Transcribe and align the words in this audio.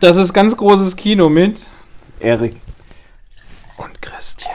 Das 0.00 0.16
ist 0.16 0.32
ganz 0.32 0.56
großes 0.56 0.96
Kino 0.96 1.28
mit. 1.28 1.66
Erik. 2.20 2.56
Und 3.76 4.00
Christian. 4.00 4.54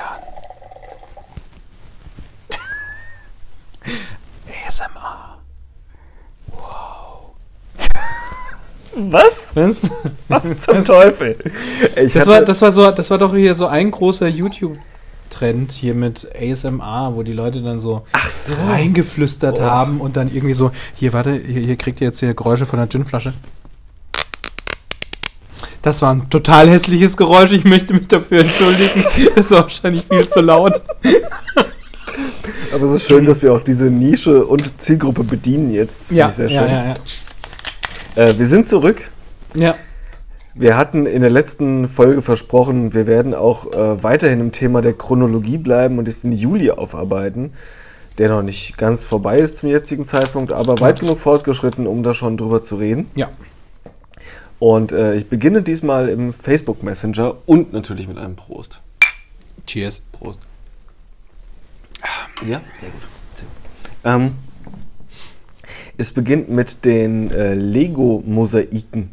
ASMR. 4.68 5.38
Was? 8.96 9.56
Was? 9.56 9.92
Was 10.30 10.58
zum 10.58 10.84
Teufel? 10.84 11.38
Ich 11.96 12.14
Das 12.14 12.26
war, 12.26 12.42
das 12.42 12.60
war 12.64 12.72
so, 12.72 12.90
das 12.90 13.12
war 13.12 13.20
doch 13.20 13.36
hier 13.36 13.54
so 13.54 13.68
ein 13.68 13.92
großer 13.92 14.28
YouTube-Trend 14.28 15.72
hier 15.72 15.94
mit 15.94 16.28
ASMR, 16.36 17.12
wo 17.14 17.22
die 17.22 17.34
Leute 17.34 17.62
dann 17.62 17.80
so, 17.80 18.04
Ach 18.14 18.30
so. 18.32 18.56
reingeflüstert 18.68 19.60
haben 19.60 20.02
und 20.02 20.18
dann 20.18 20.34
irgendwie 20.34 20.56
so, 20.56 20.72
hier, 20.96 21.14
warte, 21.14 21.34
hier, 21.34 21.62
hier 21.62 21.76
kriegt 21.76 22.02
ihr 22.02 22.08
jetzt 22.08 22.20
hier 22.20 22.34
Geräusche 22.34 22.66
von 22.66 22.80
der 22.80 22.88
Ginflasche. 22.88 23.36
Das 25.86 26.02
war 26.02 26.16
ein 26.16 26.28
total 26.32 26.68
hässliches 26.68 27.16
Geräusch. 27.16 27.52
Ich 27.52 27.64
möchte 27.64 27.94
mich 27.94 28.08
dafür 28.08 28.40
entschuldigen. 28.42 29.04
Das 29.36 29.52
war 29.52 29.62
wahrscheinlich 29.64 30.04
viel 30.10 30.28
zu 30.28 30.42
laut. 30.42 30.82
Aber 32.74 32.84
es 32.86 32.92
ist 32.92 33.08
schön, 33.08 33.28
dass 33.28 33.44
wir 33.44 33.54
auch 33.54 33.62
diese 33.62 33.92
Nische 33.92 34.46
und 34.48 34.82
Zielgruppe 34.82 35.24
bedienen 35.24 35.72
jetzt. 35.72 36.08
Finde 36.08 36.22
Ja, 36.22 36.28
ich 36.30 36.34
sehr 36.34 36.50
ja, 36.50 36.60
schön. 36.62 36.70
ja, 36.72 36.86
ja. 36.88 38.30
Äh, 38.30 38.40
wir 38.40 38.48
sind 38.48 38.68
zurück. 38.68 39.12
Ja, 39.54 39.76
Wir 40.56 40.76
hatten 40.76 41.06
in 41.06 41.22
der 41.22 41.30
letzten 41.30 41.88
Folge 41.88 42.24
versprochen, 42.24 42.96
wir 42.96 43.06
werden 43.06 43.36
auch 43.36 43.72
äh, 43.72 44.02
weiterhin 44.04 44.40
im 44.40 44.52
Thema 44.52 44.82
der 44.82 44.94
Chronologie 44.94 45.60
bleiben 45.60 46.00
und 46.00 46.08
es 46.08 46.22
den 46.22 46.32
Juli 46.32 46.72
aufarbeiten, 46.72 47.54
der 48.18 48.30
noch 48.30 48.42
nicht 48.42 48.76
ganz 48.80 49.06
vorbei 49.06 49.38
ist 49.38 49.58
zum 49.58 49.70
jetzigen 49.70 50.04
Zeitpunkt, 50.04 50.52
aber 50.52 50.80
weit 50.80 51.00
genug 51.00 51.20
fortgeschritten, 51.20 51.86
um 51.86 52.02
da 52.02 52.16
schon 52.16 52.38
drüber 52.38 52.64
zu 52.64 52.78
reden. 52.78 53.06
ja. 53.16 53.30
Und 54.60 54.92
äh, 54.92 55.16
ich 55.16 55.28
beginne 55.28 55.62
diesmal 55.64 56.08
im 56.10 56.32
Facebook 56.34 56.82
Messenger 56.84 57.36
und 57.46 57.74
natürlich 57.74 58.08
mit 58.08 58.18
einem 58.18 58.36
Prost. 58.36 58.82
Cheers. 59.68 60.02
Prost. 60.12 60.40
Ja, 62.48 62.62
sehr 62.76 62.90
gut. 62.90 63.02
Sehr 63.34 63.46
gut. 63.46 64.22
Ähm, 64.24 64.32
es 65.98 66.12
beginnt 66.12 66.50
mit 66.50 66.86
den 66.86 67.32
äh, 67.32 67.34
Eine 67.34 67.56
Lego-Mosaiken. 67.56 69.10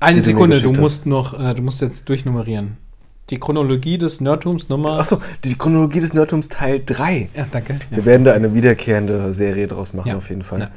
du 0.00 0.06
mir 0.06 0.20
Sekunde, 0.22 0.60
du 0.60 0.70
hast. 0.70 0.78
musst 0.78 1.06
noch, 1.06 1.38
äh, 1.38 1.54
du 1.54 1.62
musst 1.62 1.80
jetzt 1.80 2.08
durchnummerieren. 2.08 2.76
Die 3.30 3.38
Chronologie 3.38 3.96
des 3.96 4.20
Nerdtums 4.20 4.68
Nummer. 4.68 4.98
Achso, 4.98 5.20
die 5.44 5.56
Chronologie 5.56 6.00
des 6.00 6.14
Nerdtums 6.14 6.48
Teil 6.48 6.82
3. 6.84 7.30
Ja, 7.34 7.46
danke. 7.50 7.74
Ja. 7.74 7.96
Wir 7.96 8.04
werden 8.04 8.24
da 8.24 8.32
eine 8.32 8.54
wiederkehrende 8.54 9.32
Serie 9.32 9.66
draus 9.66 9.92
machen, 9.92 10.08
Ja. 10.08 10.16
auf 10.16 10.28
jeden 10.30 10.42
Fall. 10.42 10.70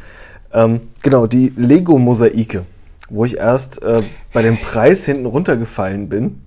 Ja. 0.53 0.65
Ähm, 0.65 0.81
genau, 1.01 1.25
die 1.27 1.51
Lego-Mosaike, 1.55 2.63
wo 3.09 3.25
ich 3.25 3.37
erst 3.37 3.81
äh, 3.83 3.97
bei 4.31 4.41
dem 4.41 4.57
Preis 4.57 5.05
hinten 5.05 5.25
runtergefallen 5.25 6.09
bin. 6.09 6.41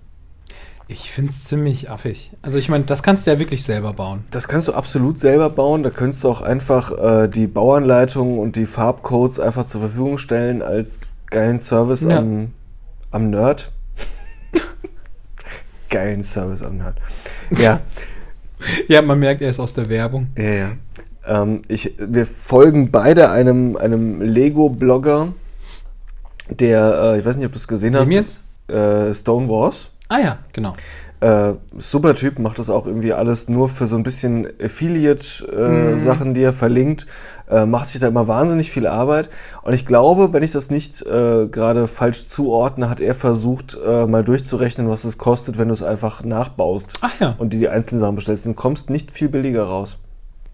Ich 0.89 1.11
find's 1.11 1.43
ziemlich 1.45 1.91
affig. 1.91 2.31
Also 2.43 2.59
ich 2.59 2.69
meine, 2.69 2.85
das 2.85 3.03
kannst 3.03 3.27
du 3.27 3.33
ja 3.33 3.39
wirklich 3.41 3.65
selber 3.65 3.93
bauen. 3.93 4.25
Das 4.31 4.47
kannst 4.47 4.69
du 4.69 4.73
absolut 4.75 5.19
selber 5.19 5.51
bauen. 5.51 5.83
Da 5.83 5.91
könntest 5.91 6.23
du 6.23 6.29
auch 6.29 6.43
einfach 6.43 6.93
äh, 6.97 7.29
die 7.29 7.49
Bauanleitung 7.49 8.39
und 8.39 8.55
die 8.55 8.67
Farbcodes 8.67 9.41
einfach 9.41 9.67
zur 9.67 9.81
Verfügung 9.81 10.17
stellen 10.19 10.63
als 10.63 11.09
geilen 11.31 11.59
Service 11.59 12.03
Ja. 12.05 12.19
am, 12.19 12.53
am 13.11 13.31
Nerd. 13.31 13.73
geilen 15.91 16.23
Service 16.23 16.63
am 16.63 16.79
Nerd. 16.79 16.97
Ja, 17.59 17.81
Ja, 18.89 19.03
man 19.03 19.19
merkt, 19.19 19.43
er 19.43 19.51
ist 19.51 19.61
aus 19.61 19.75
der 19.75 19.89
Werbung. 19.89 20.29
ja, 20.37 20.45
ja. 20.53 20.73
Ähm, 21.27 21.61
ich, 21.69 21.95
wir 21.99 22.25
folgen 22.25 22.91
beide 22.93 23.31
einem, 23.31 23.77
einem 23.77 24.23
Lego-Blogger, 24.23 25.33
der, 26.51 27.15
äh, 27.15 27.19
ich 27.19 27.25
weiß 27.25 27.37
nicht, 27.37 27.47
ob 27.47 27.53
du 27.53 27.59
es 27.59 27.69
gesehen 27.69 27.97
hast. 27.97 28.09
Wem 28.09 28.17
jetzt? 28.17 28.41
Äh, 28.69 29.13
Stone 29.15 29.49
Wars. 29.49 29.93
Ah 30.09 30.19
ja, 30.19 30.39
genau. 30.53 30.73
Äh, 31.21 31.55
super 31.79 32.15
Typ, 32.15 32.39
macht 32.39 32.59
das 32.59 32.69
auch 32.69 32.87
irgendwie 32.87 33.15
alles 33.15 33.49
nur 33.49 33.69
für 33.69 33.87
so 33.87 33.97
ein 33.97 34.03
bisschen 34.03 34.47
Affiliate-Sachen, 34.63 36.35
die 36.35 36.43
er 36.43 36.53
verlinkt. 36.53 37.07
Äh, 37.49 37.65
macht 37.65 37.89
sich 37.89 38.01
da 38.01 38.09
immer 38.09 38.29
wahnsinnig 38.29 38.71
viel 38.71 38.87
Arbeit. 38.87 39.31
Und 39.63 39.73
ich 39.73 39.87
glaube, 39.87 40.33
wenn 40.33 40.43
ich 40.43 40.51
das 40.51 40.71
nicht 40.71 41.03
äh, 41.07 41.47
gerade 41.49 41.87
falsch 41.87 42.27
zuordne, 42.27 42.91
hat 42.91 43.01
er 43.01 43.15
versucht, 43.15 43.79
äh, 43.85 44.07
mal 44.07 44.25
durchzurechnen, 44.25 44.91
was 44.91 45.05
es 45.05 45.17
kostet, 45.17 45.57
wenn 45.57 45.69
du 45.69 45.75
es 45.75 45.83
einfach 45.83 46.23
nachbaust. 46.23 46.99
Ach 47.01 47.19
ja. 47.19 47.35
Und 47.39 47.53
die, 47.53 47.59
die 47.59 47.69
einzelnen 47.69 48.01
Sachen 48.01 48.17
bestellst. 48.17 48.47
Und 48.47 48.53
du 48.53 48.61
kommst 48.61 48.91
nicht 48.91 49.11
viel 49.11 49.29
billiger 49.29 49.65
raus. 49.65 49.97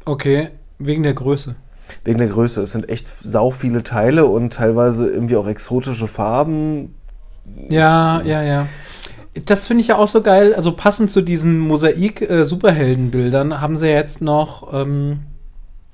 Okay, 0.05 0.51
wegen 0.79 1.03
der 1.03 1.15
Größe. 1.15 1.57
Wegen 2.05 2.19
der 2.19 2.29
Größe. 2.29 2.63
Es 2.63 2.73
sind 2.73 2.89
echt 2.89 3.07
sau 3.07 3.51
viele 3.51 3.83
Teile 3.83 4.27
und 4.27 4.53
teilweise 4.53 5.09
irgendwie 5.09 5.37
auch 5.37 5.47
exotische 5.47 6.09
Farben. 6.09 6.95
Ja, 7.69 8.23
ja, 8.23 8.43
ja. 8.43 8.67
Das 9.47 9.67
finde 9.67 9.83
ich 9.83 9.89
ja 9.89 9.97
auch 9.97 10.09
so 10.09 10.23
geil. 10.23 10.55
Also 10.55 10.73
passend 10.73 11.11
zu 11.11 11.23
diesen 11.23 11.59
Mosaik-Superheldenbildern 11.61 13.61
haben 13.61 13.77
sie 13.77 13.89
jetzt 13.89 14.21
noch, 14.21 14.73
ähm, 14.75 15.21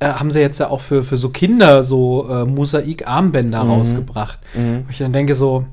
äh, 0.01 0.09
haben 0.09 0.31
sie 0.31 0.41
jetzt 0.41 0.59
ja 0.59 0.71
auch 0.71 0.81
für, 0.81 1.05
für 1.05 1.17
so 1.17 1.31
Kinder 1.31 1.83
so 1.83 2.29
äh, 2.29 2.45
Mosaik-Armbänder 2.45 3.61
rausgebracht. 3.61 4.41
Wo 4.55 4.91
ich 4.91 4.99
dann 4.99 5.13
denke 5.13 5.35
so, 5.35 5.65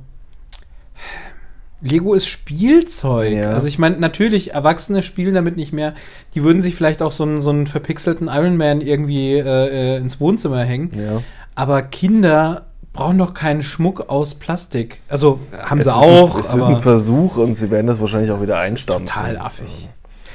Lego 1.81 2.13
ist 2.13 2.27
Spielzeug. 2.27 3.31
Ja. 3.31 3.51
Also 3.51 3.67
ich 3.67 3.77
meine, 3.77 3.97
natürlich, 3.97 4.53
Erwachsene 4.53 5.03
spielen 5.03 5.33
damit 5.33 5.57
nicht 5.57 5.73
mehr. 5.73 5.93
Die 6.33 6.43
würden 6.43 6.61
sich 6.61 6.75
vielleicht 6.75 7.01
auch 7.01 7.11
so 7.11 7.23
einen, 7.23 7.41
so 7.41 7.49
einen 7.49 7.67
verpixelten 7.67 8.27
Iron 8.27 8.57
Man 8.57 8.81
irgendwie 8.81 9.33
äh, 9.33 9.41
äh, 9.41 9.97
ins 9.97 10.19
Wohnzimmer 10.19 10.63
hängen. 10.63 10.91
Ja. 10.95 11.21
Aber 11.53 11.81
Kinder 11.81 12.65
brauchen 12.93 13.17
doch 13.17 13.33
keinen 13.33 13.61
Schmuck 13.61 14.09
aus 14.09 14.35
Plastik. 14.35 15.01
Also 15.09 15.39
haben 15.65 15.79
Es 15.79 15.85
sie 15.87 15.91
ist 15.91 16.07
auch, 16.07 16.35
ein, 16.35 16.39
es 16.39 16.53
ist 16.53 16.65
ein 16.65 16.77
Versuch 16.77 17.37
und 17.37 17.53
sie 17.53 17.69
werden 17.69 17.87
das 17.87 17.99
wahrscheinlich 17.99 18.31
auch 18.31 18.41
wieder 18.41 18.57
einstampfen. 18.57 19.07
total 19.07 19.37
affig. 19.37 19.89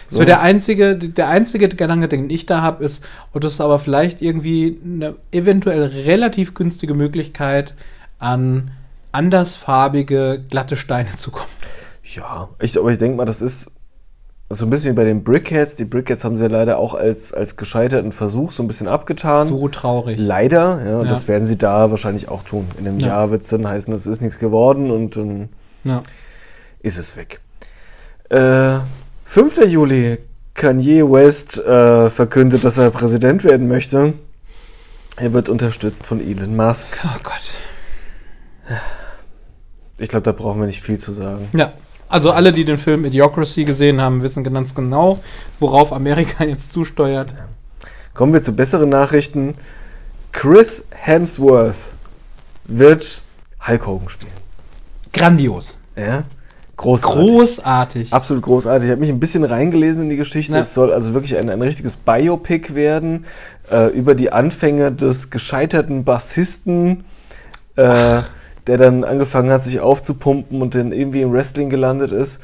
So. 0.07 0.19
So 0.19 0.25
der 0.25 0.41
einzige, 0.41 0.97
der 0.97 1.29
einzige 1.29 1.69
Gedanke, 1.69 2.09
den 2.09 2.29
ich 2.31 2.45
da 2.45 2.63
habe, 2.63 2.85
ist, 2.85 3.05
ob 3.33 3.43
das 3.43 3.61
aber 3.61 3.79
vielleicht 3.79 4.23
irgendwie 4.23 4.79
eine 4.85 5.15
eventuell 5.31 5.85
relativ 5.85 6.55
günstige 6.55 6.95
Möglichkeit 6.95 7.75
an 8.19 8.73
andersfarbige 9.13 10.45
glatte 10.49 10.77
Steine 10.77 11.15
zu 11.17 11.31
kommen. 11.31 11.51
Ja, 12.05 12.49
ich, 12.61 12.79
aber 12.79 12.91
ich 12.91 12.99
denke 12.99 13.17
mal, 13.17 13.25
das 13.25 13.41
ist 13.43 13.73
so 14.49 14.67
ein 14.67 14.71
bisschen 14.71 14.93
wie 14.93 14.97
bei 14.97 15.05
den 15.05 15.23
Brickheads. 15.23 15.77
Die 15.77 15.85
Brickheads 15.85 16.25
haben 16.25 16.37
sie 16.37 16.43
ja 16.43 16.49
leider 16.49 16.79
auch 16.79 16.95
als, 16.95 17.33
als 17.33 17.57
gescheiterten 17.57 18.11
Versuch 18.11 18.51
so 18.51 18.65
ein 18.65 18.67
bisschen 18.67 18.89
abgetan. 18.89 19.47
So 19.47 19.69
traurig. 19.69 20.19
Leider, 20.19 20.85
ja, 20.85 20.97
und 20.99 21.05
Ja. 21.05 21.11
das 21.11 21.29
werden 21.29 21.45
sie 21.45 21.57
da 21.57 21.91
wahrscheinlich 21.91 22.29
auch 22.29 22.43
tun. 22.43 22.67
In 22.79 22.89
einem 22.89 22.99
Ja. 22.99 23.09
Jahr 23.09 23.31
wird 23.31 23.43
es 23.43 23.49
dann 23.49 23.69
heißen, 23.69 23.93
es 23.95 24.07
ist 24.07 24.21
nichts 24.23 24.41
geworden 24.41 24.91
und 24.91 25.17
dann 25.17 25.51
Ja. 25.85 26.03
ist 26.81 26.99
es 26.99 27.17
weg. 27.17 27.41
Äh, 28.29 28.79
5. 29.25 29.59
Juli, 29.67 30.19
Kanye 30.55 31.03
West 31.09 31.59
äh, 31.59 32.11
verkündet, 32.11 32.65
dass 32.65 32.77
er 32.77 32.91
Präsident 32.91 33.45
werden 33.45 33.69
möchte. 33.69 34.15
Er 35.17 35.33
wird 35.33 35.49
unterstützt 35.49 36.07
von 36.07 36.21
Elon 36.21 36.57
Musk. 36.57 36.89
Oh 37.05 37.19
Gott. 37.23 38.81
Ich 40.01 40.09
glaube, 40.09 40.23
da 40.23 40.33
brauchen 40.33 40.61
wir 40.61 40.67
nicht 40.67 40.83
viel 40.83 40.99
zu 40.99 41.13
sagen. 41.13 41.49
Ja. 41.53 41.73
Also 42.09 42.33
alle, 42.33 42.53
die 42.53 42.65
den 42.65 42.77
Film 42.77 43.05
Idiocracy 43.05 43.65
gesehen 43.65 44.01
haben, 44.01 44.25
wissen 44.25 44.43
ganz 44.43 44.75
genau, 44.75 45.21
worauf 45.61 45.93
Amerika 45.93 46.43
jetzt 46.53 46.73
zusteuert. 46.73 47.33
Kommen 48.15 48.33
wir 48.33 48.43
zu 48.43 48.57
besseren 48.57 48.89
Nachrichten. 48.89 49.55
Chris 50.33 50.89
Hemsworth 50.91 51.93
wird 52.65 53.23
Hulk 53.67 53.87
Hogan 53.87 54.09
spielen. 54.09 54.33
Grandios. 55.13 55.79
Ja? 55.95 56.25
Großartig. 56.77 57.29
Großartig. 57.29 58.13
Absolut 58.13 58.43
großartig. 58.43 58.87
Ich 58.87 58.91
habe 58.91 59.01
mich 59.01 59.11
ein 59.11 59.21
bisschen 59.21 59.45
reingelesen 59.45 60.05
in 60.05 60.09
die 60.09 60.17
Geschichte. 60.17 60.55
Ja. 60.55 60.61
Es 60.61 60.75
soll 60.75 60.93
also 60.93 61.15
wirklich 61.15 61.37
ein, 61.37 61.51
ein 61.51 61.61
richtiges 61.61 61.97
Biopic 61.97 62.75
werden 62.75 63.27
äh, 63.71 63.89
über 63.89 64.15
die 64.15 64.33
Anfänge 64.33 64.91
des 64.91 65.31
gescheiterten 65.31 66.05
Bassisten, 66.05 67.05
äh, 67.77 68.23
der 68.67 68.77
dann 68.79 69.05
angefangen 69.05 69.51
hat, 69.51 69.63
sich 69.63 69.81
aufzupumpen 69.81 70.61
und 70.63 70.75
dann 70.75 70.93
irgendwie 70.93 71.23
im 71.23 71.33
Wrestling 71.33 71.71
gelandet 71.71 72.13
ist. 72.13 72.43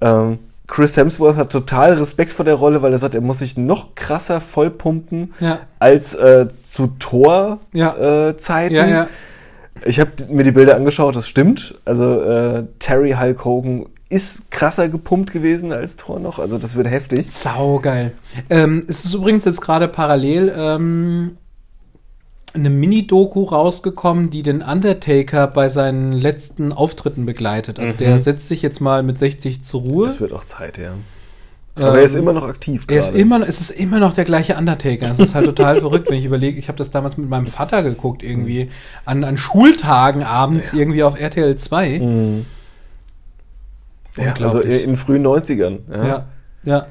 Ähm, 0.00 0.38
Chris 0.66 0.96
Hemsworth 0.96 1.36
hat 1.36 1.50
total 1.50 1.94
Respekt 1.94 2.30
vor 2.30 2.44
der 2.44 2.54
Rolle, 2.54 2.82
weil 2.82 2.92
er 2.92 2.98
sagt, 2.98 3.14
er 3.14 3.22
muss 3.22 3.38
sich 3.38 3.56
noch 3.56 3.94
krasser 3.94 4.40
vollpumpen 4.40 5.32
Ja. 5.40 5.60
als 5.78 6.14
äh, 6.14 6.46
zu 6.48 6.88
Tor-Zeiten. 6.98 7.76
Ja. 7.76 8.28
Äh, 8.28 8.36
Zeiten. 8.36 8.74
Ja, 8.74 8.86
ja. 8.86 9.06
Ich 9.84 9.98
habe 10.00 10.10
mir 10.28 10.42
die 10.42 10.50
Bilder 10.50 10.76
angeschaut, 10.76 11.16
das 11.16 11.26
stimmt. 11.28 11.76
Also 11.84 12.20
äh, 12.20 12.64
Terry 12.80 13.12
Hulk 13.18 13.44
Hogan 13.44 13.86
ist 14.10 14.50
krasser 14.50 14.88
gepumpt 14.88 15.32
gewesen 15.32 15.72
als 15.72 15.96
Thor 15.96 16.18
noch. 16.18 16.38
Also 16.38 16.58
das 16.58 16.76
wird 16.76 16.88
heftig. 16.90 17.32
Saugeil. 17.32 18.12
Ähm, 18.50 18.84
es 18.88 19.04
ist 19.04 19.14
übrigens 19.14 19.44
jetzt 19.44 19.60
gerade 19.60 19.86
parallel 19.88 20.52
ähm, 20.54 21.36
eine 22.58 22.70
Mini-Doku 22.70 23.44
rausgekommen, 23.44 24.30
die 24.30 24.42
den 24.42 24.62
Undertaker 24.62 25.46
bei 25.46 25.68
seinen 25.68 26.12
letzten 26.12 26.72
Auftritten 26.72 27.26
begleitet. 27.26 27.78
Also 27.78 27.94
der 27.96 28.18
setzt 28.18 28.48
sich 28.48 28.62
jetzt 28.62 28.80
mal 28.80 29.02
mit 29.02 29.18
60 29.18 29.62
zur 29.62 29.82
Ruhe. 29.82 30.08
Es 30.08 30.20
wird 30.20 30.32
auch 30.32 30.44
Zeit, 30.44 30.78
ja. 30.78 30.92
Aber 31.76 31.98
er 31.98 32.02
ist 32.02 32.14
Ähm, 32.16 32.22
immer 32.22 32.32
noch 32.32 32.48
aktiv 32.48 32.86
Er 32.88 32.98
ist 32.98 33.14
immer, 33.14 33.46
es 33.46 33.60
ist 33.60 33.70
immer 33.70 34.00
noch 34.00 34.12
der 34.12 34.24
gleiche 34.24 34.56
Undertaker. 34.56 35.10
Es 35.10 35.20
ist 35.20 35.34
halt 35.34 35.46
total 35.46 35.80
verrückt, 35.80 36.10
wenn 36.10 36.18
ich 36.18 36.24
überlege, 36.24 36.58
ich 36.58 36.68
habe 36.68 36.78
das 36.78 36.90
damals 36.90 37.16
mit 37.16 37.28
meinem 37.28 37.46
Vater 37.46 37.82
geguckt, 37.82 38.22
irgendwie 38.22 38.70
an, 39.04 39.22
an 39.24 39.38
Schultagen 39.38 40.22
abends 40.22 40.72
irgendwie 40.72 41.02
auf 41.04 41.18
RTL 41.18 41.54
2. 41.56 41.98
Mhm. 42.00 42.46
Ja, 44.16 44.34
also 44.40 44.60
in 44.60 44.70
den 44.70 44.96
frühen 44.96 45.24
90ern. 45.24 45.78
Ja. 45.92 46.06
Ja, 46.06 46.26
ja. 46.64 46.86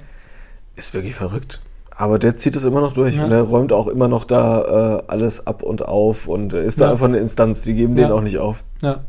Ist 0.77 0.93
wirklich 0.93 1.15
verrückt. 1.15 1.59
Aber 1.99 2.19
der 2.19 2.35
zieht 2.35 2.55
es 2.55 2.63
immer 2.63 2.79
noch 2.81 2.93
durch 2.93 3.15
Ja. 3.15 3.25
und 3.25 3.31
er 3.31 3.41
räumt 3.41 3.73
auch 3.73 3.87
immer 3.87 4.07
noch 4.07 4.23
da 4.23 4.99
äh, 4.99 5.03
alles 5.07 5.47
ab 5.47 5.63
und 5.63 5.83
auf 5.87 6.27
und 6.27 6.53
ist 6.53 6.79
da 6.79 6.85
Ja. 6.85 6.91
einfach 6.91 7.05
eine 7.07 7.17
Instanz, 7.17 7.63
die 7.63 7.73
geben 7.73 7.97
Ja. 7.97 8.07
den 8.07 8.11
auch 8.11 8.21
nicht 8.21 8.37
auf. 8.37 8.63
ja. 8.81 8.99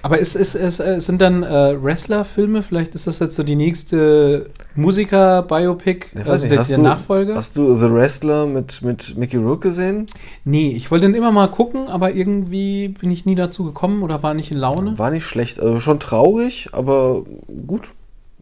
Aber 0.00 0.18
ist, 0.20 0.36
ist, 0.36 0.54
ist, 0.54 0.78
äh, 0.78 1.00
sind 1.00 1.20
dann 1.20 1.42
äh, 1.42 1.76
Wrestler-Filme? 1.82 2.62
Vielleicht 2.62 2.94
ist 2.94 3.08
das 3.08 3.18
jetzt 3.18 3.34
so 3.34 3.42
die 3.42 3.56
nächste 3.56 4.46
Musiker-Biopic, 4.76 6.06
weiß 6.14 6.28
also 6.28 6.44
nicht, 6.46 6.56
der, 6.56 6.64
der 6.64 6.76
du- 6.76 6.82
Nachfolger? 6.82 7.34
Hast 7.34 7.56
du 7.56 7.74
The 7.74 7.90
Wrestler 7.90 8.46
mit, 8.46 8.80
mit 8.82 9.16
Mickey 9.16 9.36
Rourke 9.38 9.68
gesehen? 9.68 10.06
Nee, 10.44 10.70
ich 10.76 10.90
wollte 10.92 11.06
den 11.06 11.16
immer 11.16 11.32
mal 11.32 11.48
gucken, 11.48 11.88
aber 11.88 12.12
irgendwie 12.12 12.88
bin 12.88 13.10
ich 13.10 13.26
nie 13.26 13.34
dazu 13.34 13.64
gekommen 13.64 14.02
oder 14.04 14.22
war 14.22 14.34
nicht 14.34 14.52
in 14.52 14.58
Laune. 14.58 14.96
War 14.98 15.10
nicht 15.10 15.24
schlecht. 15.24 15.58
Also 15.58 15.80
schon 15.80 15.98
traurig, 15.98 16.68
aber 16.72 17.24
gut. 17.66 17.90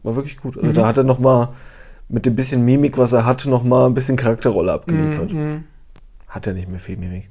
War 0.03 0.15
wirklich 0.15 0.37
gut. 0.37 0.55
Mhm. 0.57 0.61
Also 0.61 0.73
da 0.73 0.87
hat 0.87 0.97
er 0.99 1.03
noch 1.05 1.19
mal 1.19 1.49
mit 2.09 2.25
dem 2.25 2.35
bisschen 2.35 2.63
Mimik, 2.63 2.97
was 2.97 3.13
er 3.13 3.25
hatte, 3.25 3.49
noch 3.49 3.63
mal 3.63 3.85
ein 3.85 3.93
bisschen 3.93 4.15
Charakterrolle 4.15 4.73
abgeliefert. 4.73 5.33
Mhm. 5.33 5.65
Hat 6.27 6.47
er 6.47 6.53
nicht 6.53 6.69
mehr 6.69 6.79
viel 6.79 6.97
Mimik. 6.97 7.29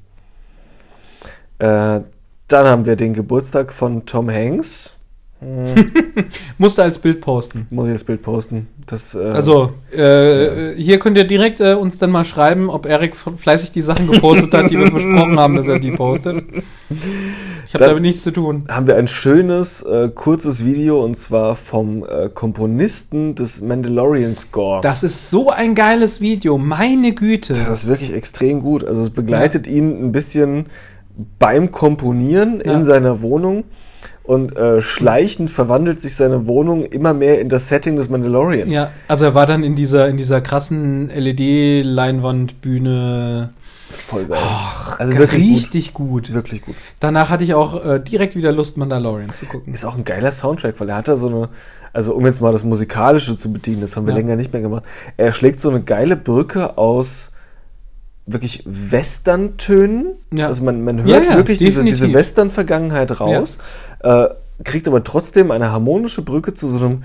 Äh, 1.59 2.01
dann 2.49 2.67
haben 2.67 2.87
wir 2.87 2.97
den 2.97 3.15
Geburtstag 3.15 3.73
von 3.73 4.07
Tom 4.07 4.31
Hanks. 4.31 4.96
Musste 6.59 6.83
als 6.83 6.99
Bild 6.99 7.21
posten. 7.21 7.67
Muss 7.71 7.87
ich 7.89 7.93
das 7.93 8.05
Bild 8.05 8.23
posten. 8.23 8.69
Das, 8.87 9.15
äh, 9.15 9.19
Also, 9.19 9.73
äh, 9.95 10.73
hier 10.77 10.99
könnt 10.99 11.19
ihr 11.19 11.25
direkt 11.27 11.61
äh, 11.61 11.75
uns 11.75 11.99
dann 11.99 12.11
mal 12.11 12.25
schreiben, 12.25 12.71
ob 12.71 12.87
Erik 12.87 13.15
fleißig 13.17 13.73
die 13.73 13.83
Sachen 13.83 14.07
gepostet 14.11 14.55
hat, 14.55 14.71
die 14.71 14.79
wir 14.79 14.91
versprochen 14.91 15.39
haben, 15.39 15.57
dass 15.57 15.69
er 15.69 15.79
die 15.79 15.91
postet. 15.93 16.43
Ich 17.67 17.75
habe 17.75 17.85
damit 17.85 18.03
nichts 18.03 18.23
zu 18.23 18.31
tun. 18.31 18.65
haben 18.71 18.87
wir 18.87 18.97
ein 18.97 19.09
schönes, 19.09 19.83
äh, 19.83 20.09
kurzes 20.15 20.65
Video 20.65 21.05
und 21.05 21.17
zwar 21.17 21.55
vom 21.55 22.05
äh, 22.05 22.29
Komponisten 22.33 23.35
des 23.35 23.61
Mandalorian 23.61 24.37
Score. 24.37 24.81
Das 24.81 25.03
ist 25.03 25.31
so 25.31 25.51
ein 25.51 25.75
geiles 25.75 26.21
Video, 26.21 26.57
meine 26.59 27.13
Güte. 27.13 27.53
Das 27.53 27.69
ist 27.69 27.87
wirklich 27.87 28.13
extrem 28.15 28.61
gut. 28.63 28.85
Also 28.85 29.03
es 29.03 29.11
begleitet 29.11 29.67
ihn 29.67 30.03
ein 30.07 30.13
bisschen 30.13 30.67
beim 31.39 31.71
Komponieren 31.71 32.63
Ja. 32.65 32.73
in 32.75 32.83
seiner 32.85 33.21
Wohnung 33.21 33.65
und 34.27 34.57
äh, 34.57 34.81
schleichend 34.81 35.51
verwandelt 35.51 36.01
sich 36.01 36.15
seine 36.17 36.47
Wohnung 36.47 36.85
immer 36.85 37.13
mehr 37.15 37.41
in 37.41 37.49
das 37.49 37.69
Setting 37.69 37.97
des 37.97 38.09
Mandalorian. 38.09 38.71
Ja, 38.71 38.91
also 39.09 39.25
er 39.27 39.35
war 39.35 39.47
dann 39.47 39.65
in 39.65 39.75
dieser, 39.75 40.09
in 40.09 40.17
dieser 40.17 40.41
krassen 40.41 41.09
LED-Leinwandbühne. 41.09 43.51
Voll 43.89 44.25
geil. 44.27 44.39
also 44.99 45.17
wirklich 45.17 45.43
richtig 45.57 45.95
gut. 45.95 46.25
gut. 46.27 46.35
Wirklich 46.35 46.63
gut. 46.63 46.75
Danach 47.01 47.31
hatte 47.31 47.45
ich 47.45 47.55
auch 47.55 47.85
äh, 47.85 48.01
direkt 48.01 48.37
wieder 48.37 48.53
Lust, 48.53 48.77
Mandalorian 48.77 49.31
zu 49.31 49.47
gucken. 49.47 49.73
Ist 49.73 49.85
auch 49.85 49.97
ein 49.97 50.05
geiler 50.05 50.33
Soundtrack, 50.33 50.79
weil 50.81 50.89
er 50.89 50.97
hat 50.97 51.09
da 51.09 51.17
so 51.17 51.29
eine, 51.29 51.49
also 51.93 52.15
um 52.15 52.27
jetzt 52.27 52.41
mal 52.41 52.53
das 52.53 52.65
Musikalische 52.65 53.37
zu 53.39 53.53
bedienen, 53.53 53.81
das 53.81 53.97
haben 53.97 54.07
wir 54.07 54.13
Ja. 54.13 54.19
länger 54.19 54.37
nicht 54.37 54.53
mehr 54.53 54.63
gemacht. 54.63 54.83
Er 55.17 55.33
schlägt 55.33 55.61
so 55.61 55.71
eine 55.71 55.83
geile 55.83 56.17
Brücke 56.17 56.77
aus 56.79 57.33
wirklich 58.27 58.65
Western-Tönen. 58.67 60.17
Ja. 60.35 60.49
Also 60.49 60.65
man, 60.65 60.83
man 60.83 61.05
hört 61.05 61.25
Ja, 61.25 61.31
ja, 61.33 61.37
wirklich 61.37 61.59
diese, 61.59 61.85
diese 61.85 62.13
Western-Vergangenheit 62.13 63.21
raus, 63.21 63.59
äh, 64.07 64.29
kriegt 64.65 64.89
aber 64.89 65.05
trotzdem 65.05 65.51
eine 65.51 65.71
harmonische 65.73 66.23
Brücke 66.23 66.55
zu 66.55 66.69
so 66.69 66.85
einem 66.85 67.03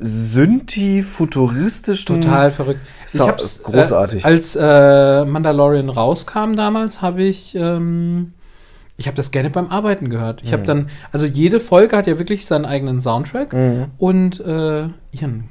Synthi-futuristischen. 0.00 2.20
Total 2.22 2.50
verrückt. 2.50 2.80
So, 3.04 3.30
großartig. 3.64 4.24
Äh, 4.24 4.26
als 4.26 4.56
äh, 4.56 5.24
Mandalorian 5.24 5.88
rauskam 5.88 6.54
damals, 6.56 7.02
habe 7.02 7.22
ich, 7.22 7.54
ähm, 7.54 8.32
ich 8.96 9.06
habe 9.06 9.16
das 9.16 9.30
gerne 9.30 9.50
beim 9.50 9.68
Arbeiten 9.68 10.10
gehört. 10.10 10.40
Ich 10.42 10.50
Mhm. 10.50 10.54
habe 10.54 10.62
dann, 10.64 10.88
also 11.12 11.26
jede 11.26 11.60
Folge 11.60 11.96
hat 11.96 12.06
ja 12.06 12.18
wirklich 12.18 12.46
seinen 12.46 12.64
eigenen 12.64 13.00
Soundtrack 13.00 13.52
Mhm. 13.52 13.86
und 13.98 14.40
äh, 14.40 14.88
ihren. 15.12 15.48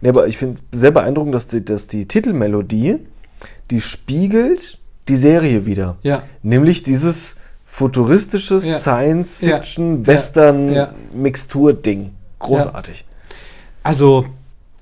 Nee, 0.00 0.08
aber 0.08 0.26
ich 0.26 0.38
finde 0.38 0.60
sehr 0.72 0.90
beeindruckend, 0.90 1.34
dass 1.34 1.46
die, 1.46 1.64
dass 1.64 1.86
die 1.86 2.08
Titelmelodie, 2.08 2.98
die 3.70 3.80
spiegelt 3.80 4.78
die 5.08 5.16
Serie 5.16 5.66
wieder. 5.66 5.96
Ja. 6.02 6.22
Nämlich 6.42 6.82
dieses 6.82 7.36
futuristische 7.72 8.54
Ja. 8.54 8.60
Science-Fiction, 8.60 10.00
Ja. 10.00 10.06
Western-Mixtur-Ding. 10.06 12.12
Großartig. 12.38 13.04
Also, 13.82 14.24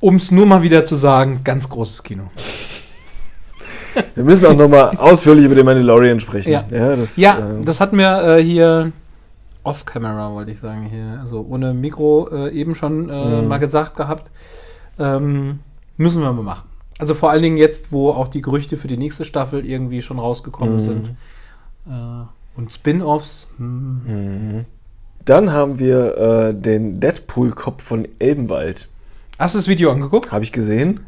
um 0.00 0.16
es 0.16 0.30
nur 0.30 0.46
mal 0.46 0.62
wieder 0.62 0.84
zu 0.84 0.94
sagen, 0.96 1.40
ganz 1.44 1.68
großes 1.68 2.02
Kino. 2.02 2.30
Wir 4.14 4.22
müssen 4.24 4.46
auch 4.46 4.54
nochmal 4.56 4.96
ausführlich 4.96 5.44
über 5.44 5.54
den 5.56 5.64
Mandalorian 5.66 6.20
sprechen. 6.20 6.50
Ja. 6.52 6.64
ja 6.70 6.94
das, 6.96 7.16
Ja, 7.16 7.38
äh, 7.38 7.64
das 7.64 7.80
hatten 7.80 7.98
wir 7.98 8.22
äh, 8.38 8.42
hier 8.42 8.92
off-camera, 9.64 10.32
wollte 10.34 10.52
ich 10.52 10.60
sagen, 10.60 10.86
hier. 10.90 11.18
Also 11.20 11.44
ohne 11.48 11.74
Mikro 11.74 12.28
äh, 12.30 12.50
eben 12.52 12.74
schon 12.76 13.08
äh, 13.10 13.42
Mhm. 13.42 13.48
mal 13.48 13.58
gesagt 13.58 13.96
gehabt. 13.96 14.30
Ähm, 15.00 15.58
müssen 15.96 16.22
wir 16.22 16.32
mal 16.32 16.42
machen. 16.42 16.68
Also 17.00 17.14
vor 17.14 17.30
allen 17.30 17.42
Dingen 17.42 17.56
jetzt, 17.56 17.90
wo 17.92 18.10
auch 18.10 18.28
die 18.28 18.40
Gerüchte 18.40 18.76
für 18.76 18.86
die 18.88 18.96
nächste 18.96 19.24
Staffel 19.24 19.66
irgendwie 19.66 20.00
schon 20.00 20.18
rausgekommen 20.20 20.76
Mhm. 20.76 20.80
sind. 20.80 21.16
Und 22.58 22.72
Spin-offs. 22.72 23.48
Hm. 23.56 24.00
Mhm. 24.04 24.64
Dann 25.24 25.52
haben 25.52 25.78
wir 25.78 26.18
äh, 26.18 26.54
den 26.54 26.98
Deadpool-Kopf 26.98 27.84
von 27.84 28.08
Elbenwald. 28.18 28.88
Hast 29.38 29.54
du 29.54 29.58
das 29.58 29.68
Video 29.68 29.92
angeguckt? 29.92 30.32
Habe 30.32 30.42
ich 30.42 30.50
gesehen. 30.50 31.00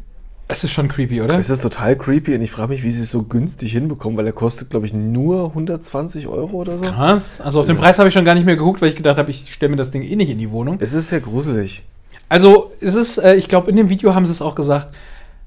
Es 0.47 0.63
ist 0.63 0.71
schon 0.71 0.87
creepy, 0.87 1.21
oder? 1.21 1.37
Es 1.37 1.49
ist 1.49 1.61
total 1.61 1.97
creepy 1.97 2.35
und 2.35 2.41
ich 2.41 2.51
frage 2.51 2.69
mich, 2.71 2.83
wie 2.83 2.91
sie 2.91 3.03
es 3.03 3.11
so 3.11 3.23
günstig 3.23 3.73
hinbekommen, 3.73 4.17
weil 4.17 4.25
er 4.25 4.31
kostet, 4.31 4.69
glaube 4.69 4.85
ich, 4.85 4.93
nur 4.93 5.47
120 5.47 6.27
Euro 6.27 6.57
oder 6.57 6.77
so. 6.77 6.85
Krass. 6.85 7.41
Also 7.41 7.59
auf 7.59 7.65
den 7.65 7.75
Preis 7.75 7.99
habe 7.99 8.07
ich 8.07 8.13
schon 8.13 8.23
gar 8.23 8.35
nicht 8.35 8.45
mehr 8.45 8.55
geguckt, 8.55 8.81
weil 8.81 8.87
ich 8.87 8.95
gedacht 8.95 9.17
habe, 9.17 9.29
ich 9.29 9.51
stelle 9.51 9.71
mir 9.71 9.77
das 9.77 9.91
Ding 9.91 10.03
eh 10.03 10.15
nicht 10.15 10.29
in 10.29 10.37
die 10.37 10.51
Wohnung. 10.51 10.77
Es 10.79 10.93
ist 10.93 11.09
sehr 11.09 11.19
gruselig. 11.19 11.83
Also 12.29 12.71
es 12.79 12.95
ist, 12.95 13.17
äh, 13.17 13.35
ich 13.35 13.49
glaube, 13.49 13.69
in 13.69 13.75
dem 13.75 13.89
Video 13.89 14.15
haben 14.15 14.25
sie 14.25 14.31
es 14.31 14.41
auch 14.41 14.55
gesagt, 14.55 14.95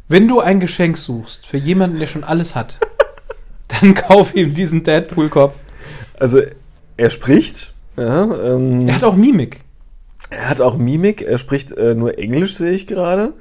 wenn 0.08 0.28
du 0.28 0.40
ein 0.40 0.60
Geschenk 0.60 0.98
suchst 0.98 1.46
für 1.46 1.56
jemanden, 1.56 1.98
der 1.98 2.06
schon 2.06 2.24
alles 2.24 2.54
hat, 2.54 2.78
dann 3.68 3.94
kauf 3.94 4.34
ihm 4.34 4.52
diesen 4.52 4.82
Deadpool-Kopf. 4.82 5.64
Also, 6.18 6.40
er 6.96 7.10
spricht. 7.10 7.74
Ja, 7.96 8.54
ähm, 8.54 8.88
Er 8.88 8.96
hat 8.96 9.04
auch 9.04 9.16
Mimik. 9.16 9.60
Er 10.30 10.48
hat 10.48 10.60
auch 10.60 10.76
Mimik, 10.76 11.22
er 11.22 11.38
spricht 11.38 11.72
äh, 11.72 11.94
nur 11.94 12.18
Englisch, 12.18 12.56
sehe 12.56 12.72
ich 12.72 12.86
gerade. 12.86 13.34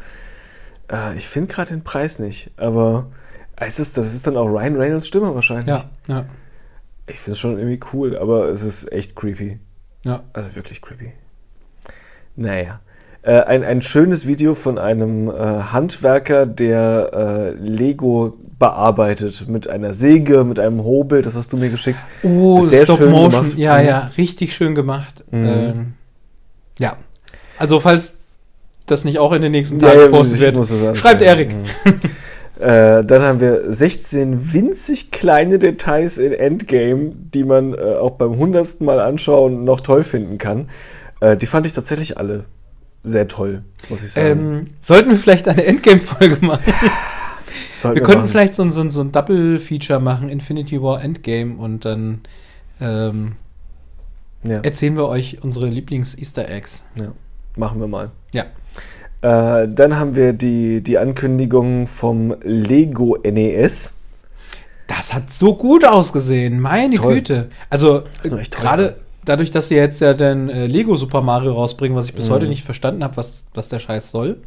Äh, 0.92 1.16
ich 1.18 1.28
finde 1.28 1.52
gerade 1.54 1.72
den 1.72 1.84
Preis 1.84 2.20
nicht, 2.20 2.52
aber 2.58 3.08
es 3.56 3.80
ist, 3.80 3.98
das 3.98 4.14
ist 4.14 4.28
dann 4.28 4.38
auch 4.38 4.48
Ryan 4.48 4.76
Reynolds 4.76 5.08
Stimme 5.08 5.34
wahrscheinlich. 5.34 5.68
Ja, 5.68 5.90
ja, 6.08 6.26
Ich 7.08 7.20
finde 7.20 7.32
es 7.32 7.40
schon 7.40 7.58
irgendwie 7.58 7.80
cool, 7.94 8.18
aber 8.18 8.50
es 8.50 8.64
ist 8.64 8.92
echt 8.92 9.16
creepy. 9.16 9.60
ja. 10.04 10.24
Also 10.34 10.56
wirklich 10.56 10.82
creepy. 10.82 11.14
Naja. 12.36 12.80
Äh, 13.24 13.40
ein, 13.42 13.64
ein 13.64 13.82
schönes 13.82 14.28
Video 14.28 14.54
von 14.54 14.78
einem 14.78 15.30
äh, 15.30 15.34
Handwerker, 15.34 16.46
der 16.46 17.10
äh, 17.14 17.50
Lego 17.58 18.38
bearbeitet. 18.60 19.48
Mit 19.48 19.70
einer 19.70 19.94
Säge, 19.94 20.44
mit 20.44 20.60
einem 20.60 20.84
Hobel, 20.84 21.22
das 21.22 21.36
hast 21.38 21.54
du 21.54 21.58
mir 21.58 21.70
geschickt. 21.70 22.00
Oh, 22.22 22.58
Ist 22.60 22.70
sehr 22.72 22.84
Stop 22.86 22.98
schön 22.98 23.12
Motion. 23.12 23.44
gemacht. 23.44 23.58
Ja, 23.58 23.80
Mhm. 23.80 23.88
ja, 23.88 24.12
richtig 24.18 24.54
schön 24.54 24.76
gemacht. 24.76 25.24
Mhm. 25.32 25.46
Ähm, 25.48 25.94
ja. 26.80 26.98
Also, 27.58 27.80
falls 27.80 28.18
das 28.88 29.06
nicht 29.06 29.20
auch 29.20 29.32
in 29.32 29.42
den 29.42 29.54
nächsten 29.54 29.80
Ja, 29.80 29.88
Tagen 29.88 30.00
ja, 30.00 30.06
gepostet 30.08 30.42
ich 30.42 30.82
wird, 30.82 30.98
schreibt 30.98 31.22
Erik. 31.22 31.50
Mhm. 31.54 31.94
äh, 32.62 33.06
dann 33.06 33.22
haben 33.22 33.40
wir 33.40 33.72
16 33.74 34.52
winzig 34.54 35.12
kleine 35.12 35.60
Details 35.60 36.18
in 36.18 36.34
Endgame, 36.34 37.12
die 37.34 37.46
man 37.46 37.74
äh, 37.74 37.78
auch 37.78 38.12
beim 38.12 38.36
hundertsten 38.36 38.86
Mal 38.86 39.00
anschauen 39.00 39.64
noch 39.64 39.80
toll 39.80 40.04
finden 40.04 40.38
kann. 40.38 40.70
Äh, 41.22 41.38
die 41.38 41.46
fand 41.46 41.66
ich 41.66 41.72
tatsächlich 41.74 42.18
alle 42.18 42.44
sehr 43.04 43.28
toll, 43.28 43.64
muss 43.90 44.04
ich 44.04 44.12
sagen. 44.14 44.30
Ähm, 44.60 44.64
sollten 44.80 45.10
wir 45.10 45.18
vielleicht 45.18 45.48
eine 45.48 45.66
Endgame-Folge 45.66 46.38
machen? 46.46 46.74
Sollten 47.76 47.96
Wir 47.96 48.04
könnten 48.04 48.22
machen. 48.22 48.30
vielleicht 48.32 48.56
so 48.56 48.64
ein, 48.64 48.72
so 48.72 48.88
so 48.90 49.02
ein 49.02 49.12
Double-Feature 49.12 50.00
machen, 50.00 50.30
Infinity 50.30 50.82
War 50.82 51.02
Endgame, 51.04 51.56
und 51.58 51.86
dann 51.86 52.22
ähm, 52.80 53.34
Ja, 54.44 54.60
erzählen 54.62 54.96
wir 54.96 55.08
euch 55.08 55.44
unsere 55.44 55.68
Lieblings-Easter 55.68 56.50
Eggs. 56.50 56.86
ja, 56.96 57.12
machen 57.58 57.80
wir 57.80 57.88
mal. 57.88 58.12
Ja. 58.32 58.46
Äh, 59.22 59.70
dann 59.70 59.98
haben 59.98 60.16
wir 60.16 60.34
die, 60.34 60.82
die 60.84 60.98
Ankündigung 60.98 61.88
vom 61.88 62.36
Lego 62.42 63.18
NES. 63.24 63.94
Das 64.88 65.14
hat 65.14 65.32
so 65.32 65.56
gut 65.56 65.86
ausgesehen, 65.86 66.60
meine 66.60 66.96
Toll. 66.96 67.16
Güte. 67.16 67.50
Also 67.70 68.04
gerade 68.52 68.98
dadurch, 69.26 69.52
dass 69.52 69.68
sie 69.70 69.76
jetzt 69.76 70.00
ja 70.02 70.14
den 70.14 70.50
äh, 70.50 70.66
Lego 70.68 70.96
Super 70.96 71.22
Mario 71.22 71.54
rausbringen, 71.54 71.98
was 71.98 72.08
ich 72.08 72.14
bis 72.14 72.30
Mhm. 72.30 72.34
heute 72.34 72.48
nicht 72.48 72.64
verstanden 72.64 73.04
habe, 73.04 73.18
was, 73.18 73.46
was 73.54 73.70
der 73.70 73.80
Scheiß 73.80 74.12
soll. 74.12 74.38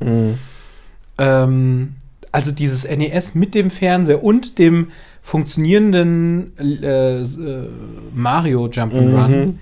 Ähm, 1.19 1.95
also 2.33 2.53
dieses 2.53 2.85
NES 2.89 3.35
mit 3.35 3.55
dem 3.55 3.71
Fernseher 3.71 4.23
und 4.23 4.59
dem 4.59 4.91
funktionierenden 5.23 6.53
äh, 6.59 7.21
äh, 7.23 7.69
Mario 8.15 8.67
Jump'n'Run, 8.67 9.29
Mhm. 9.29 9.59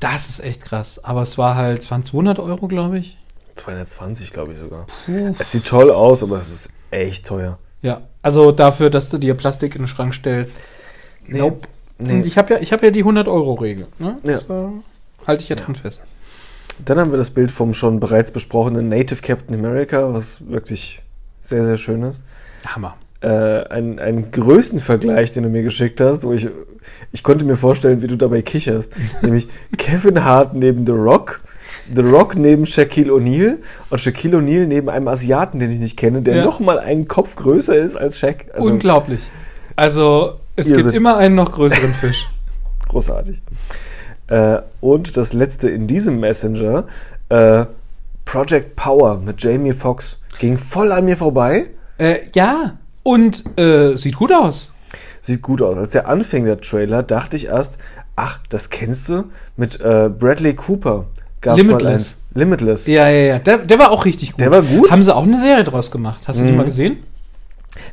das 0.00 0.28
ist 0.28 0.40
echt 0.44 0.62
krass. 0.64 1.02
Aber 1.04 1.22
es 1.22 1.36
war 1.38 1.54
halt, 1.56 1.88
waren 1.90 2.04
200 2.04 2.38
Euro, 2.38 2.68
glaube 2.68 2.98
ich. 2.98 3.16
220, 3.56 4.32
glaube 4.32 4.52
ich 4.52 4.58
sogar. 4.58 4.86
Es 5.38 5.52
sieht 5.52 5.66
toll 5.66 5.90
aus, 5.90 6.22
aber 6.22 6.36
es 6.38 6.50
ist 6.50 6.70
echt 6.90 7.26
teuer. 7.26 7.58
Ja, 7.82 8.00
also 8.22 8.52
dafür, 8.52 8.88
dass 8.88 9.10
du 9.10 9.18
dir 9.18 9.34
Plastik 9.34 9.74
in 9.74 9.82
den 9.82 9.88
Schrank 9.88 10.14
stellst. 10.14 10.70
Nee, 11.26 11.38
Nope. 11.40 11.68
Nee. 11.98 12.12
Und 12.14 12.26
ich 12.26 12.38
habe 12.38 12.54
ja, 12.54 12.60
ich 12.60 12.72
hab 12.72 12.82
ja 12.82 12.90
die 12.90 13.04
100-Euro-Regel. 13.04 13.86
Ne? 13.98 14.18
Ja. 14.24 14.32
Das, 14.34 14.44
äh, 14.44 15.26
halte 15.26 15.42
ich 15.42 15.48
ja 15.48 15.56
dran 15.56 15.74
fest. 15.74 16.02
Dann 16.84 16.98
haben 16.98 17.10
wir 17.10 17.18
das 17.18 17.30
Bild 17.30 17.52
vom 17.52 17.74
schon 17.74 18.00
bereits 18.00 18.30
besprochenen 18.30 18.88
Native 18.88 19.22
Captain 19.22 19.54
America, 19.56 20.12
was 20.12 20.48
wirklich 20.48 21.02
sehr, 21.40 21.64
sehr 21.64 21.76
schön 21.76 22.02
ist. 22.02 22.22
Hammer. 22.66 22.96
Äh, 23.20 23.28
ein, 23.68 23.98
ein 24.00 24.32
Größenvergleich, 24.32 25.32
den 25.32 25.44
du 25.44 25.48
mir 25.48 25.62
geschickt 25.62 26.00
hast, 26.00 26.24
wo 26.24 26.32
ich, 26.32 26.48
ich 27.12 27.22
konnte 27.22 27.44
mir 27.44 27.56
vorstellen, 27.56 28.02
wie 28.02 28.08
du 28.08 28.16
dabei 28.16 28.42
kicherst. 28.42 28.94
nämlich 29.22 29.46
Kevin 29.78 30.24
Hart 30.24 30.54
neben 30.54 30.84
The 30.86 30.92
Rock, 30.92 31.40
The 31.94 32.02
Rock 32.02 32.34
neben 32.36 32.66
Shaquille 32.66 33.12
O'Neal 33.12 33.58
und 33.90 34.00
Shaquille 34.00 34.38
O'Neal 34.38 34.66
neben 34.66 34.88
einem 34.88 35.06
Asiaten, 35.08 35.60
den 35.60 35.70
ich 35.70 35.78
nicht 35.78 35.96
kenne, 35.96 36.22
der 36.22 36.36
Ja. 36.36 36.44
noch 36.44 36.58
mal 36.58 36.78
einen 36.80 37.06
Kopf 37.06 37.36
größer 37.36 37.76
ist 37.76 37.94
als 37.96 38.18
Shaq. 38.18 38.46
Also 38.54 38.70
Unglaublich. 38.72 39.20
Also, 39.76 40.38
es 40.56 40.68
Ihr 40.68 40.76
gibt 40.76 40.92
immer 40.92 41.16
einen 41.16 41.34
noch 41.34 41.52
größeren 41.52 41.92
Fisch. 41.92 42.28
großartig. 42.88 43.40
Äh, 44.28 44.58
und 44.80 45.16
das 45.16 45.32
letzte 45.32 45.70
in 45.70 45.86
diesem 45.86 46.20
Messenger, 46.20 46.84
äh, 47.28 47.66
Project 48.24 48.76
Power 48.76 49.18
mit 49.18 49.42
Jamie 49.42 49.72
Foxx, 49.72 50.20
ging 50.38 50.58
voll 50.58 50.92
an 50.92 51.04
mir 51.04 51.16
vorbei. 51.16 51.66
äh, 51.98 52.18
ja, 52.34 52.78
und 53.02 53.44
äh, 53.58 53.96
sieht 53.96 54.16
gut 54.16 54.32
aus. 54.32 54.70
Sieht 55.20 55.42
gut 55.42 55.62
aus. 55.62 55.76
Als 55.76 55.90
der 55.92 56.08
anfing, 56.08 56.44
der 56.44 56.60
Trailer, 56.60 57.02
dachte 57.02 57.36
ich 57.36 57.46
erst, 57.46 57.78
ach, 58.16 58.38
das 58.48 58.70
kennst 58.70 59.08
du? 59.08 59.24
Mit 59.56 59.80
äh, 59.80 60.08
Bradley 60.08 60.54
Cooper. 60.54 61.06
Gab's 61.40 61.58
Limitless. 61.58 61.82
Mal 61.82 61.92
eins. 61.94 62.16
Limitless. 62.34 62.86
Ja, 62.86 63.08
ja, 63.08 63.26
ja. 63.26 63.38
Der, 63.38 63.58
der 63.58 63.78
war 63.78 63.90
auch 63.90 64.04
richtig 64.04 64.32
gut. 64.32 64.40
Der 64.40 64.50
war 64.50 64.62
gut? 64.62 64.88
Mhm. 64.88 64.90
Haben 64.90 65.02
sie 65.02 65.14
auch 65.14 65.24
eine 65.24 65.38
Serie 65.38 65.64
draus 65.64 65.90
gemacht. 65.90 66.22
Hast 66.26 66.40
du 66.40 66.46
die 66.46 66.52
mal 66.52 66.64
gesehen? 66.64 66.96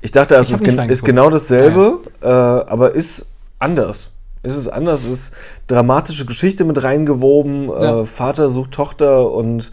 Ich 0.01 0.12
dachte, 0.12 0.36
es 0.36 0.50
Ich 0.50 0.55
ist, 0.55 0.63
gen 0.63 0.77
ist 0.89 1.05
genau 1.05 1.29
dasselbe, 1.29 2.00
äh, 2.21 2.27
aber 2.27 2.93
ist 2.95 3.31
anders. 3.59 4.12
Es 4.41 4.55
ist 4.55 4.67
anders, 4.69 5.03
es 5.03 5.09
ist 5.09 5.33
dramatische 5.67 6.25
Geschichte 6.25 6.63
mit 6.63 6.81
reingewoben. 6.83 7.67
Ja. 7.69 8.01
Äh, 8.01 8.05
Vater 8.05 8.50
sucht 8.50 8.71
Tochter 8.71 9.29
und 9.31 9.71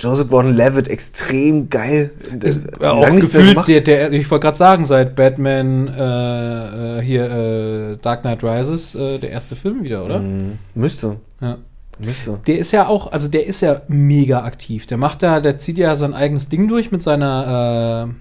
Joseph 0.00 0.28
Gordon-Levitt 0.28 0.88
extrem 0.88 1.68
geil. 1.68 2.10
Ist, 2.42 2.66
Äh, 2.66 2.84
äh, 2.84 2.86
auch 2.86 3.10
gefühlt, 3.10 3.68
der, 3.68 3.80
der, 3.82 4.12
ich 4.12 4.30
wollte 4.30 4.44
gerade 4.44 4.56
sagen, 4.56 4.84
seit 4.84 5.14
Batman 5.14 5.88
äh, 5.88 6.98
äh, 6.98 7.02
hier 7.02 7.30
äh, 7.30 7.96
Dark 8.00 8.22
Knight 8.22 8.42
Rises 8.42 8.94
äh, 8.94 9.18
der 9.18 9.30
erste 9.30 9.54
Film 9.54 9.84
wieder, 9.84 10.04
oder? 10.04 10.20
Mhm. 10.20 10.58
Müsste, 10.74 11.18
Ja. 11.40 11.58
müsste. 11.98 12.40
Der 12.46 12.58
ist 12.58 12.72
ja 12.72 12.88
auch, 12.88 13.12
also 13.12 13.28
der 13.28 13.46
ist 13.46 13.60
ja 13.60 13.82
mega 13.88 14.42
aktiv. 14.44 14.86
Der 14.86 14.96
macht 14.96 15.22
da, 15.22 15.40
der 15.40 15.58
zieht 15.58 15.78
ja 15.78 15.94
sein 15.96 16.14
eigenes 16.14 16.48
Ding 16.48 16.66
durch 16.66 16.90
mit 16.90 17.02
seiner 17.02 18.08
äh, 18.08 18.14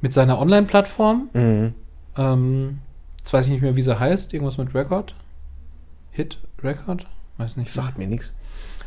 mit 0.00 0.12
seiner 0.12 0.38
Online-Plattform. 0.40 1.28
Mhm. 1.32 1.74
Ähm, 2.16 2.78
jetzt 3.18 3.32
weiß 3.32 3.46
ich 3.46 3.52
nicht 3.52 3.62
mehr, 3.62 3.76
wie 3.76 3.82
sie 3.82 3.98
heißt. 3.98 4.32
Irgendwas 4.34 4.58
mit 4.58 4.74
Record? 4.74 5.14
Hit 6.10 6.38
Record? 6.62 7.06
Weiß 7.38 7.56
nicht. 7.56 7.70
Sagt 7.70 7.98
mir 7.98 8.06
nichts. 8.06 8.34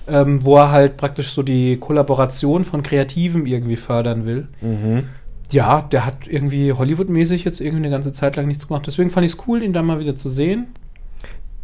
ähm, 0.07 0.43
wo 0.43 0.57
er 0.57 0.71
halt 0.71 0.97
praktisch 0.97 1.31
so 1.31 1.43
die 1.43 1.77
Kollaboration 1.77 2.65
von 2.65 2.83
Kreativen 2.83 3.45
irgendwie 3.45 3.77
fördern 3.77 4.25
will. 4.25 4.47
Mhm. 4.61 5.07
Ja, 5.51 5.81
der 5.81 6.05
hat 6.05 6.27
irgendwie 6.27 6.73
Hollywood-mäßig 6.73 7.43
jetzt 7.43 7.61
irgendwie 7.61 7.83
eine 7.83 7.89
ganze 7.91 8.11
Zeit 8.11 8.35
lang 8.35 8.47
nichts 8.47 8.67
gemacht. 8.67 8.85
Deswegen 8.87 9.09
fand 9.09 9.25
ich 9.25 9.33
es 9.33 9.47
cool, 9.47 9.61
ihn 9.63 9.71
da 9.73 9.81
mal 9.81 9.99
wieder 9.99 10.15
zu 10.15 10.29
sehen. 10.29 10.67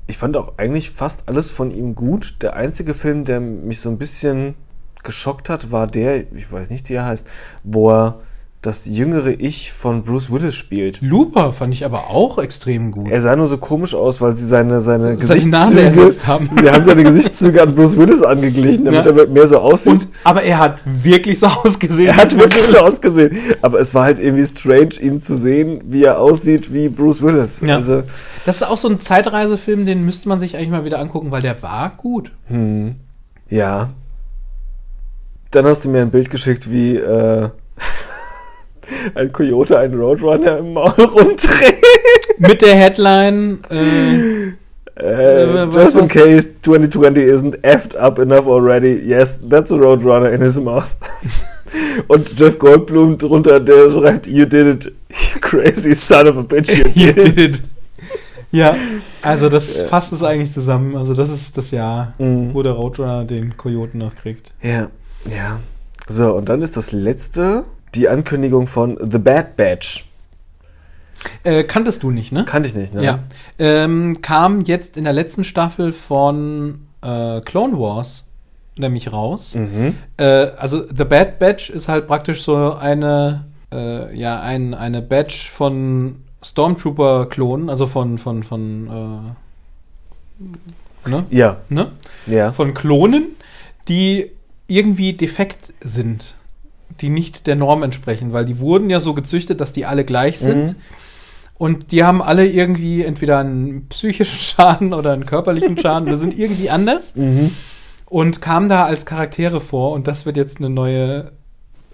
Ich 0.07 0.17
fand 0.17 0.37
auch 0.37 0.57
eigentlich 0.57 0.89
fast 0.91 1.27
alles 1.27 1.51
von 1.51 1.71
ihm 1.71 1.95
gut. 1.95 2.37
Der 2.41 2.55
einzige 2.55 2.93
Film, 2.93 3.25
der 3.25 3.39
mich 3.39 3.81
so 3.81 3.89
ein 3.89 3.97
bisschen 3.97 4.55
geschockt 5.03 5.49
hat, 5.49 5.71
war 5.71 5.87
der, 5.87 6.31
ich 6.33 6.51
weiß 6.51 6.69
nicht, 6.71 6.89
wie 6.89 6.93
er 6.93 7.05
heißt, 7.05 7.27
wo 7.63 7.91
er 7.91 8.19
das 8.61 8.85
jüngere 8.87 9.39
Ich 9.39 9.71
von 9.71 10.03
Bruce 10.03 10.29
Willis 10.29 10.53
spielt. 10.53 10.99
Looper 11.01 11.53
fand 11.53 11.73
ich 11.73 11.85
aber 11.85 12.09
auch 12.09 12.37
extrem 12.39 12.91
gut. 12.91 13.09
Er 13.09 13.21
sah 13.21 13.33
nur 13.37 13.47
so 13.47 13.57
komisch 13.57 13.95
aus, 13.95 14.19
weil 14.19 14.33
sie 14.33 14.45
seine, 14.45 14.81
seine 14.81 15.17
Seine 15.17 15.47
Nase 15.47 15.81
ersetzt 15.81 16.27
haben. 16.27 16.49
Sie 16.59 16.69
haben 16.69 16.83
seine 16.83 17.03
Gesichtszüge 17.05 17.61
an 17.61 17.73
Bruce 17.73 17.95
Willis 17.97 18.21
angeglichen, 18.21 18.83
damit 18.83 19.05
Ja. 19.05 19.13
er 19.13 19.27
mehr 19.27 19.47
so 19.47 19.59
aussieht. 19.59 19.93
Und, 19.93 20.07
aber 20.25 20.43
er 20.43 20.59
hat 20.59 20.79
wirklich 20.83 21.39
so 21.39 21.45
ausgesehen. 21.63 22.09
er 22.09 22.17
hat 22.17 22.37
wirklich 22.37 22.61
so 22.63 22.79
ausgesehen. 22.79 23.33
Aber 23.61 23.79
es 23.79 23.95
war 23.95 24.03
halt 24.03 24.19
irgendwie 24.19 24.43
strange, 24.45 24.95
ihn 24.99 25.19
zu 25.21 25.37
sehen, 25.37 25.79
wie 25.85 26.03
er 26.03 26.19
aussieht 26.19 26.73
wie 26.73 26.89
Bruce 26.89 27.21
Willis. 27.21 27.61
Ja. 27.61 27.75
Also, 27.75 28.03
Das 28.45 28.57
ist 28.57 28.63
auch 28.63 28.77
so 28.77 28.89
ein 28.89 28.99
Zeitreisefilm, 28.99 29.85
den 29.85 30.03
müsste 30.03 30.27
man 30.27 30.37
sich 30.41 30.57
eigentlich 30.57 30.69
mal 30.71 30.83
wieder 30.83 30.99
angucken, 30.99 31.31
weil 31.31 31.41
der 31.41 31.63
war 31.63 31.91
gut. 31.95 32.33
ja. 33.49 33.89
Dann 35.51 35.65
hast 35.65 35.85
du 35.85 35.89
mir 35.89 36.01
ein 36.01 36.11
Bild 36.11 36.29
geschickt, 36.29 36.69
wie 36.69 36.97
äh, 36.97 37.49
ein 39.15 39.31
Coyote 39.31 39.77
einen 39.79 39.93
Roadrunner 39.99 40.57
im 40.59 40.73
Maul 40.73 40.89
rumdreht. 40.91 41.75
Mit 42.37 42.61
der 42.61 42.75
Headline, 42.75 43.59
äh, 43.69 44.53
Äh, 45.01 45.43
Äh, 45.43 45.65
just 45.71 45.97
in 45.97 46.07
case 46.09 46.61
2020 46.61 47.23
isn't 47.23 47.57
effed 47.63 47.95
up 47.95 48.19
enough 48.19 48.47
already, 48.47 48.95
yes, 49.05 49.39
that's 49.49 49.71
a 49.71 49.75
Roadrunner 49.77 50.29
in 50.33 50.41
his 50.41 50.59
mouth. 50.59 50.97
Und 52.09 52.37
Jeff 52.37 52.59
Goldblum 52.59 53.17
drunter, 53.17 53.59
der 53.61 53.89
schreibt, 53.89 54.27
you 54.27 54.45
did 54.45 54.67
it, 54.67 54.85
you 55.09 55.39
crazy 55.39 55.93
son 55.95 56.27
of 56.27 56.37
a 56.37 56.41
bitch, 56.41 56.77
you 56.77 56.83
You 57.07 57.13
did 57.13 57.25
it. 57.27 57.35
did 57.37 57.55
it. 57.55 57.61
Ja, 58.51 58.75
also 59.21 59.47
das 59.47 59.81
fasst 59.83 60.11
es 60.11 60.23
eigentlich 60.23 60.51
zusammen. 60.53 60.97
Also 60.97 61.13
das 61.13 61.29
ist 61.29 61.55
das 61.57 61.69
Jahr, 61.71 62.13
Mhm. 62.17 62.53
wo 62.53 62.63
der 62.63 62.73
Roadrunner 62.73 63.23
den 63.23 63.55
Kojoten 63.55 63.99
noch 63.99 64.15
kriegt. 64.15 64.51
Ja, 64.61 64.89
ja. 65.29 65.59
So, 66.09 66.33
und 66.35 66.49
dann 66.49 66.61
ist 66.63 66.75
das 66.75 66.91
letzte 66.91 67.63
die 67.95 68.09
Ankündigung 68.09 68.67
von 68.67 68.97
The 68.99 69.17
Bad 69.17 69.55
Batch. 69.55 70.05
Äh, 71.43 71.63
kanntest 71.63 72.03
du 72.03 72.11
nicht, 72.11 72.31
ne? 72.31 72.45
Kannte 72.45 72.69
ich 72.69 72.75
nicht, 72.75 72.93
ne? 72.93 73.03
Ja. 73.03 73.19
Ähm, 73.57 74.21
kam 74.21 74.61
jetzt 74.61 74.97
in 74.97 75.03
der 75.03 75.13
letzten 75.13 75.43
Staffel 75.43 75.91
von 75.91 76.87
äh, 77.01 77.41
Clone 77.41 77.77
Wars 77.77 78.29
nämlich 78.79 79.11
raus. 79.11 79.55
Mhm. 79.55 79.95
Äh, 80.17 80.23
also 80.23 80.81
The 80.83 81.03
Bad 81.05 81.37
Batch 81.39 81.69
ist 81.69 81.89
halt 81.89 82.07
praktisch 82.07 82.41
so 82.43 82.73
eine, 82.73 83.45
äh, 83.71 84.15
ja, 84.17 84.39
ein, 84.39 84.73
eine 84.73 85.01
Batch 85.01 85.49
von 85.49 86.23
Stormtrooper-Klonen, 86.41 87.69
also 87.69 87.85
von, 87.85 88.17
von, 88.17 88.43
von, 88.43 89.35
äh, 91.05 91.09
ne? 91.09 91.25
Ja, 91.29 91.57
ne? 91.67 91.91
ja. 92.25 92.53
Von 92.53 92.73
Klonen, 92.73 93.35
die 93.87 94.31
irgendwie 94.67 95.13
defekt 95.13 95.73
sind, 95.81 96.35
die 97.01 97.09
nicht 97.09 97.47
der 97.47 97.55
Norm 97.55 97.83
entsprechen, 97.83 98.33
weil 98.33 98.45
die 98.45 98.59
wurden 98.59 98.89
ja 98.89 98.99
so 98.99 99.13
gezüchtet, 99.13 99.61
dass 99.61 99.71
die 99.73 99.85
alle 99.85 100.05
gleich 100.05 100.39
sind. 100.39 100.65
Mhm. 100.67 100.75
Und 101.57 101.91
die 101.91 102.03
haben 102.05 102.21
alle 102.21 102.47
irgendwie 102.47 103.03
entweder 103.03 103.39
einen 103.39 103.87
psychischen 103.89 104.39
Schaden 104.39 104.93
oder 104.93 105.11
einen 105.11 105.25
körperlichen 105.25 105.77
Schaden 105.77 106.07
oder 106.07 106.17
sind 106.17 106.37
irgendwie 106.37 106.69
anders 106.69 107.13
Mhm. 107.15 107.51
und 108.05 108.41
kamen 108.41 108.69
da 108.69 108.85
als 108.85 109.05
Charaktere 109.05 109.59
vor 109.59 109.91
und 109.91 110.07
das 110.07 110.25
wird 110.25 110.37
jetzt 110.37 110.59
eine 110.59 110.69
neue 110.69 111.31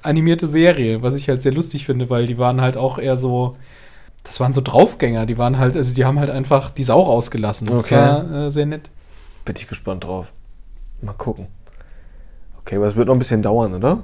animierte 0.03 0.47
Serie, 0.47 1.01
was 1.01 1.15
ich 1.15 1.29
halt 1.29 1.41
sehr 1.41 1.53
lustig 1.53 1.85
finde, 1.85 2.12
weil 2.12 2.27
die 2.27 2.38
waren 2.38 2.62
halt 2.62 2.77
auch 2.77 3.00
eher 3.00 3.17
so, 3.17 3.55
das 4.24 4.39
waren 4.39 4.53
so 4.53 4.62
Draufgänger, 4.62 5.25
die 5.25 5.39
waren 5.39 5.57
halt, 5.57 5.75
also 5.75 5.95
die 5.95 6.05
haben 6.05 6.19
halt 6.19 6.29
einfach 6.29 6.69
die 6.69 6.83
Sau 6.83 7.01
rausgelassen. 7.01 7.65
Das 7.67 7.85
Okay. 7.85 7.95
war 7.95 8.45
äh, 8.45 8.51
sehr 8.51 8.67
nett. 8.67 8.89
Bin 9.45 9.55
ich 9.57 9.67
gespannt 9.67 10.03
drauf. 10.03 10.31
Mal 11.01 11.13
gucken. 11.13 11.47
Okay, 12.62 12.75
aber 12.75 12.85
es 12.85 12.95
wird 12.95 13.07
noch 13.07 13.15
ein 13.15 13.19
bisschen 13.19 13.41
dauern, 13.41 13.74
oder? 13.74 14.03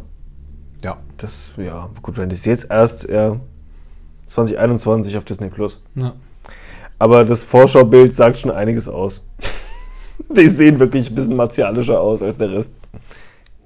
Ja. 0.83 0.97
Das, 1.17 1.53
ja, 1.57 1.89
gut, 2.01 2.17
wenn 2.17 2.29
das 2.29 2.45
jetzt 2.45 2.67
erst 2.69 3.07
äh, 3.09 3.31
2021 4.25 5.17
auf 5.17 5.23
Disney 5.25 5.49
Plus. 5.49 5.81
ja. 5.95 6.13
Aber 6.99 7.25
das 7.25 7.43
Vorschaubild 7.43 8.13
sagt 8.13 8.37
schon 8.37 8.51
einiges 8.51 8.87
aus. 8.87 9.23
Die 10.37 10.47
sehen 10.47 10.77
wirklich 10.79 11.09
ein 11.09 11.15
bisschen 11.15 11.35
martialischer 11.35 11.99
aus 11.99 12.21
als 12.21 12.37
der 12.37 12.51
Rest. 12.53 12.71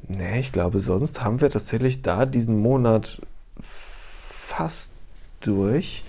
Nee, 0.08 0.40
ich 0.40 0.54
glaube, 0.54 0.80
sonst 0.80 1.22
haben 1.22 1.42
wir 1.42 1.50
tatsächlich 1.50 2.02
da 2.02 2.26
diesen 2.26 2.58
Monat 2.58 3.20
fast 3.60 4.94
durch. 5.42 6.04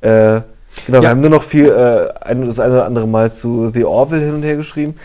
Äh, 0.00 0.40
genau, 0.86 0.98
wir 0.98 1.02
Ja. 1.02 1.10
haben 1.10 1.20
nur 1.20 1.30
noch 1.30 1.44
viel, 1.44 1.66
äh, 1.68 2.12
ein, 2.24 2.44
das 2.44 2.58
eine 2.58 2.74
oder 2.74 2.86
andere 2.86 3.06
Mal 3.06 3.32
zu 3.32 3.70
The 3.72 3.84
Orville 3.84 4.24
hin 4.24 4.34
und 4.34 4.42
her 4.42 4.56
geschrieben. 4.56 4.96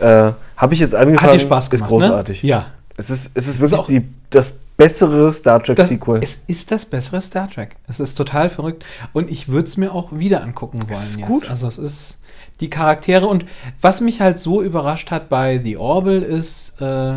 Äh, 0.00 0.32
Habe 0.56 0.72
ich 0.74 0.80
jetzt 0.80 0.94
angefangen. 0.94 1.28
Hat 1.28 1.34
dir 1.34 1.40
Spaß 1.40 1.68
gemacht, 1.68 1.82
Ist 1.82 1.88
großartig. 1.88 2.42
Ne? 2.42 2.48
Ja. 2.48 2.66
Es 2.96 3.10
ist, 3.10 3.32
es 3.34 3.46
ist 3.48 3.60
wirklich 3.60 3.80
auch- 3.80 3.86
die, 3.86 4.08
das 4.30 4.60
bessere 4.78 5.30
Star 5.32 5.62
Trek 5.62 5.76
Das, 5.76 5.88
Sequel. 5.88 6.20
es 6.22 6.38
ist 6.46 6.70
das 6.70 6.86
bessere 6.86 7.20
Star 7.20 7.50
Trek. 7.50 7.76
Es 7.86 8.00
ist 8.00 8.14
total 8.14 8.48
verrückt. 8.48 8.84
Und 9.12 9.30
ich 9.30 9.48
würde 9.50 9.68
es 9.68 9.76
mir 9.76 9.92
auch 9.92 10.08
wieder 10.12 10.42
angucken 10.42 10.80
wollen. 10.80 10.92
Ist 10.92 11.18
jetzt. 11.18 11.26
gut. 11.28 11.50
Also 11.50 11.66
es 11.66 11.76
ist 11.76 12.20
die 12.60 12.70
Charaktere. 12.70 13.26
Und 13.26 13.44
was 13.82 14.00
mich 14.00 14.20
halt 14.22 14.38
so 14.38 14.62
überrascht 14.62 15.10
hat 15.10 15.28
bei 15.28 15.58
The 15.62 15.76
Orville 15.76 16.24
ist, 16.24 16.80
äh, 16.80 17.14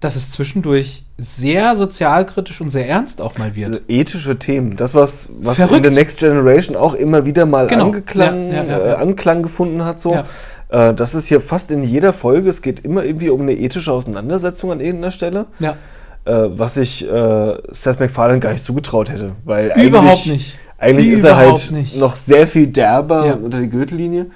dass 0.00 0.16
es 0.16 0.30
zwischendurch 0.30 1.04
sehr 1.18 1.76
sozialkritisch 1.76 2.60
und 2.60 2.70
sehr 2.70 2.88
ernst 2.88 3.20
auch 3.20 3.36
mal 3.36 3.54
wird. 3.54 3.68
Also 3.68 3.80
ethische 3.88 4.38
Themen. 4.38 4.76
Das, 4.76 4.94
was, 4.94 5.30
was 5.40 5.58
in. 5.70 5.82
The 5.84 5.90
Next 5.90 6.20
Generation 6.20 6.74
auch 6.76 6.94
immer 6.94 7.24
wieder 7.26 7.44
mal 7.46 7.66
Genau. 7.66 7.86
angeklang, 7.86 8.50
Ja, 8.52 8.62
ja, 8.64 8.78
ja, 8.78 8.78
Äh. 8.78 8.94
Anklang 8.94 9.42
gefunden 9.42 9.84
hat, 9.84 10.00
so. 10.00 10.22
Äh, 10.70 10.94
das 10.94 11.14
ist 11.14 11.28
hier 11.28 11.40
fast 11.40 11.70
in 11.70 11.82
jeder 11.82 12.12
Folge. 12.12 12.48
Es 12.48 12.62
geht 12.62 12.80
immer 12.80 13.04
irgendwie 13.04 13.28
um 13.30 13.42
eine 13.42 13.54
ethische 13.54 13.92
Auseinandersetzung 13.92 14.70
an 14.72 14.80
irgendeiner 14.80 15.10
Stelle. 15.10 15.46
Ja. 15.58 15.76
Äh, 16.24 16.32
was 16.58 16.76
ich 16.76 17.08
äh, 17.10 17.54
Seth 17.70 18.00
MacFarlane 18.00 18.40
gar 18.40 18.52
nicht 18.52 18.64
zugetraut 18.64 19.10
hätte. 19.10 19.34
Weil 19.44 19.72
Überhaupt 19.80 20.26
nicht. 20.26 20.58
Eigentlich 20.78 21.08
ist 21.08 21.24
er 21.24 21.36
halt 21.36 21.48
Überhaupt 21.48 21.70
nicht. 21.72 21.96
noch 21.96 22.14
sehr 22.16 22.46
viel 22.46 22.66
derber 22.68 23.26
Ja. 23.26 23.34
unter 23.34 23.60
die 23.60 23.68
Gürtellinie. 23.70 24.26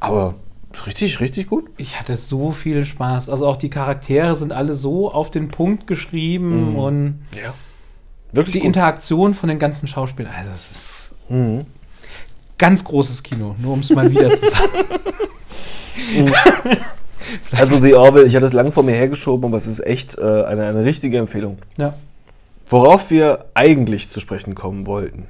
Aber 0.00 0.34
richtig, 0.86 1.20
richtig 1.20 1.46
gut. 1.46 1.64
Ich 1.78 1.98
hatte 1.98 2.16
so 2.16 2.50
viel 2.52 2.84
Spaß. 2.84 3.30
Also 3.30 3.46
auch 3.46 3.56
die 3.56 3.70
Charaktere 3.70 4.34
sind 4.34 4.52
alle 4.52 4.74
so 4.74 5.10
auf 5.10 5.30
den 5.30 5.48
Punkt 5.48 5.86
geschrieben 5.86 6.72
Mhm. 6.72 6.76
und 6.76 7.26
Ja. 7.42 7.54
Wirklich 8.32 8.52
die 8.54 8.58
gut. 8.58 8.66
Interaktion 8.66 9.32
von 9.32 9.48
den 9.48 9.58
ganzen 9.58 9.86
Schauspielern. 9.86 10.32
Also 10.36 10.50
es 10.54 10.70
ist 10.70 11.10
Mhm. 11.30 11.64
ganz 12.58 12.84
großes 12.84 13.22
Kino, 13.22 13.54
nur 13.58 13.72
um 13.72 13.80
es 13.80 13.90
mal 13.90 14.10
wieder 14.10 14.34
zu 14.36 14.50
sagen. 14.50 14.70
Also 17.52 17.76
The 17.82 17.94
Orville, 17.94 18.26
ich 18.26 18.36
hatte 18.36 18.46
es 18.46 18.52
lang 18.52 18.72
vor 18.72 18.82
mir 18.82 18.94
hergeschoben, 18.94 19.46
aber 19.46 19.56
es 19.56 19.66
ist 19.66 19.80
echt 19.80 20.18
äh, 20.18 20.44
eine, 20.44 20.66
eine 20.66 20.84
richtige 20.84 21.18
Empfehlung. 21.18 21.58
Ja. 21.76 21.94
Worauf 22.68 23.10
wir 23.10 23.46
eigentlich 23.54 24.08
zu 24.08 24.20
sprechen 24.20 24.54
kommen 24.54 24.86
wollten 24.86 25.26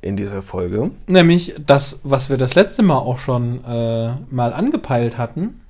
in 0.00 0.16
dieser 0.16 0.42
Folge. 0.42 0.90
Nämlich 1.06 1.56
das, 1.66 2.00
was 2.04 2.30
wir 2.30 2.36
das 2.36 2.54
letzte 2.54 2.82
Mal 2.82 2.98
auch 2.98 3.18
schon 3.18 3.64
äh, 3.64 4.12
mal 4.30 4.52
angepeilt 4.52 5.18
hatten. 5.18 5.60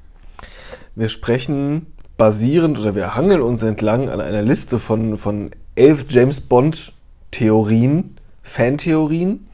Wir 0.95 1.09
sprechen 1.09 1.87
basierend 2.17 2.79
oder 2.79 2.95
wir 2.95 3.15
hangeln 3.15 3.41
uns 3.41 3.63
entlang 3.63 4.11
an 4.11 4.21
einer 4.21 4.43
Liste 4.43 4.79
von, 4.79 5.17
von 5.17 5.51
elf 5.77 6.07
James 6.09 6.41
Bond 6.41 6.93
Theorien, 7.31 8.17
Fantheorien, 8.43 9.47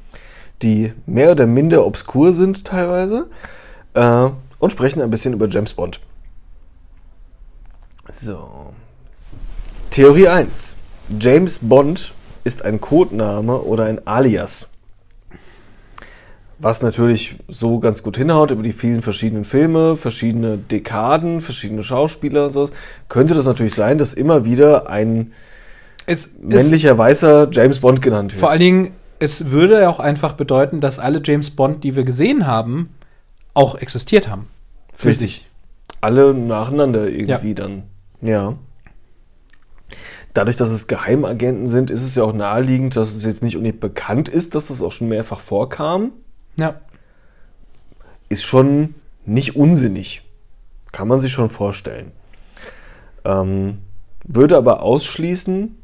die 0.62 0.92
mehr 1.06 1.33
oder 1.33 1.47
minder 1.47 1.87
obskur 1.87 2.33
sind 2.33 2.64
teilweise 2.64 3.28
äh, 3.94 4.30
und 4.58 4.70
sprechen 4.70 5.02
ein 5.02 5.11
bisschen 5.11 5.34
über 5.34 5.49
James 5.49 5.75
Bond. 5.75 6.00
So. 8.11 8.73
Theorie 9.90 10.28
1. 10.28 10.76
James 11.20 11.58
Bond 11.61 12.14
ist 12.44 12.64
ein 12.64 12.80
Codename 12.80 13.61
oder 13.62 13.84
ein 13.84 14.06
Alias. 14.06 14.70
Was 16.58 16.82
natürlich 16.82 17.37
so 17.49 17.78
ganz 17.78 18.02
gut 18.02 18.16
hinhaut 18.16 18.50
über 18.50 18.62
die 18.62 18.73
vielen 18.73 19.02
verschiedenen 19.02 19.44
Filme, 19.44 19.96
verschiedene 19.96 20.56
Dekaden, 20.56 21.40
verschiedene 21.40 21.82
Schauspieler 21.82 22.46
und 22.46 22.52
sowas, 22.52 22.73
könnte 23.08 23.34
das 23.34 23.44
natürlich 23.44 23.75
sein, 23.75 23.99
dass 23.99 24.14
immer 24.14 24.44
wieder 24.44 24.88
ein 24.88 25.32
Es 26.06 26.30
männlicher 26.40 26.96
weißer 26.96 27.49
James 27.50 27.80
Bond 27.80 28.02
genannt 28.02 28.32
wird. 28.32 28.40
vor 28.40 28.50
allen 28.50 28.61
Dingen, 28.61 28.92
es 29.18 29.50
würde 29.50 29.80
ja 29.80 29.88
auch 29.88 30.00
einfach 30.00 30.34
bedeuten, 30.34 30.80
dass 30.80 30.99
alle 30.99 31.20
James 31.25 31.50
Bond, 31.50 31.82
die 31.82 31.96
wir 31.96 32.04
gesehen 32.04 32.46
haben, 32.46 32.90
auch 33.54 33.76
existiert 33.76 34.28
haben. 34.28 34.49
Für 34.92 35.08
Richtig. 35.08 35.32
sich. 35.32 35.46
Alle 36.00 36.34
nacheinander 36.34 37.08
irgendwie 37.08 37.54
dann. 37.54 37.84
Ja. 38.20 38.58
Dadurch, 40.34 40.56
dass 40.56 40.70
es 40.70 40.88
Geheimagenten 40.88 41.68
sind, 41.68 41.90
ist 41.90 42.02
es 42.02 42.16
ja 42.16 42.25
auch 42.25 42.32
naheliegend, 42.32 42.96
dass 42.96 43.14
es 43.14 43.25
jetzt 43.25 43.42
nicht 43.42 43.56
unbedingt 43.56 43.80
bekannt 43.80 44.28
ist, 44.28 44.54
dass 44.54 44.70
es 44.70 44.82
auch 44.82 44.92
schon 44.92 45.08
mehrfach 45.08 45.40
vorkam. 45.40 46.12
Ja. 46.56 46.80
Ist 48.28 48.44
schon 48.44 48.94
nicht 49.25 49.56
unsinnig. 49.56 50.23
Kann 50.92 51.08
man 51.08 51.20
sich 51.20 51.32
schon 51.32 51.50
vorstellen. 51.50 52.12
Ähm, 53.25 53.78
würde 54.26 54.56
aber 54.56 54.82
ausschließen, 54.82 55.76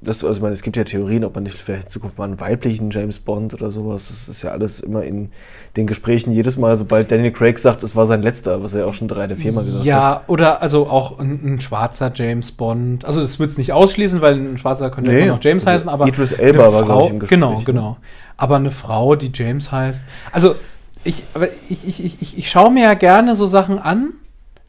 dass, 0.00 0.24
also 0.24 0.38
ich 0.38 0.42
meine, 0.42 0.54
es 0.54 0.62
gibt 0.62 0.76
ja 0.76 0.84
Theorien, 0.84 1.24
ob 1.24 1.34
man 1.34 1.42
nicht 1.44 1.56
vielleicht 1.56 1.84
in 1.84 1.88
Zukunft 1.88 2.18
mal 2.18 2.24
einen 2.24 2.38
weiblichen 2.38 2.90
James 2.90 3.18
Bond 3.18 3.52
oder 3.54 3.72
sowas. 3.72 4.08
Das 4.08 4.28
ist 4.28 4.42
ja 4.42 4.52
alles 4.52 4.80
immer 4.80 5.02
in 5.02 5.30
den 5.76 5.88
Gesprächen 5.88 6.30
jedes 6.30 6.56
Mal, 6.56 6.76
sobald 6.76 7.10
Daniel 7.10 7.32
Craig 7.32 7.58
sagt, 7.58 7.82
es 7.82 7.96
war 7.96 8.06
sein 8.06 8.22
letzter, 8.22 8.62
was 8.62 8.74
er 8.74 8.86
auch 8.86 8.94
schon 8.94 9.08
drei 9.08 9.24
oder 9.24 9.34
viermal 9.34 9.64
gesagt 9.64 9.80
hat. 9.80 9.86
Ja, 9.86 10.22
oder 10.28 10.62
also 10.62 10.86
auch 10.86 11.18
ein, 11.18 11.40
ein 11.44 11.60
schwarzer 11.60 12.12
James 12.14 12.52
Bond. 12.52 13.04
Also 13.04 13.20
das 13.20 13.40
wird 13.40 13.50
es 13.50 13.58
nicht 13.58 13.72
ausschließen, 13.72 14.20
weil 14.20 14.34
ein 14.34 14.56
schwarzer 14.56 14.90
könnte 14.90 15.10
Nee, 15.10 15.24
immer 15.24 15.34
noch 15.34 15.42
James 15.42 15.66
also 15.66 15.74
heißen, 15.74 15.88
aber 15.88 16.06
Idris 16.06 16.32
Elba 16.32 16.64
eine 16.64 16.72
war, 16.72 16.84
glaub 16.84 17.04
ich, 17.04 17.10
im 17.10 17.18
Gespräch, 17.18 17.36
Genau, 17.36 17.62
genau. 17.64 17.96
Aber 18.36 18.56
eine 18.56 18.70
Frau, 18.70 19.16
die 19.16 19.32
James 19.34 19.72
heißt. 19.72 20.04
Also 20.30 20.54
ich, 21.02 21.24
aber 21.34 21.48
ich, 21.68 21.88
ich, 21.88 22.04
ich, 22.04 22.22
ich, 22.22 22.38
ich 22.38 22.50
schaue 22.50 22.70
mir 22.70 22.84
ja 22.84 22.94
gerne 22.94 23.34
so 23.34 23.46
Sachen 23.46 23.78
an. 23.80 24.12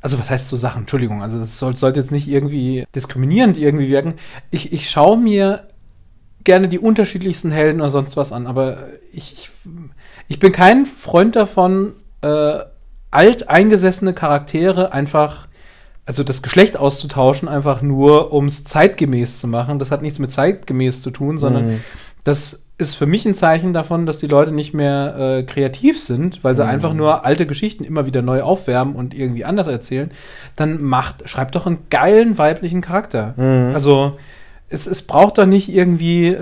Also 0.02 0.18
was 0.20 0.30
heißt 0.30 0.48
so 0.48 0.56
Sachen? 0.56 0.82
Entschuldigung, 0.84 1.22
also 1.22 1.40
das 1.40 1.58
soll, 1.58 1.76
sollte 1.76 2.00
jetzt 2.00 2.12
nicht 2.12 2.28
irgendwie 2.28 2.86
diskriminierend 2.96 3.58
irgendwie 3.58 3.90
wirken. 3.90 4.14
Ich, 4.50 4.72
ich 4.72 4.90
schaue 4.90 5.18
mir 5.18 5.68
gerne 6.46 6.70
die 6.70 6.80
unterschiedlichsten 6.80 7.52
Helden 7.52 7.82
oder 7.82 7.90
sonst 7.90 8.16
was 8.16 8.32
an, 8.32 8.48
aber 8.48 8.88
ich, 9.12 9.34
ich, 9.34 9.50
ich 10.30 10.40
bin 10.40 10.52
kein 10.54 10.86
Freund 10.86 11.36
davon, 11.36 11.94
äh, 12.22 12.60
alteingesessene 13.12 14.14
Charaktere 14.14 14.94
einfach, 14.94 15.48
also 16.06 16.24
das 16.24 16.42
Geschlecht 16.42 16.78
auszutauschen, 16.78 17.50
einfach 17.50 17.82
nur, 17.82 18.32
um 18.32 18.46
es 18.46 18.64
zeitgemäß 18.64 19.40
zu 19.40 19.48
machen. 19.48 19.80
Das 19.80 19.92
hat 19.92 20.02
nichts 20.02 20.20
mit 20.20 20.32
zeitgemäß 20.32 21.02
zu 21.02 21.12
tun, 21.12 21.38
sondern 21.40 21.68
Mhm. 21.68 21.84
das 22.24 22.68
ist 22.80 22.96
für 22.96 23.06
mich 23.06 23.26
ein 23.28 23.36
Zeichen 23.36 23.74
davon, 23.74 24.06
dass 24.08 24.18
die 24.18 24.28
Leute 24.28 24.52
nicht 24.52 24.74
mehr 24.74 25.16
äh, 25.40 25.44
kreativ 25.44 26.00
sind, 26.02 26.44
weil 26.44 26.56
sie 26.56 26.64
Mhm. 26.64 26.70
einfach 26.70 26.94
nur 26.94 27.26
alte 27.26 27.46
Geschichten 27.46 27.84
immer 27.84 28.06
wieder 28.08 28.22
neu 28.24 28.42
aufwärmen 28.42 28.96
und 28.96 29.14
irgendwie 29.14 29.46
anders 29.46 29.68
erzählen. 29.68 30.10
Dann 30.56 30.82
macht, 30.82 31.30
schreibt 31.30 31.56
doch 31.56 31.68
einen 31.68 31.80
geilen 31.90 32.38
weiblichen 32.38 32.82
Charakter. 32.82 33.34
Mhm. 33.38 33.74
Also 33.76 34.18
es, 34.70 34.88
es 34.88 35.02
braucht 35.04 35.38
doch 35.38 35.46
nicht 35.46 35.70
irgendwie, 35.70 36.28
äh, 36.28 36.34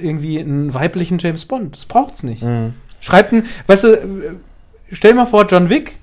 irgendwie 0.00 0.38
einen 0.40 0.72
weiblichen 0.72 1.18
James 1.18 1.44
Bond. 1.46 1.74
Das 1.76 1.84
braucht's 1.86 2.22
nicht. 2.22 2.42
Mhm. 2.42 2.74
Schreibt 3.00 3.32
einen, 3.32 3.46
weißt 3.66 3.84
du, 3.84 3.88
äh, 3.94 4.06
stell 4.92 5.14
mal 5.14 5.26
vor, 5.26 5.46
John 5.46 5.68
Wick 5.68 5.96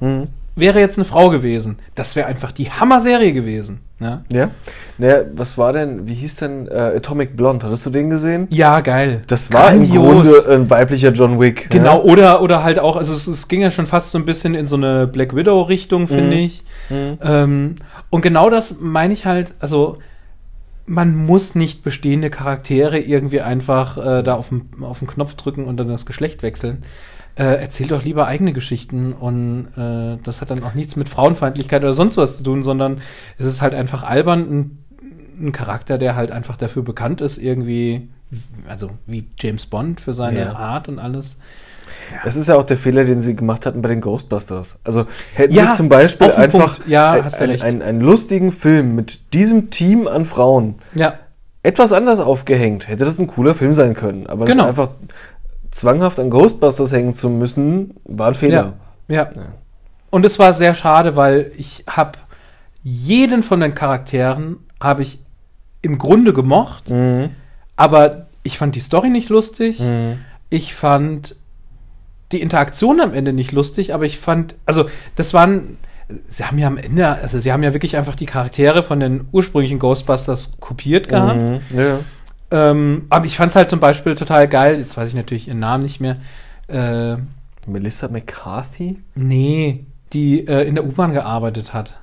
Mhm. 0.00 0.28
wäre 0.54 0.80
jetzt 0.80 0.98
eine 0.98 1.04
Frau 1.06 1.30
gewesen. 1.30 1.78
Das 1.94 2.14
wäre 2.14 2.26
einfach 2.28 2.52
die 2.52 2.70
Hammer-Serie 2.70 3.32
gewesen. 3.32 3.80
Ne? 4.00 4.22
Ja. 4.32 4.50
Naja, 4.98 5.22
was 5.34 5.58
war 5.58 5.72
denn, 5.72 6.06
wie 6.06 6.14
hieß 6.14 6.36
denn 6.36 6.68
äh, 6.68 6.92
Atomic 6.96 7.36
Blonde? 7.36 7.66
Hattest 7.66 7.84
du 7.86 7.90
den 7.90 8.10
gesehen? 8.10 8.46
Ja, 8.50 8.80
geil. 8.80 9.22
Das 9.26 9.52
war 9.52 9.72
im 9.72 9.88
Grunde 9.90 10.30
ein 10.48 10.70
weiblicher 10.70 11.10
John 11.10 11.40
Wick. 11.40 11.68
Genau, 11.70 12.02
oder, 12.02 12.40
oder 12.40 12.62
halt 12.62 12.78
auch, 12.78 12.96
also 12.96 13.12
es, 13.12 13.26
es 13.26 13.48
ging 13.48 13.60
ja 13.60 13.72
schon 13.72 13.86
fast 13.88 14.12
so 14.12 14.18
ein 14.18 14.24
bisschen 14.24 14.54
in 14.54 14.68
so 14.68 14.76
eine 14.76 15.08
Black 15.08 15.34
Widow-Richtung, 15.34 16.06
finde 16.06 16.36
Mhm. 16.36 16.42
ich. 16.42 16.62
Ähm, 16.90 17.74
und 18.10 18.22
genau 18.22 18.50
das 18.50 18.76
meine 18.80 19.12
ich 19.12 19.26
halt, 19.26 19.54
also 19.60 19.98
man 20.86 21.14
muss 21.16 21.54
nicht 21.54 21.82
bestehende 21.82 22.30
Charaktere 22.30 22.98
irgendwie 22.98 23.40
einfach 23.42 23.98
äh, 23.98 24.22
da 24.22 24.34
auf 24.34 24.48
den, 24.50 24.70
auf 24.80 25.00
den 25.00 25.08
Knopf 25.08 25.34
drücken 25.34 25.64
und 25.64 25.76
dann 25.76 25.88
das 25.88 26.06
Geschlecht 26.06 26.42
wechseln. 26.42 26.82
Äh, 27.38 27.60
erzähl 27.60 27.86
doch 27.86 28.02
lieber 28.04 28.26
eigene 28.26 28.52
Geschichten 28.52 29.12
und 29.12 29.66
äh, 29.76 30.18
das 30.24 30.40
hat 30.40 30.50
dann 30.50 30.64
auch 30.64 30.74
nichts 30.74 30.96
mit 30.96 31.08
Frauenfeindlichkeit 31.08 31.82
oder 31.82 31.94
sonst 31.94 32.16
was 32.16 32.38
zu 32.38 32.42
tun, 32.42 32.64
sondern 32.64 33.00
es 33.38 33.46
ist 33.46 33.62
halt 33.62 33.74
einfach 33.74 34.02
albern, 34.02 34.40
ein, 34.40 34.78
ein 35.40 35.52
Charakter, 35.52 35.98
der 35.98 36.16
halt 36.16 36.32
einfach 36.32 36.56
dafür 36.56 36.82
bekannt 36.82 37.20
ist, 37.20 37.38
irgendwie, 37.38 38.08
also 38.68 38.90
wie 39.06 39.24
James 39.38 39.66
Bond 39.66 40.00
für 40.00 40.14
seine 40.14 40.40
Ja. 40.40 40.56
Art 40.56 40.88
und 40.88 40.98
alles. 40.98 41.38
Das 42.24 42.36
ist 42.36 42.48
ja 42.48 42.56
auch 42.56 42.64
der 42.64 42.76
Fehler, 42.76 43.04
den 43.04 43.20
sie 43.20 43.36
gemacht 43.36 43.66
hatten 43.66 43.82
bei 43.82 43.88
den 43.88 44.00
Ghostbusters. 44.00 44.80
Also 44.84 45.06
hätten 45.32 45.54
Ja, 45.54 45.70
sie 45.70 45.76
zum 45.76 45.88
Beispiel 45.88 46.30
einfach. 46.32 46.80
Ja, 46.86 47.12
ein, 47.12 47.60
einen, 47.62 47.82
einen 47.82 48.00
lustigen 48.00 48.52
Film 48.52 48.94
mit 48.96 49.32
diesem 49.32 49.70
Team 49.70 50.06
an 50.08 50.24
Frauen 50.24 50.74
Ja, 50.94 51.14
etwas 51.62 51.92
anders 51.92 52.20
aufgehängt, 52.20 52.88
hätte 52.88 53.04
das 53.04 53.18
ein 53.18 53.26
cooler 53.26 53.54
Film 53.54 53.74
sein 53.74 53.94
können. 53.94 54.26
Aber 54.26 54.44
das 54.46 54.54
Genau. 54.54 54.68
einfach 54.68 54.90
zwanghaft 55.70 56.18
an 56.20 56.30
Ghostbusters 56.30 56.92
hängen 56.92 57.14
zu 57.14 57.28
müssen, 57.28 57.94
war 58.04 58.28
ein 58.28 58.34
Fehler. 58.34 58.74
Ja. 59.08 59.16
ja. 59.16 59.30
Und 60.10 60.24
es 60.24 60.38
war 60.38 60.52
sehr 60.52 60.74
schade, 60.74 61.16
weil 61.16 61.52
ich 61.56 61.84
habe 61.88 62.18
jeden 62.82 63.42
von 63.42 63.60
den 63.60 63.74
Charakteren 63.74 64.56
habe 64.82 65.02
ich 65.02 65.18
im 65.82 65.98
Grunde 65.98 66.32
gemocht, 66.32 66.88
Mhm. 66.90 67.30
aber 67.76 68.26
ich 68.42 68.58
fand 68.58 68.74
die 68.74 68.80
Story 68.80 69.10
nicht 69.10 69.28
lustig. 69.28 69.80
Mhm. 69.80 70.18
Ich 70.50 70.74
fand 70.74 71.36
die 72.32 72.40
Interaktion 72.40 73.00
am 73.00 73.14
Ende 73.14 73.32
nicht 73.32 73.52
lustig, 73.52 73.92
aber 73.94 74.04
ich 74.04 74.18
fand, 74.18 74.54
also 74.66 74.88
das 75.16 75.34
waren, 75.34 75.76
sie 76.26 76.44
haben 76.44 76.58
ja 76.58 76.66
am 76.66 76.78
Ende, 76.78 77.06
also 77.08 77.38
sie 77.38 77.52
haben 77.52 77.62
ja 77.62 77.74
wirklich 77.74 77.96
einfach 77.96 78.16
die 78.16 78.26
Charaktere 78.26 78.82
von 78.82 79.00
den 79.00 79.28
ursprünglichen 79.32 79.78
Ghostbusters 79.78 80.52
kopiert 80.60 81.08
gehabt. 81.08 81.36
Mhm. 81.36 81.60
Ja. 81.78 81.98
Ähm, 82.50 83.06
aber 83.10 83.26
ich 83.26 83.36
fand 83.36 83.50
es 83.50 83.56
halt 83.56 83.68
zum 83.68 83.80
Beispiel 83.80 84.14
total 84.14 84.48
geil, 84.48 84.78
jetzt 84.78 84.96
weiß 84.96 85.08
ich 85.08 85.14
natürlich 85.14 85.48
ihren 85.48 85.58
Namen 85.58 85.82
nicht 85.82 86.00
mehr, 86.00 86.16
äh, 86.68 87.16
Melissa 87.66 88.08
McCarthy? 88.08 88.98
Nee, 89.14 89.84
die 90.12 90.46
äh, 90.46 90.66
in 90.66 90.74
der 90.74 90.84
U-Bahn 90.84 91.12
gearbeitet 91.12 91.74
hat. 91.74 92.00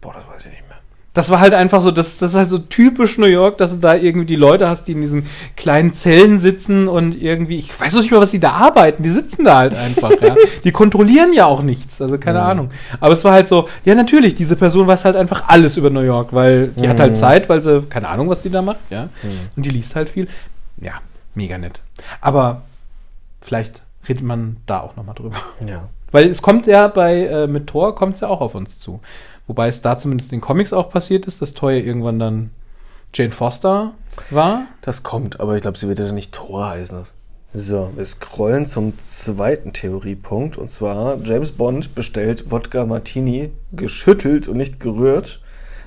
Boah, 0.00 0.14
das 0.14 0.28
weiß 0.28 0.46
ich 0.46 0.52
nicht 0.52 0.68
mehr. 0.68 0.69
Das 1.12 1.28
war 1.30 1.40
halt 1.40 1.54
einfach 1.54 1.80
so, 1.82 1.90
das, 1.90 2.18
das 2.18 2.30
ist 2.30 2.36
halt 2.36 2.48
so 2.48 2.58
typisch 2.58 3.18
New 3.18 3.26
York, 3.26 3.58
dass 3.58 3.72
du 3.72 3.78
da 3.78 3.94
irgendwie 3.94 4.26
die 4.26 4.36
Leute 4.36 4.68
hast, 4.68 4.84
die 4.84 4.92
in 4.92 5.00
diesen 5.00 5.26
kleinen 5.56 5.92
Zellen 5.92 6.38
sitzen 6.38 6.86
und 6.86 7.20
irgendwie, 7.20 7.56
ich 7.56 7.78
weiß 7.78 7.96
nicht 7.96 8.12
mal, 8.12 8.20
was 8.20 8.30
die 8.30 8.38
da 8.38 8.52
arbeiten, 8.52 9.02
die 9.02 9.10
sitzen 9.10 9.44
da 9.44 9.58
halt 9.58 9.74
einfach, 9.74 10.12
ja. 10.20 10.36
Die 10.64 10.70
kontrollieren 10.70 11.32
ja 11.32 11.46
auch 11.46 11.62
nichts, 11.62 12.00
also 12.00 12.18
keine 12.18 12.42
Ahnung. 12.42 12.70
Aber 13.00 13.12
es 13.12 13.24
war 13.24 13.32
halt 13.32 13.48
so, 13.48 13.68
ja 13.84 13.94
natürlich, 13.96 14.36
diese 14.36 14.54
Person 14.54 14.86
weiß 14.86 15.04
halt 15.04 15.16
einfach 15.16 15.48
alles 15.48 15.76
über 15.76 15.90
New 15.90 16.00
York, 16.00 16.32
weil 16.32 16.68
die 16.68 16.88
hat 16.88 17.00
halt 17.00 17.16
Zeit, 17.16 17.48
weil 17.48 17.60
sie, 17.60 17.82
keine 17.82 18.08
Ahnung, 18.08 18.28
was 18.28 18.42
die 18.42 18.50
da 18.50 18.62
macht, 18.62 18.90
ja. 18.90 19.08
Und 19.56 19.66
die 19.66 19.70
liest 19.70 19.96
halt 19.96 20.10
viel. 20.10 20.28
Ja, 20.80 20.92
mega 21.34 21.58
nett. 21.58 21.80
Aber 22.20 22.62
vielleicht 23.40 23.82
redet 24.08 24.22
man 24.24 24.58
da 24.66 24.80
auch 24.80 24.96
nochmal 24.96 25.14
drüber. 25.14 25.36
Ja. 25.66 25.88
Weil 26.10 26.28
es 26.28 26.42
kommt 26.42 26.66
ja 26.66 26.88
bei, 26.88 27.26
äh, 27.26 27.46
mit 27.46 27.68
Thor 27.68 27.94
kommt 27.94 28.14
es 28.14 28.20
ja 28.20 28.28
auch 28.28 28.40
auf 28.40 28.54
uns 28.54 28.78
zu. 28.78 29.00
Wobei 29.50 29.66
es 29.66 29.82
da 29.82 29.98
zumindest 29.98 30.30
in 30.30 30.38
den 30.38 30.42
Comics 30.42 30.72
auch 30.72 30.90
passiert 30.90 31.26
ist, 31.26 31.42
dass 31.42 31.54
Thor 31.54 31.72
ja 31.72 31.78
irgendwann 31.84 32.20
dann 32.20 32.50
Jane 33.12 33.32
Foster 33.32 33.90
war. 34.30 34.68
Das 34.80 35.02
kommt, 35.02 35.40
aber 35.40 35.56
ich 35.56 35.62
glaube, 35.62 35.76
sie 35.76 35.88
wird 35.88 35.98
ja 35.98 36.12
nicht 36.12 36.32
Tor 36.32 36.68
heißen. 36.68 37.02
So, 37.52 37.90
wir 37.96 38.04
scrollen 38.04 38.64
zum 38.64 38.96
zweiten 38.96 39.72
Theoriepunkt. 39.72 40.56
Und 40.56 40.70
zwar, 40.70 41.18
James 41.24 41.50
Bond 41.50 41.96
bestellt 41.96 42.52
Wodka 42.52 42.84
Martini 42.86 43.50
geschüttelt 43.72 44.46
und 44.46 44.56
nicht 44.56 44.78
gerührt. 44.78 45.40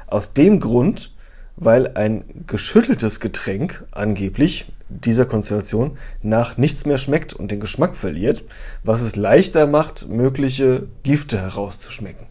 Aus 0.08 0.34
dem 0.34 0.60
Grund, 0.60 1.14
weil 1.56 1.96
ein 1.96 2.26
geschütteltes 2.46 3.22
Getränk 3.22 3.86
angeblich 3.92 4.66
dieser 4.90 5.26
Konstellation 5.26 5.98
nach 6.22 6.58
nichts 6.58 6.86
mehr 6.86 6.98
schmeckt 6.98 7.32
und 7.32 7.50
den 7.50 7.62
Geschmack 7.62 7.96
verliert, 7.96 8.44
was 8.84 9.04
es 9.04 9.16
leichter 9.16 9.68
macht, 9.68 10.10
mögliche 10.10 10.86
Gifte 11.04 11.40
herauszuschmecken. 11.40 12.28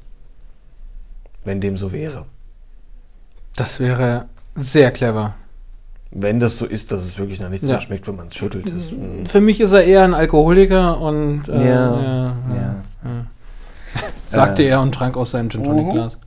Wenn 1.44 1.60
dem 1.60 1.76
so 1.76 1.92
wäre. 1.92 2.26
Das 3.56 3.80
wäre 3.80 4.26
sehr 4.54 4.90
clever. 4.92 5.34
Wenn 6.10 6.40
das 6.40 6.58
so 6.58 6.66
ist, 6.66 6.92
dass 6.92 7.04
es 7.04 7.18
wirklich 7.18 7.40
nach 7.40 7.48
nichts 7.48 7.66
Ja. 7.66 7.74
mehr 7.74 7.80
schmeckt, 7.80 8.06
wenn 8.06 8.16
man 8.16 8.28
es 8.28 8.34
schüttelt. 8.36 8.68
Ist. 8.68 8.92
mm. 8.92 9.24
Für 9.26 9.40
mich 9.40 9.60
ist 9.60 9.72
er 9.72 9.84
eher 9.84 10.04
ein 10.04 10.14
Alkoholiker 10.14 10.98
und 11.00 11.48
äh, 11.48 11.68
Ja, 11.68 12.00
ja, 12.02 12.02
ja. 12.02 12.34
ja. 12.54 13.26
sagte 14.28 14.62
Äh. 14.62 14.68
er 14.68 14.80
und 14.82 14.92
trank 14.94 15.16
aus 15.16 15.30
seinem 15.32 15.48
Gin 15.50 15.64
Tonic 15.64 15.90
Glas. 15.90 16.18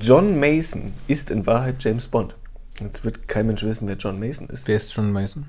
John 0.00 0.38
Mason 0.40 0.92
ist 1.06 1.30
in 1.30 1.46
Wahrheit 1.46 1.76
James 1.82 2.08
Bond. 2.08 2.34
Jetzt 2.80 3.04
wird 3.04 3.28
kein 3.28 3.46
Mensch 3.46 3.62
wissen, 3.62 3.86
wer 3.86 3.96
John 3.96 4.18
Mason 4.18 4.48
ist. 4.48 4.66
Wer 4.66 4.76
ist 4.76 4.94
John 4.94 5.12
Mason? 5.12 5.46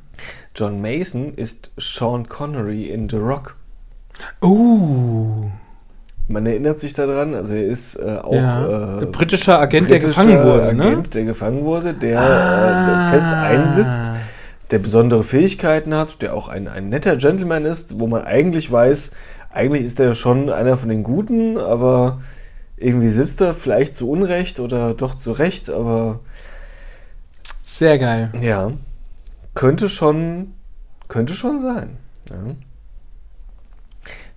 John 0.55 0.81
Mason 0.81 1.33
ist 1.33 1.71
Sean 1.77 2.27
Connery 2.27 2.85
in 2.89 3.09
The 3.09 3.15
Rock. 3.17 3.55
Uh, 4.41 5.45
Man 6.27 6.45
erinnert 6.45 6.79
sich 6.79 6.93
daran, 6.93 7.33
also 7.35 7.53
er 7.55 7.65
ist 7.65 7.95
äh, 7.97 8.17
auch 8.21 8.33
ja. 8.33 9.01
äh, 9.01 9.05
britischer 9.07 9.59
Agent, 9.59 9.89
der 9.89 9.95
britischer 9.99 10.25
gefangen 10.25 10.43
wurde, 10.45 10.73
ne? 10.75 10.83
Agent, 10.83 11.15
der 11.15 11.25
gefangen 11.25 11.65
wurde, 11.65 11.93
der 11.93 12.19
Ah. 12.21 13.09
äh, 13.09 13.11
fest 13.13 13.27
einsitzt, 13.27 14.11
der 14.71 14.79
besondere 14.79 15.23
Fähigkeiten 15.23 15.95
hat, 15.95 16.21
der 16.21 16.33
auch 16.33 16.47
ein, 16.47 16.67
ein 16.67 16.89
netter 16.89 17.17
Gentleman 17.17 17.65
ist, 17.65 17.99
wo 17.99 18.07
man 18.07 18.23
eigentlich 18.23 18.71
weiß, 18.71 19.11
eigentlich 19.51 19.83
ist 19.83 19.99
er 19.99 20.15
schon 20.15 20.49
einer 20.49 20.77
von 20.77 20.89
den 20.89 21.03
Guten, 21.03 21.57
aber 21.57 22.21
irgendwie 22.77 23.09
sitzt 23.09 23.39
er 23.41 23.53
vielleicht 23.53 23.93
zu 23.93 24.09
Unrecht 24.09 24.59
oder 24.59 24.93
doch 24.93 25.15
zu 25.15 25.31
Recht, 25.31 25.69
aber 25.69 26.19
Sehr 27.65 27.97
geil. 27.99 28.31
ja, 28.41 28.71
könnte 29.53 29.89
schon, 29.89 30.53
könnte 31.07 31.33
schon 31.33 31.61
sein. 31.61 31.97
Ja. 32.29 32.55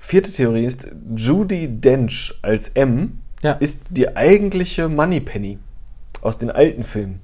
Vierte 0.07 0.31
Theorie 0.31 0.65
ist, 0.65 0.87
Judy 1.17 1.67
Dench 1.81 2.39
als 2.43 2.69
M 2.69 3.23
Ja, 3.43 3.53
ist 3.55 3.87
die 3.91 4.17
eigentliche 4.17 4.89
Moneypenny 4.89 5.59
aus 6.23 6.39
den 6.39 6.49
alten 6.53 6.85
Filmen, 6.85 7.21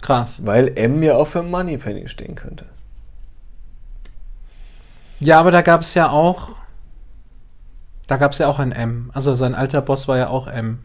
krass. 0.00 0.36
weil 0.44 0.70
M 0.76 1.02
ja 1.02 1.16
auch 1.16 1.26
für 1.26 1.42
Moneypenny 1.42 2.06
stehen 2.06 2.36
könnte. 2.36 2.64
Ja, 5.18 5.40
aber 5.40 5.50
da 5.50 5.62
gab 5.62 5.80
es 5.80 5.94
ja 5.94 6.10
auch. 6.10 6.50
Da 8.06 8.18
gab 8.18 8.32
es 8.32 8.38
ja 8.38 8.46
auch 8.46 8.60
ein 8.60 8.70
M. 8.70 9.10
Also 9.12 9.34
sein 9.34 9.56
alter 9.56 9.82
Boss 9.82 10.06
war 10.06 10.16
ja 10.16 10.28
auch 10.28 10.46
M. 10.46 10.78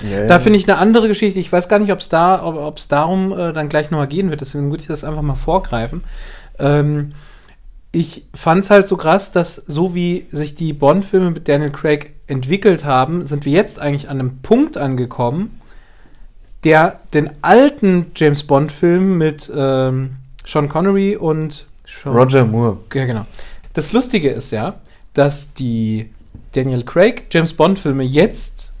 Ja, 0.00 0.28
Da 0.28 0.38
finde 0.38 0.60
ich 0.60 0.68
eine 0.70 0.78
andere 0.78 1.08
Geschichte. 1.08 1.40
Ich 1.40 1.50
weiß 1.52 1.68
gar 1.68 1.80
nicht, 1.80 1.90
ob 1.92 1.98
es 1.98 2.08
da, 2.08 2.42
ob 2.44 2.78
es 2.78 2.86
darum 2.86 3.32
äh, 3.36 3.52
dann 3.52 3.68
gleich 3.68 3.90
nochmal 3.90 4.06
gehen 4.06 4.30
wird. 4.30 4.42
Deswegen 4.42 4.70
würde 4.70 4.82
ich 4.82 4.86
das 4.86 5.02
einfach 5.02 5.22
mal 5.22 5.34
vorgreifen. 5.34 6.04
Ähm, 6.60 7.14
ich 7.92 8.26
fand 8.34 8.64
es 8.64 8.70
halt 8.70 8.86
so 8.86 8.96
krass, 8.96 9.32
dass 9.32 9.56
so 9.56 9.94
wie 9.94 10.26
sich 10.30 10.54
die 10.54 10.72
Bond-Filme 10.72 11.32
mit 11.32 11.48
Daniel 11.48 11.70
Craig 11.70 12.12
entwickelt 12.26 12.84
haben, 12.84 13.26
sind 13.26 13.44
wir 13.44 13.52
jetzt 13.52 13.80
eigentlich 13.80 14.08
an 14.08 14.20
einem 14.20 14.38
Punkt 14.42 14.76
angekommen, 14.76 15.60
der 16.62 17.00
den 17.14 17.30
alten 17.42 18.12
James 18.14 18.44
Bond-Film 18.44 19.18
mit 19.18 19.50
ähm, 19.54 20.16
Sean 20.46 20.68
Connery 20.68 21.16
und 21.16 21.66
Sean 21.84 22.14
Roger 22.14 22.44
Moore. 22.44 22.78
ja, 22.94 23.06
genau. 23.06 23.26
Das 23.72 23.92
Lustige 23.92 24.30
ist 24.30 24.50
ja, 24.52 24.74
dass 25.14 25.54
die 25.54 26.10
Daniel 26.52 26.84
Craig 26.84 27.26
James 27.30 27.52
Bond 27.52 27.78
Filme 27.78 28.04
jetzt 28.04 28.72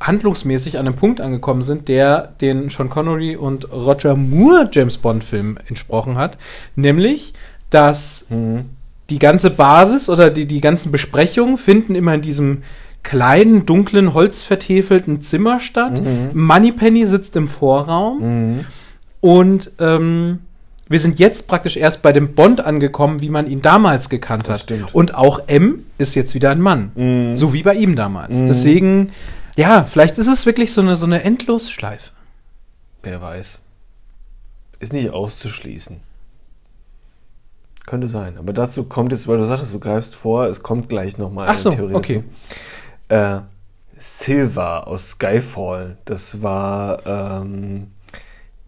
handlungsmäßig 0.00 0.78
an 0.78 0.86
einem 0.86 0.96
Punkt 0.96 1.20
angekommen 1.20 1.62
sind, 1.62 1.88
der 1.88 2.34
den 2.40 2.70
Sean 2.70 2.90
Connery 2.90 3.36
und 3.36 3.70
Roger 3.72 4.16
Moore 4.16 4.68
James 4.72 4.98
Bond 4.98 5.22
Film 5.22 5.58
entsprochen 5.68 6.18
hat, 6.18 6.38
nämlich 6.74 7.34
dass 7.74 8.26
Mhm. 8.30 8.68
die 9.10 9.18
ganze 9.18 9.50
Basis 9.50 10.08
oder 10.08 10.30
die, 10.30 10.46
die 10.46 10.60
ganzen 10.60 10.92
Besprechungen 10.92 11.56
finden 11.58 11.94
immer 11.94 12.14
in 12.14 12.22
diesem 12.22 12.62
kleinen, 13.02 13.66
dunklen, 13.66 14.14
holzvertäfelten 14.14 15.22
Zimmer 15.22 15.58
statt. 15.60 16.00
Moneypenny 16.34 17.04
sitzt 17.06 17.34
im 17.36 17.48
Vorraum 17.48 18.20
Mhm. 18.20 18.64
und 19.20 19.72
ähm, 19.80 20.38
wir 20.88 20.98
sind 20.98 21.18
jetzt 21.18 21.48
praktisch 21.48 21.76
erst 21.76 22.02
bei 22.02 22.12
dem 22.12 22.34
Bond 22.34 22.60
angekommen, 22.60 23.20
wie 23.22 23.30
man 23.30 23.48
ihn 23.48 23.62
damals 23.62 24.08
gekannt 24.08 24.46
Das 24.46 24.54
hat. 24.54 24.60
stimmt. 24.62 24.94
Und 24.94 25.14
auch 25.14 25.40
M 25.48 25.84
ist 25.98 26.14
jetzt 26.14 26.34
wieder 26.34 26.50
ein 26.50 26.60
Mann. 26.60 26.92
Mhm. 26.94 27.34
So 27.34 27.52
wie 27.54 27.62
bei 27.62 27.74
ihm 27.74 27.96
damals. 27.96 28.38
Deswegen, 28.44 29.10
ja, 29.56 29.84
vielleicht 29.84 30.18
ist 30.18 30.26
es 30.28 30.44
wirklich 30.46 30.72
so 30.72 30.80
eine, 30.82 30.96
so 30.96 31.06
eine 31.06 31.22
Endlosschleife. 31.24 32.10
Wer 33.02 33.20
weiß. 33.22 33.60
Ist 34.80 34.92
nicht 34.92 35.10
auszuschließen. 35.10 35.96
Könnte 37.92 38.08
sein. 38.08 38.38
Aber 38.38 38.54
dazu 38.54 38.84
kommt 38.84 39.12
jetzt, 39.12 39.28
weil 39.28 39.36
du 39.36 39.44
sagtest, 39.44 39.74
du 39.74 39.78
greifst 39.78 40.14
vor, 40.14 40.46
es 40.46 40.62
kommt 40.62 40.88
gleich 40.88 41.18
nochmal 41.18 41.48
Ach 41.50 41.58
so, 41.58 41.68
okay. 41.92 42.22
dazu. 43.10 43.42
Äh, 43.42 43.42
Silva 43.94 44.80
aus 44.84 45.10
Skyfall, 45.10 45.98
das 46.06 46.42
war 46.42 47.06
ähm, 47.06 47.88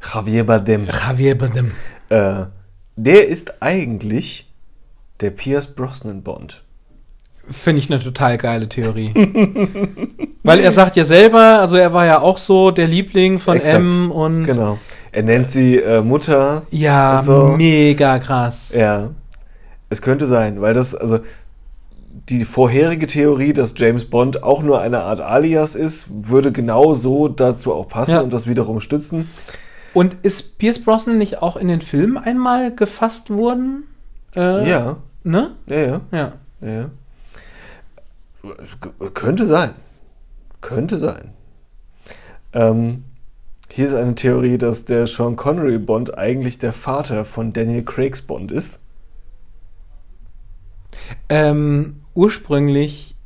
Javier 0.03 0.45
Bardem. 0.45 0.87
Javier 0.87 1.39
Bardem. 1.39 1.73
Äh, 2.11 2.45
der 2.97 3.27
ist 3.29 3.63
eigentlich 3.63 4.53
der 5.23 5.31
Pierce 5.31 5.69
Brosnan 5.69 6.23
Bond. 6.23 6.63
Finde 7.49 7.79
ich 7.79 7.91
eine 7.91 8.03
total 8.03 8.37
geile 8.37 8.69
Theorie. 8.69 9.15
Weil 10.43 10.61
er 10.61 10.71
sagt 10.71 10.97
ja 10.97 11.05
selber, 11.05 11.61
also 11.61 11.77
er 11.77 11.95
war 11.95 12.05
ja 12.05 12.21
auch 12.21 12.37
so 12.37 12.73
der 12.73 12.89
Liebling 12.89 13.39
von 13.39 13.57
Exakt. 13.57 13.77
M 13.77 14.11
und 14.11 14.45
Genau. 14.45 14.79
Er 15.15 15.23
nennt 15.23 15.49
sie 15.49 15.77
äh, 15.79 16.03
Mutter. 16.03 16.63
ja, 16.71 17.23
so. 17.23 17.55
mega 17.57 18.19
krass. 18.19 18.73
Ja. 18.75 19.11
Es 19.89 20.03
könnte 20.03 20.27
sein, 20.27 20.61
weil 20.61 20.75
das, 20.75 20.95
also 20.95 21.21
die 22.29 22.45
vorherige 22.45 23.07
Theorie, 23.07 23.53
dass 23.53 23.75
James 23.77 24.07
Bond 24.07 24.43
auch 24.43 24.63
nur 24.63 24.81
eine 24.81 25.03
Art 25.03 25.21
Alias 25.21 25.75
ist, 25.77 26.09
würde 26.29 26.51
genau 26.53 26.95
so 26.95 27.29
dazu 27.29 27.73
auch 27.75 27.87
passen 27.89 28.13
Ja. 28.13 28.21
und 28.23 28.33
das 28.33 28.47
wiederum 28.49 28.81
stützen. 28.81 29.29
Und 29.93 30.17
ist 30.23 30.59
Pierce 30.59 30.83
Brosnan 30.83 31.19
nicht 31.19 31.43
auch 31.43 31.57
in 31.57 31.69
den 31.69 31.81
Filmen 31.81 32.17
einmal 32.19 32.75
gefasst 32.75 33.31
worden? 33.31 33.85
Äh, 34.35 34.69
Ja, 34.69 34.97
Ne? 35.23 35.51
ja, 35.67 35.77
ja, 35.79 36.01
Ja. 36.13 36.33
ja, 36.61 36.91
Könnte 39.15 39.47
sein. 39.47 39.71
Könnte 40.61 40.99
sein. 40.99 41.31
Ähm, 42.53 43.05
hier 43.75 43.89
ist 43.89 43.95
eine 43.95 44.15
Theorie, 44.15 44.57
dass 44.57 44.85
der 44.85 45.09
Sean 45.09 45.35
Connery 45.35 45.79
Bond 45.79 46.17
eigentlich 46.17 46.59
der 46.59 46.73
Vater 46.73 47.25
von 47.25 47.53
Daniel 47.53 47.85
Craigs 47.85 48.23
Bond 48.23 48.53
ist. 48.53 48.81
Ähm, 51.29 51.97
ursprünglich, 52.15 53.17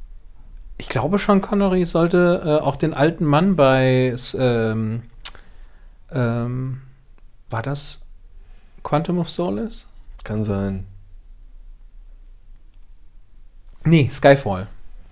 ich 0.78 0.88
glaube, 0.88 1.18
Sean 1.18 1.42
Connery 1.42 1.84
sollte 1.84 2.42
äh, 2.46 2.64
auch 2.64 2.76
den 2.76 2.94
alten 2.94 3.26
Mann 3.26 3.56
bei, 3.56 4.16
ähm, 4.38 5.02
ähm, 6.11 6.80
war 7.50 7.61
das 7.61 8.00
Quantum 8.82 9.18
of 9.18 9.28
Solace? 9.28 9.87
Kann 10.24 10.44
sein. 10.44 10.87
Nee, 13.84 14.08
Skyfall. 14.11 14.66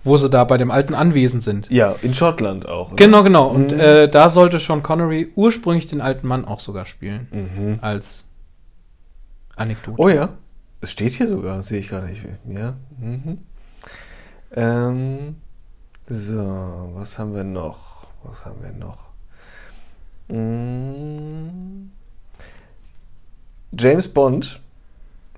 Wo 0.07 0.17
sie 0.17 0.29
da 0.29 0.43
bei 0.45 0.57
dem 0.57 0.71
alten 0.71 0.93
Anwesen 0.95 1.41
sind. 1.41 1.69
Ja, 1.69 1.95
in 2.01 2.13
Schottland 2.13 2.65
auch. 2.67 2.87
oder? 2.93 2.95
Genau, 2.95 3.23
genau. 3.23 3.47
Und 3.47 3.71
Mhm. 3.73 3.79
äh, 3.79 4.07
da 4.07 4.29
sollte 4.29 4.57
Sean 4.59 4.81
Connery 4.83 5.31
ursprünglich 5.35 5.87
den 5.87 6.01
alten 6.01 6.27
Mann 6.27 6.45
auch 6.45 6.59
sogar 6.61 6.85
spielen. 6.85 7.27
Mhm. 7.31 7.79
Als 7.81 8.23
Anekdote. 9.55 9.99
Oh 10.01 10.09
ja, 10.09 10.29
es 10.81 10.91
steht 10.91 11.13
hier 11.13 11.27
sogar, 11.27 11.61
sehe 11.63 11.79
ich 11.79 11.89
gar 11.89 12.01
nicht. 12.01 12.21
Ja. 12.47 12.75
Mhm. 12.99 13.39
Ähm, 14.55 15.35
so, 16.05 16.91
was 16.95 17.19
haben 17.19 17.35
wir 17.35 17.43
noch? 17.43 18.07
Was 18.23 18.45
haben 18.45 18.61
wir 18.63 18.71
noch? 18.71 19.09
Mm. 20.29 21.89
James 23.77 24.07
Bond 24.07 24.59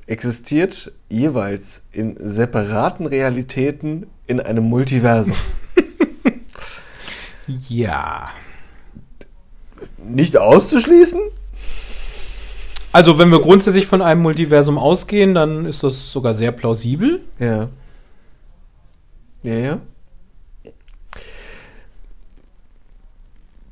existiert 0.08 0.92
jeweils 1.10 1.88
in 1.92 2.16
separaten 2.20 3.06
Realitäten 3.06 4.08
in 4.30 4.40
einem 4.40 4.64
Multiversum. 4.64 5.36
Ja. 7.68 8.26
Nicht 9.98 10.38
auszuschließen? 10.38 11.20
Also, 12.92 13.18
wenn 13.18 13.32
wir 13.32 13.42
grundsätzlich 13.42 13.88
von 13.88 14.04
einem 14.04 14.22
Multiversum 14.22 14.78
ausgehen, 14.78 15.34
dann 15.34 15.66
ist 15.66 15.84
das 15.84 16.12
sogar 16.12 16.36
sehr 16.36 16.52
plausibel. 16.52 17.22
Ja. 17.40 17.70
Ja, 19.42 19.54
ja. 19.54 19.80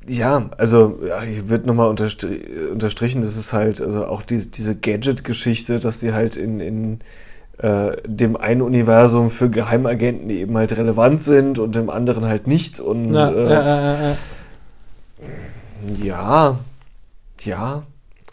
Ja, 0.09 0.49
also 0.57 0.99
ja, 1.05 1.21
hier 1.21 1.49
wird 1.49 1.65
nochmal 1.65 1.89
unterstri 1.89 2.41
unterstrichen, 2.71 3.21
das 3.21 3.35
ist 3.35 3.51
halt, 3.51 3.81
also 3.81 4.05
auch 4.05 4.21
die, 4.21 4.37
diese 4.37 4.75
Gadget-Geschichte, 4.75 5.79
dass 5.79 5.99
die 5.99 6.13
halt 6.13 6.37
in, 6.37 6.61
in 6.61 6.99
äh, 7.59 7.91
dem 8.05 8.37
einen 8.37 8.61
Universum 8.61 9.31
für 9.31 9.49
Geheimagenten 9.49 10.29
eben 10.29 10.55
halt 10.57 10.77
relevant 10.77 11.21
sind 11.21 11.59
und 11.59 11.75
im 11.75 11.89
anderen 11.89 12.25
halt 12.25 12.47
nicht. 12.47 12.79
Und 12.79 13.13
Ja, 13.13 13.29
äh, 13.29 14.13
ja, 16.03 16.57
ja, 17.43 17.83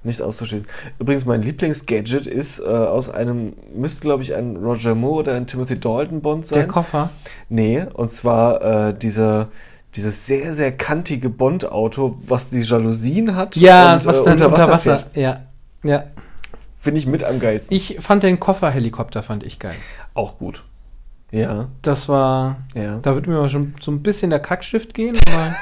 nicht 0.02 0.20
auszuschließen. 0.20 0.66
Übrigens, 0.98 1.24
mein 1.24 1.42
Lieblingsgadget 1.42 2.26
ist 2.26 2.60
äh, 2.60 2.64
aus 2.64 3.08
einem, 3.08 3.54
müsste 3.74 4.02
glaube 4.02 4.22
ich 4.22 4.34
ein 4.34 4.56
Roger 4.56 4.94
Moore 4.94 5.20
oder 5.20 5.34
ein 5.34 5.46
Timothy 5.46 5.78
Dalton 5.80 6.20
Bond 6.20 6.46
sein. 6.46 6.58
Der 6.60 6.68
Koffer. 6.68 7.10
Nee, 7.48 7.86
und 7.94 8.12
zwar 8.12 8.88
äh, 8.88 8.94
dieser, 8.94 9.48
dieses 9.96 10.26
sehr, 10.26 10.52
sehr 10.52 10.72
kantige 10.72 11.30
Bond-Auto, 11.30 12.16
was 12.26 12.50
die 12.50 12.60
Jalousien 12.60 13.34
hat 13.36 13.56
Ja, 13.56 13.94
und 13.94 14.04
was 14.04 14.20
äh, 14.20 14.24
dann 14.24 14.32
unter 14.34 14.48
unter 14.48 14.60
Wasser, 14.60 14.72
Wasser. 14.72 14.98
fährt. 14.98 15.16
Ja, 15.16 15.40
ja. 15.82 16.04
Finde 16.84 16.98
ich 16.98 17.06
mit 17.06 17.24
am 17.24 17.40
geilsten. 17.40 17.74
Ich 17.74 17.96
fand 18.00 18.22
den 18.22 18.38
Kofferhelikopter 18.38 19.22
fand 19.22 19.42
ich 19.42 19.58
geil. 19.58 19.74
Auch 20.12 20.36
gut. 20.38 20.62
Ja, 21.30 21.68
Das 21.80 22.10
war, 22.10 22.58
ja. 22.74 22.98
da 22.98 23.14
wird 23.14 23.26
mir 23.26 23.38
mal 23.38 23.48
schon 23.48 23.74
so 23.80 23.90
ein 23.90 24.02
bisschen 24.02 24.28
der 24.28 24.38
Kackstift 24.40 24.92
gehen, 24.92 25.16
aber, 25.32 25.56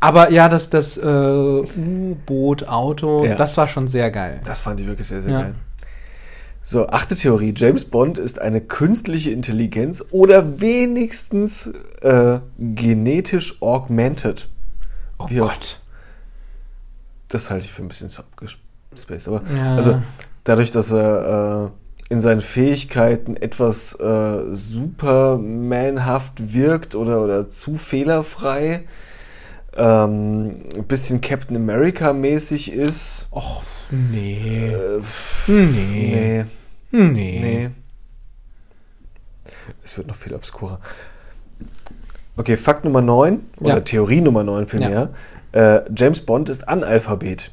aber 0.00 0.30
ja, 0.30 0.48
das, 0.48 0.70
das 0.70 0.96
äh, 0.96 1.02
U-Boot, 1.06 2.66
Auto, 2.68 3.26
Ja. 3.26 3.34
das 3.34 3.58
war 3.58 3.68
schon 3.68 3.86
sehr 3.86 4.10
geil. 4.10 4.40
Das 4.46 4.62
fand 4.62 4.80
ich 4.80 4.86
wirklich 4.86 5.06
sehr, 5.06 5.20
sehr 5.20 5.32
Ja. 5.32 5.42
geil. 5.42 5.54
So, 6.62 6.88
achte 6.88 7.14
Theorie. 7.14 7.52
James 7.54 7.84
Bond 7.84 8.16
ist 8.18 8.40
eine 8.40 8.60
künstliche 8.62 9.30
Intelligenz 9.30 10.02
oder 10.10 10.58
wenigstens 10.60 11.72
äh, 12.00 12.40
genetisch 12.58 13.60
augmented. 13.60 14.48
Oh 15.18 15.26
Wie 15.28 15.42
auch- 15.42 15.50
Gott. 15.52 15.80
Das 17.28 17.50
halte 17.50 17.66
ich 17.66 17.72
für 17.72 17.82
ein 17.82 17.88
bisschen 17.88 18.08
zu 18.08 18.22
abgespaced. 18.96 19.28
Aber 19.28 19.42
Ja. 19.56 19.76
also 19.76 20.00
dadurch, 20.44 20.70
dass 20.70 20.92
er 20.92 21.70
äh, 22.10 22.12
in 22.12 22.20
seinen 22.20 22.40
Fähigkeiten 22.40 23.36
etwas 23.36 23.98
äh, 24.00 24.54
supermanhaft 24.54 26.54
wirkt 26.54 26.94
oder, 26.94 27.22
oder 27.22 27.48
zu 27.48 27.76
fehlerfrei, 27.76 28.84
ähm, 29.76 30.56
ein 30.76 30.84
bisschen 30.86 31.20
Captain 31.20 31.56
America 31.56 32.12
mäßig 32.12 32.72
ist. 32.72 33.28
Och, 33.32 33.62
nee. 33.90 34.68
Äh, 34.68 35.00
Nee. 35.48 35.62
nee. 35.62 36.44
Nee. 36.92 37.40
Nee. 37.40 37.70
Es 39.84 39.96
wird 39.96 40.06
noch 40.06 40.16
viel 40.16 40.34
obskurer. 40.34 40.80
Okay, 42.36 42.56
Fakt 42.56 42.84
Nummer 42.84 43.00
9, 43.02 43.40
oder 43.60 43.74
Ja. 43.76 43.80
Theorie 43.80 44.20
Nummer 44.20 44.42
9 44.42 44.66
vielmehr. 44.66 45.10
Äh, 45.52 45.80
James 45.96 46.20
Bond 46.20 46.48
ist 46.50 46.68
Analphabet. 46.68 47.50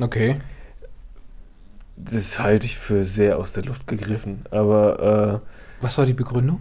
Okay. 0.00 0.36
Das 1.96 2.38
halte 2.38 2.66
ich 2.66 2.76
für 2.76 3.04
sehr 3.04 3.38
aus 3.38 3.52
der 3.52 3.64
Luft 3.64 3.86
gegriffen. 3.86 4.44
Aber 4.50 5.42
Was 5.80 5.98
war 5.98 6.06
die 6.06 6.12
Begründung? 6.12 6.60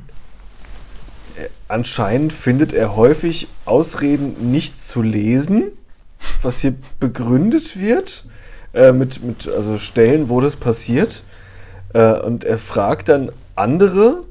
äh, 1.37 1.47
anscheinend 1.67 2.33
findet 2.33 2.73
er 2.73 2.95
häufig 2.95 3.47
Ausreden, 3.65 4.51
nicht 4.51 4.79
zu 4.79 5.01
lesen, 5.01 5.65
was 6.41 6.61
hier 6.61 6.75
begründet 6.99 7.79
wird. 7.79 8.25
Äh, 8.73 8.91
mit, 8.91 9.23
mit 9.23 9.47
also 9.47 9.77
Stellen, 9.77 10.29
wo 10.29 10.41
das 10.41 10.55
passiert. 10.55 11.23
Äh, 11.93 12.19
und 12.19 12.43
er 12.43 12.57
fragt 12.57 13.09
dann 13.09 13.31
andere, 13.55 14.23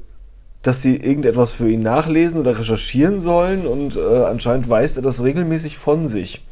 dass 0.61 0.81
sie 0.81 0.97
irgendetwas 0.97 1.53
für 1.53 1.69
ihn 1.69 1.81
nachlesen 1.81 2.39
oder 2.39 2.59
recherchieren 2.59 3.19
sollen. 3.19 3.65
Und 3.65 3.95
äh, 3.95 4.23
anscheinend 4.25 4.69
weist 4.69 4.97
er 4.97 5.03
das 5.03 5.23
regelmäßig 5.23 5.77
von 5.77 6.07
sich. 6.07 6.43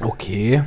Okay. 0.00 0.64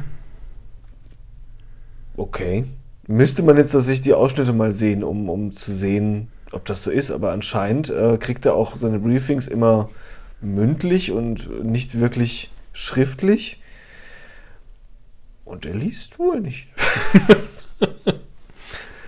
Okay. 2.18 2.66
Müsste 3.08 3.44
man 3.44 3.56
jetzt 3.56 3.72
tatsächlich 3.72 4.02
die 4.02 4.14
Ausschnitte 4.14 4.52
mal 4.52 4.74
sehen, 4.74 5.04
um, 5.04 5.30
um 5.30 5.54
zu 5.54 5.72
sehen, 5.72 6.30
ob 6.52 6.66
das 6.66 6.84
so 6.84 6.92
ist. 6.92 7.12
Aber 7.12 7.32
anscheinend 7.32 7.90
äh, 7.90 8.18
kriegt 8.18 8.46
er 8.46 8.56
auch 8.56 8.76
seine 8.76 9.00
Briefings 9.00 9.48
immer 9.48 9.90
mündlich 10.42 11.12
und 11.12 11.64
nicht 11.64 12.00
wirklich 12.00 12.52
schriftlich. 12.74 13.62
Und 15.46 15.66
er 15.66 15.76
liest 15.76 16.20
wohl 16.20 16.42
nicht. 16.42 16.68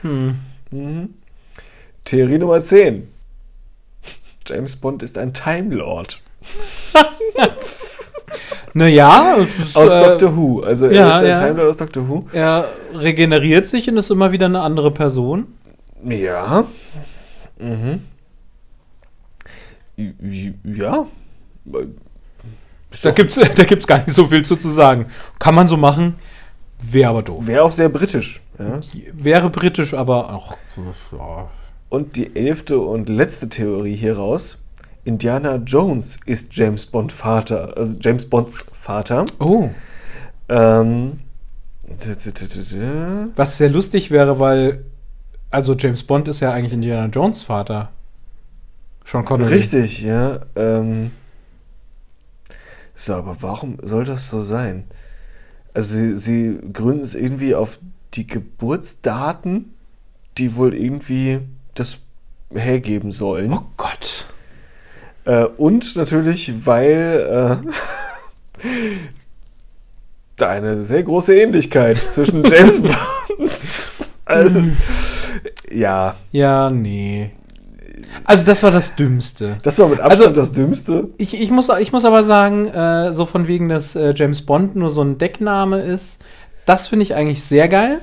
Hm. 0.02 0.39
Mhm. 0.72 1.13
Theorie 2.06 2.38
Nummer 2.38 2.63
10. 2.63 3.06
James 4.48 4.78
Bond 4.78 5.04
ist 5.04 5.17
ein 5.17 5.34
Time 5.34 5.76
Lord. 5.76 6.22
Naja, 8.73 9.36
ist, 9.36 9.75
Aus 9.75 9.93
äh, 9.93 10.03
Doctor 10.03 10.36
Who. 10.36 10.62
Also 10.62 10.86
er 10.86 10.91
ja, 10.93 11.10
ist 11.10 11.23
ein 11.23 11.27
ja. 11.27 11.39
Time 11.39 11.53
Lord 11.53 11.69
aus 11.69 11.77
Doctor 11.77 12.08
Who. 12.08 12.27
er 12.34 12.65
regeneriert 12.93 13.67
sich 13.67 13.89
und 13.89 13.97
ist 13.97 14.10
immer 14.12 14.32
wieder 14.32 14.45
eine 14.45 14.62
andere 14.62 14.91
Person. 14.91 15.47
Ja. 16.03 16.65
Mhm. 17.60 18.01
Ja. 20.63 21.05
Da 23.03 23.12
gibt's, 23.12 23.36
da 23.55 23.63
gibt's 23.63 23.88
gar 23.88 23.97
nicht 23.97 24.12
so 24.12 24.25
viel 24.25 24.43
zu, 24.43 24.55
zu 24.55 24.69
sagen. 24.69 25.08
Kann 25.39 25.55
man 25.55 25.67
so 25.67 25.77
machen, 25.77 26.15
wäre 26.79 27.10
aber 27.10 27.23
doof. 27.23 27.47
Wäre 27.47 27.63
auch 27.63 27.71
sehr 27.71 27.89
britisch. 27.89 28.41
Ja. 28.58 28.79
Wäre 29.13 29.49
britisch, 29.49 29.93
aber 29.93 30.34
auch. 30.34 30.58
Ja. 31.12 31.49
Und 31.89 32.15
die 32.15 32.36
elfte 32.36 32.79
und 32.79 33.10
letzte 33.10 33.49
Theorie 33.49 33.95
hieraus. 33.95 34.63
Indiana 35.03 35.55
Jones 35.55 36.19
ist 36.25 36.55
James 36.55 36.85
Bond 36.85 37.12
Vater, 37.12 37.75
also 37.77 37.97
James 37.99 38.29
Bonds 38.29 38.65
Vater. 38.73 39.25
Oh. 39.39 39.69
Ähm, 40.49 41.19
Was 43.35 43.57
sehr 43.57 43.69
lustig 43.69 44.12
wäre, 44.12 44.39
weil. 44.39 44.85
Also 45.51 45.73
James 45.73 46.03
Bond 46.03 46.27
ist 46.27 46.41
ja 46.41 46.51
eigentlich 46.51 46.73
Indiana 46.73 47.07
Jones 47.07 47.41
Vater. 47.41 47.91
Sean 49.03 49.25
Connery. 49.25 49.55
richtig, 49.55 50.01
ja. 50.01 50.41
Ähm, 50.55 51.09
so, 52.93 53.15
aber 53.15 53.38
warum 53.39 53.77
soll 53.81 54.05
das 54.05 54.29
so 54.29 54.43
sein? 54.43 54.83
Also 55.73 55.95
sie, 55.95 56.15
sie 56.15 56.59
gründen 56.71 57.01
es 57.01 57.15
irgendwie 57.15 57.55
auf 57.55 57.79
die 58.13 58.27
Geburtsdaten, 58.27 59.73
die 60.38 60.55
wohl 60.55 60.75
irgendwie 60.75 61.39
das 61.73 62.01
hergeben 62.53 63.12
sollen. 63.12 63.51
Oh 63.53 63.63
Gott. 63.77 64.27
Äh, 65.25 65.45
und 65.58 65.95
natürlich, 65.95 66.65
weil 66.65 67.60
äh, 67.63 68.67
da 70.38 70.49
eine 70.49 70.82
sehr 70.84 71.03
große 71.03 71.36
Ähnlichkeit 71.39 71.97
zwischen 71.97 72.43
James 72.49 72.82
Bond. 72.82 72.95
Also, 74.25 74.62
ja, 75.71 76.15
Ja, 76.32 76.69
nee. 76.69 77.32
Also 78.25 78.45
das 78.45 78.62
war 78.62 78.69
das 78.69 78.95
Dümmste. 78.95 79.58
das 79.63 79.79
war 79.79 79.88
mit 79.88 79.99
Abstand 79.99 80.29
Also- 80.29 80.39
das 80.39 80.51
Dümmste. 80.51 81.10
Ich, 81.17 81.34
ich, 81.39 81.49
muss, 81.49 81.69
ich 81.79 81.91
muss 81.91 82.05
aber 82.05 82.23
sagen, 82.23 82.67
äh, 82.67 83.12
so 83.12 83.25
von 83.25 83.47
wegen, 83.47 83.69
dass 83.69 83.95
äh, 83.95 84.13
James 84.15 84.43
Bond 84.45 84.75
nur 84.75 84.91
so 84.91 85.01
ein 85.01 85.17
Deckname 85.17 85.82
ist, 85.82 86.23
das 86.67 86.88
finde 86.89 87.03
ich 87.03 87.15
eigentlich 87.15 87.43
sehr 87.43 87.67
geil, 87.69 88.01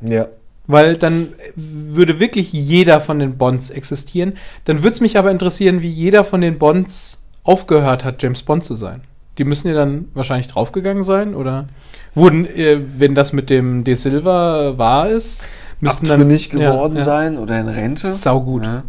Ja. 0.00 0.26
Weil 0.68 0.96
dann 0.96 1.30
würde 1.56 2.20
wirklich 2.20 2.52
jeder 2.52 3.00
von 3.00 3.18
den 3.18 3.36
Bonds 3.36 3.70
existieren. 3.70 4.34
Dann 4.66 4.78
würde 4.78 4.90
es 4.90 5.00
mich 5.00 5.18
aber 5.18 5.32
interessieren, 5.32 5.82
wie 5.82 5.88
jeder 5.88 6.22
von 6.22 6.40
den 6.40 6.58
Bonds 6.58 7.24
aufgehört 7.42 8.04
hat, 8.04 8.22
James 8.22 8.42
Bond 8.42 8.62
zu 8.62 8.76
sein. 8.76 9.00
Die 9.38 9.44
müssen 9.44 9.68
ja 9.68 9.74
dann 9.74 10.08
wahrscheinlich 10.14 10.46
draufgegangen 10.48 11.04
sein, 11.04 11.34
oder 11.34 11.68
wurden, 12.14 12.44
äh, 12.46 12.80
wenn 13.00 13.14
das 13.14 13.32
mit 13.32 13.50
dem 13.50 13.82
De 13.82 13.94
Silva 13.94 14.76
wahr 14.76 15.08
ist, 15.08 15.40
müssten 15.80 16.06
dann 16.06 16.20
Abtrünnig 16.20 16.50
geworden 16.50 16.94
ja, 16.94 17.00
ja. 17.00 17.04
sein 17.04 17.38
oder 17.38 17.58
in 17.58 17.68
Rente. 17.68 18.12
Saugut. 18.12 18.64
Ja. 18.64 18.84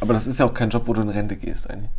Aber 0.00 0.12
das 0.12 0.26
ist 0.26 0.38
ja 0.38 0.46
auch 0.46 0.54
kein 0.54 0.70
Job, 0.70 0.82
wo 0.86 0.92
du 0.92 1.02
in 1.02 1.08
Rente 1.08 1.36
gehst 1.36 1.68
eigentlich. 1.68 1.90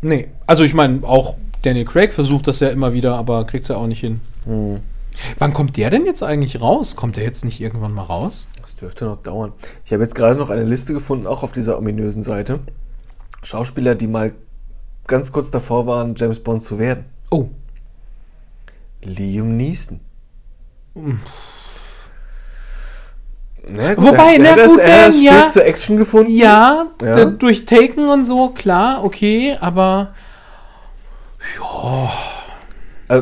Nee, 0.00 0.28
also 0.46 0.64
ich 0.64 0.74
meine, 0.74 1.04
auch 1.04 1.36
Daniel 1.62 1.84
Craig 1.84 2.12
versucht 2.12 2.48
das 2.48 2.60
ja 2.60 2.68
immer 2.68 2.92
wieder, 2.92 3.16
aber 3.16 3.44
kriegt 3.44 3.62
es 3.62 3.68
ja 3.68 3.76
auch 3.76 3.86
nicht 3.86 4.00
hin. 4.00 4.20
Hm. 4.44 4.80
Wann 5.38 5.52
kommt 5.52 5.76
der 5.76 5.90
denn 5.90 6.06
jetzt 6.06 6.22
eigentlich 6.22 6.60
raus? 6.60 6.96
Kommt 6.96 7.16
der 7.16 7.24
jetzt 7.24 7.44
nicht 7.44 7.60
irgendwann 7.60 7.92
mal 7.92 8.02
raus? 8.02 8.46
Das 8.60 8.76
dürfte 8.76 9.04
noch 9.04 9.22
dauern. 9.22 9.52
Ich 9.84 9.92
habe 9.92 10.02
jetzt 10.02 10.14
gerade 10.14 10.38
noch 10.38 10.50
eine 10.50 10.64
Liste 10.64 10.92
gefunden, 10.92 11.26
auch 11.26 11.42
auf 11.42 11.52
dieser 11.52 11.78
ominösen 11.78 12.22
Seite. 12.22 12.60
Schauspieler, 13.42 13.94
die 13.94 14.06
mal 14.06 14.32
ganz 15.06 15.32
kurz 15.32 15.50
davor 15.50 15.86
waren, 15.86 16.14
James 16.16 16.40
Bond 16.40 16.62
zu 16.62 16.78
werden. 16.78 17.04
Oh, 17.30 17.48
Liam 19.02 19.56
Neeson. 19.56 20.00
Na 23.68 23.96
Wobei, 23.96 24.34
er, 24.34 24.38
na 24.38 24.44
er 24.46 24.50
hat 24.52 24.58
das- 24.58 24.66
gut, 24.70 24.78
er 24.80 25.00
hat 25.02 25.08
das 25.08 25.22
ja. 25.22 25.46
zur 25.48 25.64
Action 25.64 25.96
gefunden. 25.96 26.32
ja, 26.32 26.86
Ja. 27.02 27.24
durch 27.26 27.64
Taken 27.64 28.08
und 28.08 28.24
so, 28.24 28.48
klar, 28.50 29.04
okay, 29.04 29.56
aber 29.60 30.14
Äh, 31.40 32.08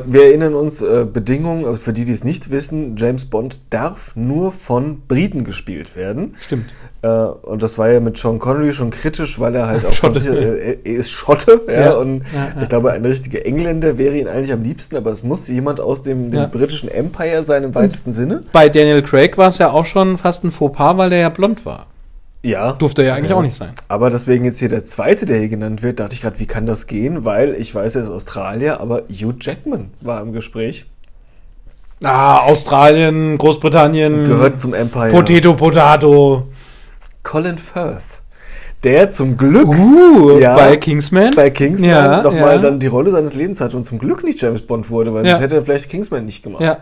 wir 0.06 0.24
erinnern 0.24 0.54
uns, 0.54 0.82
äh, 0.82 1.06
Bedingungen, 1.10 1.64
also 1.64 1.78
für 1.78 1.92
die, 1.92 2.04
die 2.04 2.12
es 2.12 2.22
nicht 2.24 2.50
wissen, 2.50 2.96
James 2.96 3.24
Bond 3.26 3.58
darf 3.70 4.14
nur 4.14 4.52
von 4.52 5.00
Briten 5.08 5.44
gespielt 5.44 5.96
werden. 5.96 6.36
Stimmt. 6.40 6.66
Äh, 7.02 7.08
und 7.08 7.62
das 7.62 7.78
war 7.78 7.88
ja 7.90 7.98
mit 8.00 8.16
Sean 8.18 8.38
Connery 8.38 8.72
schon 8.72 8.90
kritisch, 8.90 9.40
weil 9.40 9.54
er 9.56 9.66
halt 9.68 9.84
auch 9.86 9.92
Schotte. 9.92 10.20
sich, 10.20 10.30
äh, 10.32 10.78
er 10.84 10.86
ist 10.94 11.10
Schotte, 11.10 11.60
ja, 11.66 11.72
Ja. 11.80 11.92
und 11.94 12.18
Ja, 12.32 12.52
ja. 12.56 12.62
ich 12.62 12.68
glaube, 12.68 12.92
ein 12.92 13.04
richtiger 13.04 13.44
Engländer 13.46 13.98
wäre 13.98 14.16
ihn 14.16 14.28
eigentlich 14.28 14.52
am 14.52 14.62
liebsten, 14.62 14.96
aber 14.96 15.10
es 15.10 15.22
muss 15.22 15.48
jemand 15.48 15.80
aus 15.80 16.02
dem, 16.02 16.30
dem 16.30 16.50
britischen 16.50 16.90
Empire 16.90 17.42
sein 17.42 17.64
im 17.64 17.74
weitesten 17.74 18.12
Sinne. 18.12 18.42
Bei 18.52 18.68
Daniel 18.68 19.02
Craig 19.02 19.38
war 19.38 19.48
es 19.48 19.58
ja 19.58 19.70
auch 19.70 19.86
schon 19.86 20.18
fast 20.18 20.44
ein 20.44 20.50
Fauxpas, 20.52 20.96
weil 20.98 21.10
der 21.10 21.18
ja 21.20 21.28
blond 21.30 21.64
war. 21.64 21.86
Ja. 22.42 22.72
Durfte 22.72 23.04
ja 23.04 23.14
eigentlich 23.14 23.34
auch 23.34 23.42
nicht 23.42 23.54
sein. 23.56 23.70
Aber 23.88 24.08
deswegen 24.10 24.44
jetzt 24.46 24.58
hier 24.58 24.70
der 24.70 24.84
zweite, 24.86 25.26
der 25.26 25.38
hier 25.38 25.48
genannt 25.50 25.82
wird, 25.82 26.00
dachte 26.00 26.14
ich 26.14 26.22
gerade, 26.22 26.38
wie 26.38 26.46
kann 26.46 26.64
das 26.66 26.86
gehen? 26.86 27.24
Weil 27.24 27.54
ich 27.54 27.74
weiß, 27.74 27.96
er 27.96 28.02
ist 28.02 28.08
Australier, 28.08 28.80
aber 28.80 29.02
Hugh 29.10 29.34
Jackman 29.40 29.90
war 30.00 30.22
im 30.22 30.32
Gespräch. 30.32 30.86
Ah, 32.02 32.38
Australien, 32.38 33.36
Großbritannien. 33.36 34.24
Gehört 34.24 34.58
zum 34.58 34.72
Empire. 34.72 35.10
Potato, 35.10 35.54
Potato. 35.54 36.46
Colin 37.22 37.58
Firth. 37.58 38.02
Der 38.84 39.10
zum 39.10 39.36
Glück 39.36 39.68
Uh, 39.68 40.38
Ja. 40.38 40.56
bei 40.56 40.78
Kingsman. 40.78 41.34
bei 41.36 41.50
Kingsman 41.50 41.90
Ja, 41.90 42.22
nochmal 42.22 42.56
ja. 42.56 42.58
dann 42.62 42.78
die 42.80 42.86
Rolle 42.86 43.10
seines 43.10 43.34
Lebens 43.34 43.60
hatte 43.60 43.76
und 43.76 43.84
zum 43.84 43.98
Glück 43.98 44.24
nicht 44.24 44.40
James 44.40 44.62
Bond 44.62 44.88
wurde, 44.88 45.12
weil 45.12 45.26
Ja. 45.26 45.32
das 45.32 45.42
hätte 45.42 45.56
er 45.56 45.62
vielleicht 45.62 45.90
Kingsman 45.90 46.24
nicht 46.24 46.42
gemacht. 46.42 46.62
Ja. 46.62 46.78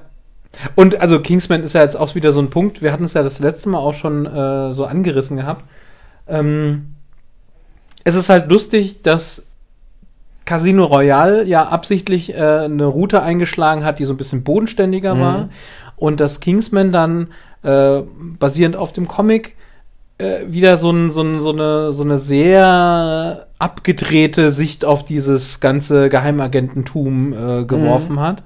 Und 0.74 1.00
also 1.00 1.20
Kingsman 1.20 1.62
ist 1.62 1.74
ja 1.74 1.82
jetzt 1.82 1.96
auch 1.96 2.14
wieder 2.14 2.32
so 2.32 2.40
ein 2.40 2.50
Punkt, 2.50 2.82
wir 2.82 2.92
hatten 2.92 3.04
es 3.04 3.14
ja 3.14 3.22
das 3.22 3.38
letzte 3.38 3.68
Mal 3.68 3.78
auch 3.78 3.94
schon 3.94 4.26
äh, 4.26 4.72
so 4.72 4.86
angerissen 4.86 5.36
gehabt. 5.36 5.64
Ähm, 6.26 6.94
es 8.04 8.14
ist 8.14 8.28
halt 8.28 8.48
lustig, 8.50 9.02
dass 9.02 9.46
Casino 10.46 10.84
Royale 10.86 11.46
ja 11.46 11.68
absichtlich 11.68 12.34
äh, 12.34 12.36
eine 12.36 12.86
Route 12.86 13.22
eingeschlagen 13.22 13.84
hat, 13.84 13.98
die 13.98 14.04
so 14.04 14.14
ein 14.14 14.16
bisschen 14.16 14.44
bodenständiger 14.44 15.14
Mhm. 15.14 15.20
war. 15.20 15.48
Und 15.96 16.20
dass 16.20 16.40
Kingsman 16.40 16.90
dann 16.92 17.28
äh, 17.62 18.02
basierend 18.38 18.76
auf 18.76 18.92
dem 18.92 19.08
Comic 19.08 19.56
äh, 20.18 20.40
wieder 20.46 20.76
so, 20.76 20.90
ein, 20.90 21.10
so, 21.10 21.22
ein, 21.22 21.40
so, 21.40 21.52
eine, 21.52 21.92
so 21.92 22.02
eine 22.02 22.18
sehr 22.18 23.46
abgedrehte 23.58 24.50
Sicht 24.50 24.84
auf 24.84 25.04
dieses 25.04 25.60
ganze 25.60 26.08
Geheimagententum 26.08 27.32
äh, 27.32 27.64
geworfen 27.64 28.20
hat. 28.20 28.42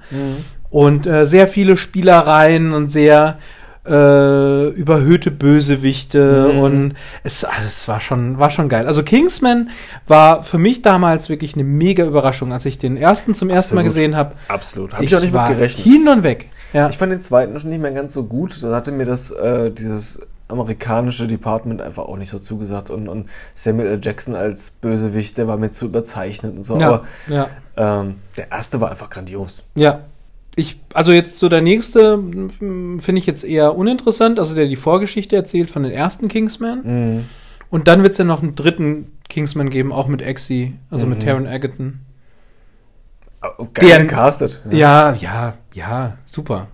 Und 0.73 1.05
äh, 1.05 1.25
sehr 1.27 1.47
viele 1.47 1.77
Spielereien 1.77 2.73
und 2.73 2.89
sehr 2.89 3.37
äh, 3.85 4.69
überhöhte 4.69 5.29
Bösewichte 5.29 6.51
Mhm. 6.53 6.59
und 6.59 6.93
es, 7.23 7.43
also 7.43 7.61
es 7.65 7.87
war 7.87 8.01
schon 8.01 8.39
war 8.39 8.49
schon 8.49 8.69
geil. 8.69 8.87
Also 8.87 9.03
Kingsman 9.03 9.69
war 10.07 10.41
für 10.41 10.57
mich 10.57 10.81
damals 10.81 11.29
wirklich 11.29 11.53
eine 11.53 11.63
mega 11.63 12.03
Überraschung, 12.05 12.51
als 12.53 12.65
ich 12.65 12.79
den 12.79 12.97
ersten 12.97 13.35
zum 13.35 13.49
ersten 13.49 13.75
Mal 13.75 13.81
Absolut. 13.81 13.95
gesehen 13.95 14.15
habe. 14.15 14.35
Absolut. 14.47 14.93
Habe 14.93 15.03
ich, 15.03 15.15
auch 15.15 15.21
nicht 15.21 15.33
mit 15.33 15.45
gerechnet. 15.45 15.85
Hin 15.85 16.07
und 16.07 16.23
weg. 16.23 16.47
Ja. 16.71 16.89
Ich 16.89 16.97
fand 16.97 17.11
den 17.11 17.19
zweiten 17.19 17.59
schon 17.59 17.69
nicht 17.69 17.81
mehr 17.81 17.91
ganz 17.91 18.13
so 18.13 18.23
gut. 18.23 18.63
Da 18.63 18.73
hatte 18.73 18.91
mir 18.91 19.05
das, 19.05 19.29
äh, 19.31 19.69
dieses 19.69 20.21
amerikanische 20.47 21.27
Department 21.27 21.81
einfach 21.81 22.03
auch 22.05 22.17
nicht 22.17 22.29
so 22.29 22.39
zugesagt. 22.39 22.89
Und, 22.89 23.07
und 23.07 23.29
Samuel 23.53 23.87
L. 23.89 23.99
Jackson 24.01 24.35
als 24.35 24.71
Bösewicht, 24.71 25.37
der 25.37 25.47
war 25.47 25.57
mir 25.57 25.71
zu 25.71 25.85
überzeichnet 25.85 26.55
und 26.55 26.63
so. 26.63 26.79
ja, 26.79 26.87
Aber 26.87 27.03
ja. 27.27 27.47
ähm, 27.75 28.15
der 28.37 28.51
erste 28.51 28.79
war 28.81 28.89
einfach 28.91 29.09
grandios. 29.09 29.63
Ja. 29.75 29.99
Ich, 30.55 30.77
also 30.93 31.11
jetzt 31.11 31.39
so 31.39 31.49
der 31.49 31.61
nächste 31.61 32.17
mm, 32.17 32.99
finde 32.99 33.19
ich 33.19 33.25
jetzt 33.25 33.43
eher 33.43 33.75
uninteressant, 33.75 34.39
also 34.39 34.53
der 34.53 34.67
die 34.67 34.75
Vorgeschichte 34.75 35.35
erzählt 35.35 35.71
von 35.71 35.83
den 35.83 35.91
ersten 35.91 36.27
Kingsman. 36.27 36.81
Mhm. 36.83 37.25
Und 37.69 37.87
dann 37.87 38.03
wird 38.03 38.11
es 38.11 38.19
ja 38.19 38.25
noch 38.25 38.43
einen 38.43 38.53
dritten 38.55 39.17
Kingsman 39.29 39.69
geben, 39.71 39.91
auch 39.91 40.07
mit 40.07 40.21
Exy, 40.21 40.75
also 40.91 41.07
mit 41.07 41.23
Taron 41.23 41.47
Egerton. 41.47 41.99
Oh, 43.57 43.67
Geil 43.73 43.89
Der- 43.89 44.03
gecastet. 44.05 44.61
Ja, 44.69 45.13
ja, 45.13 45.55
ja, 45.73 46.17
super. 46.25 46.67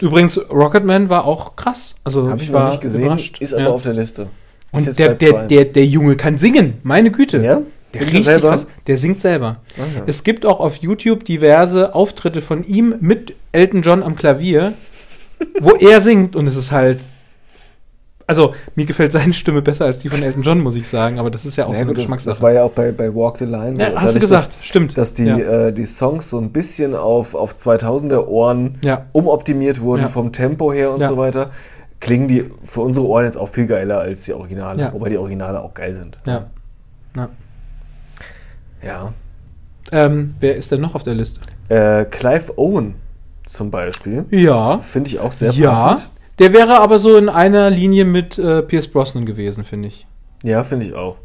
Übrigens, 0.00 0.38
Rocketman 0.50 1.08
war 1.08 1.24
auch 1.24 1.56
krass. 1.56 1.96
Also 2.04 2.30
Habe 2.30 2.42
ich 2.42 2.52
war 2.52 2.64
noch 2.64 2.70
nicht 2.70 2.82
gesehen, 2.82 3.02
überrascht. 3.02 3.40
ist 3.40 3.52
aber 3.54 3.62
ja. 3.64 3.68
auf 3.70 3.82
der 3.82 3.94
Liste. 3.94 4.28
Ist 4.72 4.86
Und 4.86 4.98
der, 4.98 5.14
der, 5.14 5.46
der, 5.48 5.64
der 5.64 5.86
Junge 5.86 6.14
kann 6.16 6.38
singen, 6.38 6.74
meine 6.82 7.10
Güte. 7.10 7.42
Ja? 7.42 7.62
Der, 7.94 8.00
Singt 8.00 8.14
er 8.14 8.20
selber? 8.22 8.48
krass. 8.50 8.66
der 8.86 8.96
singt 8.96 9.20
selber. 9.22 9.56
Ah, 9.78 9.82
ja. 9.96 10.02
Es 10.06 10.22
gibt 10.24 10.44
auch 10.44 10.60
auf 10.60 10.76
YouTube 10.76 11.24
diverse 11.24 11.94
Auftritte 11.94 12.42
von 12.42 12.62
ihm 12.64 12.94
mit 13.00 13.34
Elton 13.52 13.82
John 13.82 14.02
am 14.02 14.14
Klavier, 14.14 14.72
wo 15.60 15.70
er 15.76 16.00
singt 16.00 16.36
und 16.36 16.46
es 16.46 16.56
ist 16.56 16.70
halt. 16.72 16.98
Also, 18.26 18.54
mir 18.74 18.84
gefällt 18.84 19.10
seine 19.12 19.32
Stimme 19.32 19.62
besser 19.62 19.86
als 19.86 20.00
die 20.00 20.10
von 20.10 20.22
Elton 20.22 20.42
John, 20.42 20.60
muss 20.60 20.74
ich 20.76 20.86
sagen, 20.86 21.18
aber 21.18 21.30
das 21.30 21.46
ist 21.46 21.56
ja 21.56 21.64
auch 21.64 21.70
Ja, 21.72 21.76
so 21.76 21.84
eine 21.84 21.94
Geschmackssache. 21.94 22.28
das 22.28 22.42
war 22.42 22.52
ja 22.52 22.62
auch 22.64 22.72
bei, 22.72 22.92
bei 22.92 23.08
Walk 23.14 23.38
the 23.38 23.46
Line 23.46 23.78
so. 23.78 23.82
Ja, 23.82 23.92
hast 23.94 24.16
du 24.16 24.20
gesagt, 24.20 24.48
dass, 24.52 24.66
stimmt. 24.66 24.98
Dass 24.98 25.14
die, 25.14 25.24
Ja. 25.24 25.38
äh, 25.68 25.72
die 25.72 25.86
Songs 25.86 26.28
so 26.28 26.38
ein 26.38 26.50
bisschen 26.52 26.94
auf, 26.94 27.34
auf 27.34 27.54
2000er 27.54 28.26
Ohren 28.26 28.78
umoptimiert 29.12 29.80
wurden 29.80 30.08
vom 30.10 30.30
Tempo 30.32 30.74
her 30.74 30.90
und 30.92 31.02
so 31.02 31.16
weiter, 31.16 31.50
klingen 32.00 32.28
die 32.28 32.44
für 32.64 32.82
unsere 32.82 33.06
Ohren 33.06 33.24
jetzt 33.24 33.38
auch 33.38 33.48
viel 33.48 33.66
geiler 33.66 33.98
als 34.00 34.26
die 34.26 34.34
Originale. 34.34 34.90
Wobei 34.92 35.08
die 35.08 35.16
Originale 35.16 35.62
auch 35.62 35.72
geil 35.72 35.94
sind. 35.94 36.18
ja. 36.26 36.48
ja. 37.16 37.28
Ja. 38.82 39.12
Ähm, 39.90 40.34
wer 40.40 40.56
ist 40.56 40.70
denn 40.72 40.80
noch 40.80 40.94
auf 40.94 41.02
der 41.02 41.14
Liste? 41.14 41.40
Äh, 41.68 42.04
Clive 42.06 42.58
Owen 42.58 42.94
zum 43.46 43.70
Beispiel. 43.70 44.26
Ja. 44.30 44.78
Finde 44.78 45.08
ich 45.08 45.18
auch 45.18 45.32
sehr 45.32 45.52
ja. 45.52 45.70
passend. 45.70 46.10
Der 46.38 46.52
wäre 46.52 46.80
aber 46.80 46.98
so 46.98 47.16
in 47.16 47.28
einer 47.28 47.70
Linie 47.70 48.04
mit 48.04 48.38
äh, 48.38 48.62
Pierce 48.62 48.88
Brosnan 48.88 49.26
gewesen, 49.26 49.64
finde 49.64 49.88
ich. 49.88 50.06
Ja, 50.44 50.62
finde 50.62 50.86
ich 50.86 50.94
auch. 50.94 51.18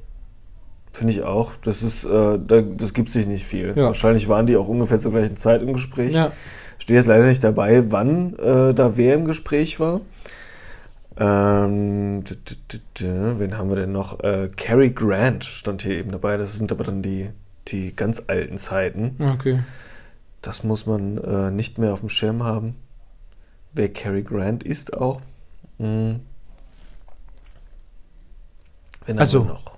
Finde 0.91 1.13
ich 1.13 1.23
auch. 1.23 1.53
Das 1.63 1.83
ist, 1.83 2.05
äh, 2.05 2.39
da, 2.39 2.61
das 2.61 2.93
gibt 2.93 3.09
sich 3.09 3.27
nicht 3.27 3.45
viel. 3.45 3.73
Ja. 3.75 3.85
Wahrscheinlich 3.85 4.27
waren 4.27 4.47
die 4.47 4.57
auch 4.57 4.67
ungefähr 4.67 4.99
zur 4.99 5.11
gleichen 5.11 5.37
Zeit 5.37 5.61
im 5.61 5.73
Gespräch. 5.73 6.13
Ja. 6.13 6.31
Steht 6.77 6.95
jetzt 6.95 7.07
leider 7.07 7.25
nicht 7.25 7.43
dabei, 7.43 7.91
wann 7.91 8.33
äh, 8.39 8.73
da 8.73 8.97
wer 8.97 9.15
im 9.15 9.25
Gespräch 9.25 9.79
war. 9.79 10.01
Ähm, 11.17 12.23
wen 12.99 13.57
haben 13.57 13.69
wir 13.69 13.75
denn 13.75 13.91
noch? 13.91 14.19
Äh, 14.21 14.49
Cary 14.55 14.89
Grant 14.89 15.45
stand 15.45 15.83
hier 15.83 15.97
eben 15.97 16.11
dabei. 16.11 16.37
Das 16.37 16.57
sind 16.57 16.71
aber 16.71 16.83
dann 16.83 17.03
die, 17.03 17.29
die 17.69 17.95
ganz 17.95 18.23
alten 18.27 18.57
Zeiten. 18.57 19.15
Okay. 19.35 19.59
Das 20.41 20.63
muss 20.63 20.85
man 20.85 21.17
äh, 21.17 21.51
nicht 21.51 21.77
mehr 21.77 21.93
auf 21.93 22.01
dem 22.01 22.09
Schirm 22.09 22.43
haben. 22.43 22.75
Wer 23.73 23.91
Cary 23.91 24.23
Grant 24.23 24.63
ist 24.63 24.95
auch. 24.97 25.21
Hm. 25.77 26.19
Wen 29.05 29.15
haben 29.15 29.19
Also- 29.19 29.43
noch? 29.43 29.73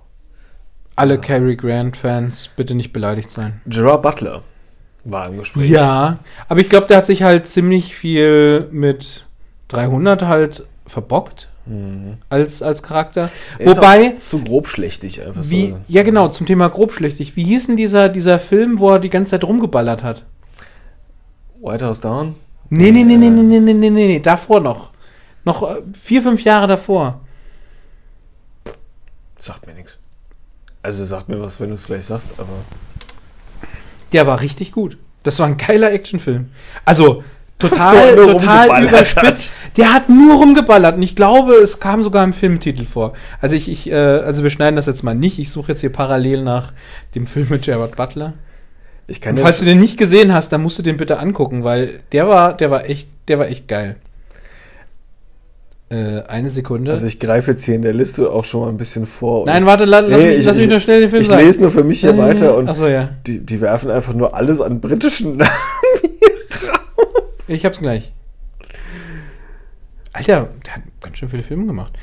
Alle 0.98 1.20
Cary 1.20 1.58
Grant-Fans 1.58 2.50
bitte 2.56 2.74
nicht 2.74 2.94
beleidigt 2.94 3.30
sein. 3.30 3.60
Gerard 3.66 4.02
Butler 4.02 4.44
war 5.04 5.28
im 5.28 5.38
Gespräch. 5.38 5.70
Ja, 5.70 6.20
aber 6.48 6.62
ich 6.62 6.70
glaube, 6.70 6.88
der 6.88 6.98
hat 6.98 7.06
sich 7.06 7.22
halt 7.22 7.46
ziemlich 7.48 7.94
viel 7.96 8.70
mit 8.72 9.26
300 9.68 10.22
halt 10.22 10.66
verbockt 10.88 11.50
Mhm. 11.66 12.18
als, 12.30 12.62
als 12.62 12.84
Charakter. 12.84 13.30
Er 13.58 13.76
Wobei, 13.76 14.16
zu 14.26 14.44
grobschlächtig 14.44 15.26
einfach 15.26 15.42
wie, 15.46 15.70
so. 15.70 15.80
ja 15.88 16.04
genau, 16.04 16.28
zum 16.28 16.46
Thema 16.46 16.70
grobschlächtig. 16.70 17.36
Wie 17.36 17.44
hieß 17.44 17.68
denn 17.68 17.78
dieser, 17.78 18.10
dieser 18.10 18.40
Film, 18.40 18.80
wo 18.80 18.92
er 18.92 19.00
die 19.00 19.10
ganze 19.10 19.32
Zeit 19.32 19.44
rumgeballert 19.44 20.04
hat? 20.04 20.24
White 21.62 21.86
House 21.86 22.02
Down? 22.02 22.36
Nee, 22.70 22.92
nee, 22.92 23.04
nee, 23.04 23.18
nee, 23.18 23.30
nee, 23.30 23.42
nee, 23.42 23.60
nee, 23.60 23.74
nee, 23.74 23.90
nee, 23.90 24.08
nee, 24.08 24.20
davor 24.20 24.60
noch. 24.60 24.92
Noch 25.44 25.64
äh, 25.64 25.82
vier, 25.94 26.22
fünf 26.22 26.44
Jahre 26.44 26.68
davor. 26.68 27.22
Sagt 29.40 29.66
mir 29.68 29.74
nichts. 29.74 29.98
Also 30.82 31.06
sagt 31.06 31.30
mir 31.30 31.42
was, 31.42 31.60
wenn 31.60 31.70
du 31.70 31.76
es 31.76 31.86
gleich 31.86 32.06
sagst, 32.06 32.30
aber. 32.38 32.54
Der 34.12 34.28
war 34.28 34.42
richtig 34.42 34.72
gut. 34.72 34.98
Das 35.24 35.40
war 35.40 35.48
ein 35.48 35.58
geiler 35.58 35.92
Actionfilm. 35.92 36.52
Also, 36.86 37.24
total, 37.60 38.16
total 38.16 38.84
überspitzt. 38.88 39.54
Der 39.78 39.94
hat 39.94 40.10
nur 40.10 40.36
rumgeballert 40.38 40.98
und 40.98 41.04
ich 41.04 41.16
glaube, 41.16 41.54
es 41.56 41.80
kam 41.80 42.04
sogar 42.04 42.24
im 42.24 42.34
Filmtitel 42.34 42.86
vor. 42.86 43.14
Also 43.42 43.56
ich, 43.56 43.70
ich 43.70 43.90
äh, 43.92 43.96
also 43.96 44.44
wir 44.44 44.50
schneiden 44.50 44.76
das 44.76 44.86
jetzt 44.88 45.04
mal 45.04 45.16
nicht. 45.16 45.40
Ich 45.40 45.50
suche 45.52 45.72
jetzt 45.72 45.82
hier 45.82 45.92
parallel 45.92 46.44
nach 46.44 46.74
dem 47.16 47.28
Film 47.28 47.48
mit 47.50 47.64
Gerard 47.64 47.96
Butler. 47.96 48.34
Ich 49.08 49.22
kann 49.22 49.36
Und 49.36 49.42
falls 49.42 49.60
du 49.60 49.66
den 49.66 49.80
nicht 49.80 49.98
gesehen 50.00 50.34
hast, 50.34 50.52
dann 50.52 50.64
musst 50.64 50.80
du 50.80 50.84
den 50.84 50.98
bitte 50.98 51.20
angucken, 51.20 51.64
weil 51.64 52.00
der 52.12 52.28
war, 52.28 52.58
der 52.58 52.72
war 52.72 52.90
echt, 52.90 53.08
der 53.28 53.38
war 53.40 53.48
echt 53.48 53.68
geil. 53.68 53.98
Äh, 55.92 56.22
eine 56.28 56.50
Sekunde. 56.50 56.90
also 56.90 57.06
ich 57.06 57.20
greife 57.20 57.52
jetzt 57.52 57.64
hier 57.64 57.76
in 57.76 57.84
der 57.84 57.94
Liste 57.94 58.32
auch 58.32 58.44
schon 58.44 58.62
mal 58.62 58.70
ein 58.70 58.78
bisschen 58.78 59.06
vor. 59.06 59.46
Nein, 59.46 59.62
ich, 59.62 59.66
warte, 59.68 59.86
la, 59.86 60.00
lass, 60.00 60.20
Nee, 60.24 60.30
mich, 60.30 60.38
ich- 60.40 60.46
lass 60.46 60.56
mich 60.56 60.64
ich- 60.66 60.70
nur 60.72 60.80
schnell 60.80 61.02
den 61.02 61.10
Film 61.10 61.22
ich 61.22 61.28
sagen. 61.28 61.46
lese 61.46 61.62
nur 61.62 61.70
für 61.70 61.84
mich 61.84 62.00
hier 62.00 62.10
Äh, 62.10 62.18
weiter 62.18 62.58
und 62.58 62.68
Achso, 62.68 62.88
ja. 62.88 63.10
die, 63.28 63.46
die 63.46 63.62
werfen 63.62 63.92
einfach 63.92 64.16
nur 64.16 64.34
alles 64.34 64.62
an 64.62 64.82
britischen 64.82 65.38
Namen. 65.38 65.52
Ich 67.48 67.66
hab's 67.66 67.80
gleich. 67.80 68.12
Alter, 70.14 70.50
der 70.66 70.76
hat 70.76 70.82
ganz 71.02 71.18
schön 71.18 71.30
viele 71.30 71.44
Filme 71.44 71.66
gemacht. 71.66 71.94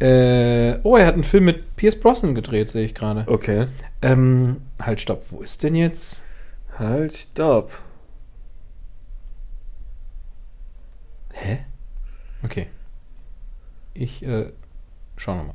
Äh, 0.00 0.78
oh, 0.82 0.96
er 0.96 1.06
hat 1.06 1.14
einen 1.14 1.24
Film 1.24 1.44
mit 1.44 1.76
Pierce 1.76 2.00
Brosnan 2.00 2.34
gedreht, 2.34 2.70
sehe 2.70 2.84
ich 2.84 2.94
gerade. 2.94 3.24
Okay. 3.26 3.66
Ähm, 4.00 4.62
halt, 4.80 5.00
stopp. 5.00 5.22
Wo 5.30 5.42
ist 5.42 5.62
denn 5.62 5.74
jetzt? 5.74 6.22
Halt, 6.78 7.14
stopp. 7.14 7.70
Hä? 11.32 11.66
Okay. 12.42 12.66
Ich, 13.92 14.24
äh, 14.24 14.50
schauen 15.16 15.38
wir 15.38 15.44
mal. 15.44 15.54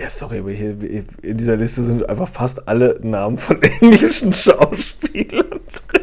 Ja, 0.00 0.08
sorry, 0.08 0.38
aber 0.38 0.50
hier 0.50 0.78
in 1.20 1.36
dieser 1.36 1.56
Liste 1.56 1.82
sind 1.82 2.08
einfach 2.08 2.26
fast 2.28 2.66
alle 2.68 2.98
Namen 3.02 3.36
von 3.36 3.60
englischen 3.80 4.32
Schauspielern 4.32 5.60
drin. 5.88 6.02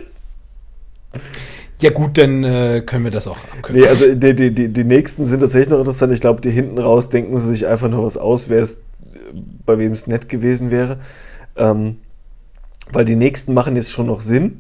Ja 1.79 1.89
gut, 1.89 2.15
dann 2.19 2.43
äh, 2.43 2.83
können 2.85 3.05
wir 3.05 3.11
das 3.11 3.27
auch 3.27 3.39
abkürzen. 3.55 3.81
Nee, 3.81 3.87
also 3.87 4.13
die, 4.13 4.35
die, 4.35 4.53
die, 4.53 4.67
die 4.69 4.83
nächsten 4.83 5.25
sind 5.25 5.39
tatsächlich 5.39 5.71
noch 5.71 5.79
interessant. 5.79 6.13
Ich 6.13 6.21
glaube, 6.21 6.41
die 6.41 6.51
hinten 6.51 6.77
raus 6.77 7.09
denken 7.09 7.39
sie 7.39 7.47
sich 7.47 7.65
einfach 7.65 7.89
nur 7.89 8.03
was 8.03 8.17
aus, 8.17 8.49
wer 8.49 8.61
es, 8.61 8.83
bei 9.65 9.79
wem 9.79 9.93
es 9.93 10.05
nett 10.05 10.29
gewesen 10.29 10.69
wäre. 10.69 10.99
Ähm, 11.55 11.97
weil 12.91 13.05
die 13.05 13.15
nächsten 13.15 13.55
machen 13.55 13.75
jetzt 13.75 13.91
schon 13.91 14.05
noch 14.05 14.21
Sinn. 14.21 14.59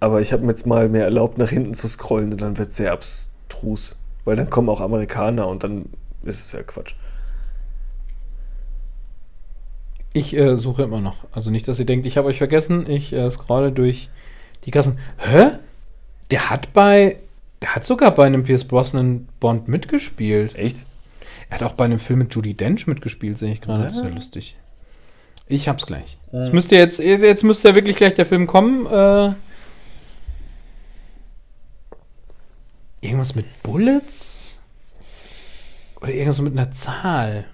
Aber 0.00 0.20
ich 0.20 0.34
habe 0.34 0.42
mir 0.42 0.50
jetzt 0.50 0.66
mal 0.66 0.90
mehr 0.90 1.04
erlaubt, 1.04 1.38
nach 1.38 1.48
hinten 1.48 1.72
zu 1.72 1.88
scrollen 1.88 2.32
und 2.32 2.42
dann 2.42 2.58
wird 2.58 2.68
es 2.68 2.76
sehr 2.76 2.92
abstrus. 2.92 3.96
Weil 4.26 4.36
dann 4.36 4.50
kommen 4.50 4.68
auch 4.68 4.82
Amerikaner 4.82 5.48
und 5.48 5.64
dann 5.64 5.86
ist 6.24 6.40
es 6.40 6.52
ja 6.52 6.62
Quatsch. 6.62 6.94
Ich 10.16 10.34
äh, 10.36 10.56
suche 10.56 10.84
immer 10.84 11.00
noch. 11.00 11.24
Also 11.32 11.50
nicht, 11.50 11.66
dass 11.66 11.80
ihr 11.80 11.86
denkt, 11.86 12.06
ich 12.06 12.16
habe 12.16 12.28
euch 12.28 12.38
vergessen. 12.38 12.88
Ich 12.88 13.12
äh, 13.12 13.28
scrolle 13.32 13.72
durch 13.72 14.08
die 14.64 14.70
Kassen. 14.70 14.98
Hä? 15.18 15.50
Der 16.30 16.50
hat 16.50 16.72
bei. 16.72 17.18
Der 17.60 17.74
hat 17.74 17.84
sogar 17.84 18.14
bei 18.14 18.24
einem 18.24 18.44
Pierce 18.44 18.64
Brosnan 18.64 19.28
Bond 19.40 19.66
mitgespielt. 19.66 20.54
Echt? 20.54 20.86
Er 21.50 21.56
hat 21.56 21.62
auch 21.64 21.72
bei 21.72 21.84
einem 21.84 21.98
Film 21.98 22.20
mit 22.20 22.34
Judy 22.34 22.54
Dench 22.54 22.86
mitgespielt, 22.86 23.38
sehe 23.38 23.52
ich 23.52 23.60
gerade. 23.60 23.84
Das 23.84 23.96
ist 23.96 24.04
ja 24.04 24.10
lustig. 24.10 24.56
Ich 25.48 25.68
hab's 25.68 25.84
gleich. 25.84 26.16
Ich 26.32 26.52
müsste 26.52 26.76
jetzt, 26.76 27.00
jetzt 27.00 27.42
müsste 27.42 27.68
ja 27.68 27.74
wirklich 27.74 27.96
gleich 27.96 28.14
der 28.14 28.24
Film 28.24 28.46
kommen. 28.46 28.86
Äh, 28.86 29.30
irgendwas 33.00 33.34
mit 33.34 33.46
Bullets? 33.62 34.60
Oder 36.00 36.12
irgendwas 36.12 36.40
mit 36.40 36.56
einer 36.56 36.70
Zahl? 36.70 37.46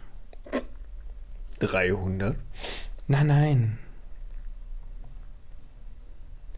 300? 1.61 2.37
Nein, 3.07 3.27
nein. 3.27 3.79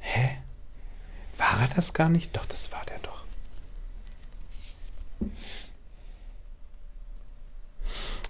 Hä? 0.00 0.38
War 1.36 1.62
er 1.62 1.68
das 1.74 1.92
gar 1.92 2.08
nicht? 2.08 2.36
Doch, 2.36 2.46
das 2.46 2.72
war 2.72 2.82
der 2.88 2.98
doch. 3.02 3.24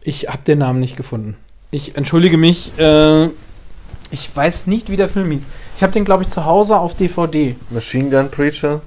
Ich 0.03 0.29
habe 0.29 0.43
den 0.45 0.59
Namen 0.59 0.81
nicht 0.81 0.97
gefunden. 0.97 1.37
Ich 1.71 1.97
entschuldige 1.97 2.37
mich. 2.37 2.77
Äh, 2.79 3.27
ich 4.11 4.35
weiß 4.35 4.67
nicht, 4.67 4.91
wie 4.91 4.97
der 4.97 5.09
Film 5.09 5.31
hieß. 5.31 5.45
Ich 5.77 5.83
habe 5.83 5.93
den, 5.93 6.05
glaube 6.05 6.23
ich, 6.23 6.29
zu 6.29 6.45
Hause 6.45 6.79
auf 6.79 6.95
DVD. 6.95 7.57
Machine 7.71 8.11
Gun 8.11 8.31
Preacher? 8.31 8.83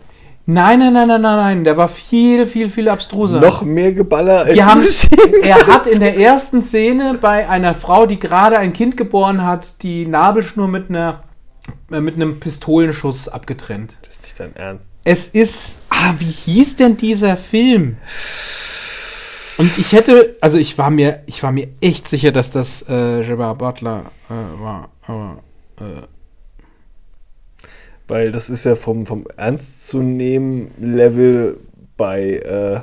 Nein, 0.47 0.79
nein, 0.79 0.93
nein, 0.93 1.07
nein, 1.07 1.21
nein, 1.21 1.37
nein. 1.37 1.63
Der 1.63 1.75
war 1.75 1.87
viel, 1.87 2.45
viel, 2.45 2.69
viel 2.69 2.87
abstruser. 2.87 3.39
Noch 3.39 3.63
mehr 3.63 3.93
Geballer 3.93 4.45
als 4.45 4.61
haben, 4.61 4.85
er 5.41 5.65
hat 5.67 5.87
in 5.87 5.99
der 5.99 6.17
ersten 6.17 6.61
Szene 6.61 7.17
bei 7.19 7.49
einer 7.49 7.73
Frau, 7.73 8.05
die 8.05 8.19
gerade 8.19 8.57
ein 8.59 8.71
Kind 8.71 8.95
geboren 8.95 9.43
hat, 9.43 9.81
die 9.81 10.05
Nabelschnur 10.05 10.67
mit 10.67 10.89
einer 10.89 11.23
äh, 11.91 11.99
mit 11.99 12.15
einem 12.15 12.39
Pistolenschuss 12.39 13.27
abgetrennt. 13.27 13.97
Das 14.01 14.15
ist 14.15 14.23
nicht 14.23 14.39
dein 14.39 14.55
Ernst. 14.55 14.89
Es 15.03 15.27
ist, 15.27 15.79
ah, 15.89 16.13
wie 16.17 16.25
hieß 16.25 16.77
denn 16.77 16.97
dieser 16.97 17.37
Film? 17.37 17.97
Und 19.57 19.77
ich 19.77 19.93
hätte, 19.93 20.35
also 20.41 20.57
ich 20.57 20.77
war 20.77 20.89
mir, 20.89 21.21
ich 21.27 21.41
war 21.43 21.51
mir 21.51 21.67
echt 21.81 22.07
sicher, 22.07 22.31
dass 22.31 22.49
das 22.49 22.81
äh, 22.83 23.21
Gerard 23.21 23.59
Butler 23.59 24.11
äh, 24.29 24.61
war, 24.61 24.89
aber 25.07 25.37
äh, 25.79 26.01
Weil 28.07 28.31
das 28.31 28.49
ist 28.49 28.65
ja 28.65 28.75
vom, 28.75 29.05
vom 29.05 29.25
Ernst 29.35 29.87
zu 29.87 29.99
nehmen 30.01 30.71
Level 30.79 31.57
bei 31.97 32.37
äh, 32.37 32.81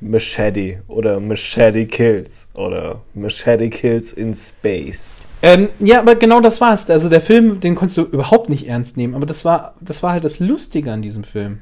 Machete 0.00 0.82
oder 0.86 1.18
Machete 1.18 1.86
Kills 1.86 2.50
oder 2.54 3.00
Machete 3.14 3.70
Kills 3.70 4.12
in 4.12 4.34
Space. 4.34 5.14
Ähm, 5.42 5.68
ja, 5.78 6.00
aber 6.00 6.14
genau 6.14 6.40
das 6.40 6.60
war's. 6.60 6.88
Also 6.88 7.08
der 7.08 7.20
Film, 7.20 7.60
den 7.60 7.74
konntest 7.74 7.98
du 7.98 8.02
überhaupt 8.02 8.48
nicht 8.48 8.68
ernst 8.68 8.96
nehmen. 8.96 9.14
Aber 9.14 9.26
das 9.26 9.44
war, 9.44 9.74
das 9.80 10.02
war 10.02 10.12
halt 10.12 10.24
das 10.24 10.40
Lustige 10.40 10.92
an 10.92 11.02
diesem 11.02 11.24
Film. 11.24 11.60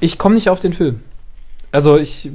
Ich 0.00 0.18
komme 0.18 0.34
nicht 0.34 0.48
auf 0.48 0.60
den 0.60 0.72
Film. 0.72 1.00
Also 1.70 1.96
ich 1.96 2.30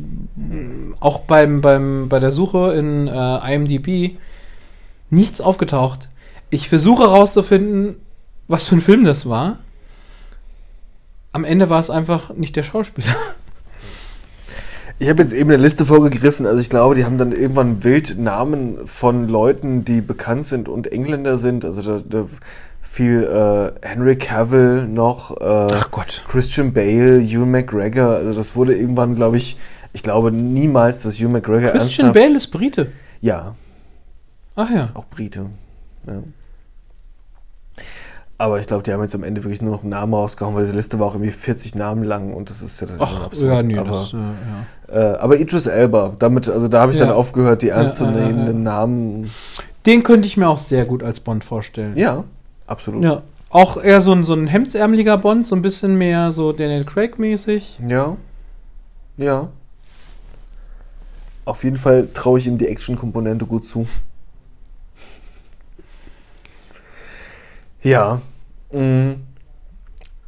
auch 0.99 1.19
beim, 1.19 1.61
beim 1.61 2.09
bei 2.09 2.19
der 2.19 2.31
Suche 2.31 2.73
in 2.73 3.07
äh, 3.07 3.53
IMDb 3.53 4.17
nichts 5.09 5.41
aufgetaucht. 5.41 6.09
Ich 6.49 6.69
versuche 6.69 7.03
herauszufinden, 7.03 7.97
was 8.47 8.65
für 8.65 8.75
ein 8.75 8.81
Film 8.81 9.03
das 9.03 9.27
war. 9.27 9.57
Am 11.33 11.43
Ende 11.43 11.69
war 11.69 11.79
es 11.79 11.89
einfach 11.89 12.33
nicht 12.33 12.55
der 12.55 12.63
Schauspieler. 12.63 13.15
Ich 14.99 15.09
habe 15.09 15.21
jetzt 15.21 15.33
eben 15.33 15.51
eine 15.51 15.61
Liste 15.61 15.85
vorgegriffen, 15.85 16.47
also 16.47 16.59
ich 16.59 16.71
glaube, 16.71 16.95
die 16.95 17.05
haben 17.05 17.19
dann 17.19 17.31
irgendwann 17.31 17.83
wild 17.83 18.17
Namen 18.17 18.87
von 18.87 19.27
Leuten, 19.27 19.85
die 19.85 20.01
bekannt 20.01 20.45
sind 20.45 20.67
und 20.67 20.91
Engländer 20.91 21.37
sind. 21.37 21.65
Also 21.65 21.83
da, 21.83 22.03
da 22.03 22.25
fiel 22.81 23.23
äh, 23.23 23.87
Henry 23.87 24.17
Cavill 24.17 24.87
noch, 24.87 25.39
äh, 25.39 25.67
Ach 25.71 25.91
Gott. 25.91 26.23
Christian 26.27 26.73
Bale, 26.73 27.19
Ewan 27.19 27.51
McGregor. 27.51 28.15
Also 28.15 28.33
das 28.33 28.55
wurde 28.55 28.75
irgendwann, 28.75 29.15
glaube 29.15 29.37
ich, 29.37 29.57
ich 29.93 30.01
glaube 30.01 30.31
niemals, 30.31 31.03
dass 31.03 31.19
Ewan 31.19 31.33
McGregor 31.33 31.71
Christian 31.71 32.13
Bale 32.13 32.35
ist 32.35 32.47
Brite. 32.47 32.91
Ja, 33.21 33.53
Ach 34.55 34.69
ja. 34.71 34.89
auch 34.95 35.05
Brite. 35.05 35.47
Ja. 36.07 36.23
Aber 38.39 38.59
ich 38.59 38.67
glaube, 38.67 38.83
die 38.83 38.93
haben 38.93 39.01
jetzt 39.01 39.15
am 39.15 39.23
Ende 39.23 39.43
wirklich 39.43 39.63
nur 39.63 39.71
noch 39.71 39.83
Namen 39.83 40.13
rausgehauen, 40.13 40.53
weil 40.55 40.63
diese 40.63 40.75
Liste 40.75 40.99
war 40.99 41.07
auch 41.07 41.15
irgendwie 41.15 41.31
40 41.31 41.73
Namen 41.73 42.03
lang 42.03 42.33
und 42.33 42.51
das 42.51 42.61
ist 42.61 42.79
ja 42.81 42.87
dann 42.87 42.97
Ach, 42.99 43.25
absurd. 43.25 43.51
ja, 43.51 43.63
nee, 43.63 43.77
aber, 43.79 43.89
das, 43.89 44.13
äh, 44.13 44.17
ja. 44.93 45.13
äh, 45.13 45.17
aber 45.17 45.39
Idris 45.39 45.65
Elba, 45.65 46.15
damit, 46.19 46.47
also 46.47 46.67
da 46.67 46.81
habe 46.81 46.91
ich 46.91 46.99
Ja. 46.99 47.07
dann 47.07 47.15
aufgehört, 47.15 47.63
die 47.63 47.69
ernstzunehmenden 47.69 48.61
Namen. 48.61 49.31
Den 49.87 50.03
könnte 50.03 50.27
ich 50.27 50.37
mir 50.37 50.47
auch 50.49 50.59
sehr 50.59 50.85
gut 50.85 51.01
als 51.01 51.19
Bond 51.19 51.43
vorstellen. 51.43 51.95
Ja, 51.97 52.25
absolut. 52.67 53.03
Ja. 53.03 53.23
Auch 53.49 53.81
eher 53.81 54.01
so 54.01 54.11
ein, 54.11 54.23
so 54.23 54.33
ein 54.35 54.45
hemdsärmeliger 54.45 55.17
Bond, 55.17 55.45
so 55.45 55.55
ein 55.55 55.61
bisschen 55.63 55.97
mehr 55.97 56.31
so 56.31 56.51
Daniel 56.51 56.83
Craig-mäßig. 56.83 57.79
Ja. 57.87 58.17
Ja. 59.15 59.49
Auf 61.45 61.63
jeden 61.63 61.77
Fall 61.77 62.07
traue 62.13 62.37
ich 62.39 62.45
ihm 62.45 62.57
die 62.57 62.67
Action-Komponente 62.67 63.45
gut 63.45 63.65
zu. 63.65 63.87
Ja. 67.87 68.21
Mhm. 68.71 69.15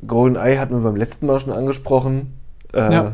GoldenEye 0.07 0.59
hatten 0.59 0.75
wir 0.75 0.81
beim 0.81 0.95
letzten 0.95 1.25
Mal 1.25 1.39
schon 1.39 1.51
angesprochen. 1.51 2.33
Äh, 2.73 2.93
Ja. 2.93 3.13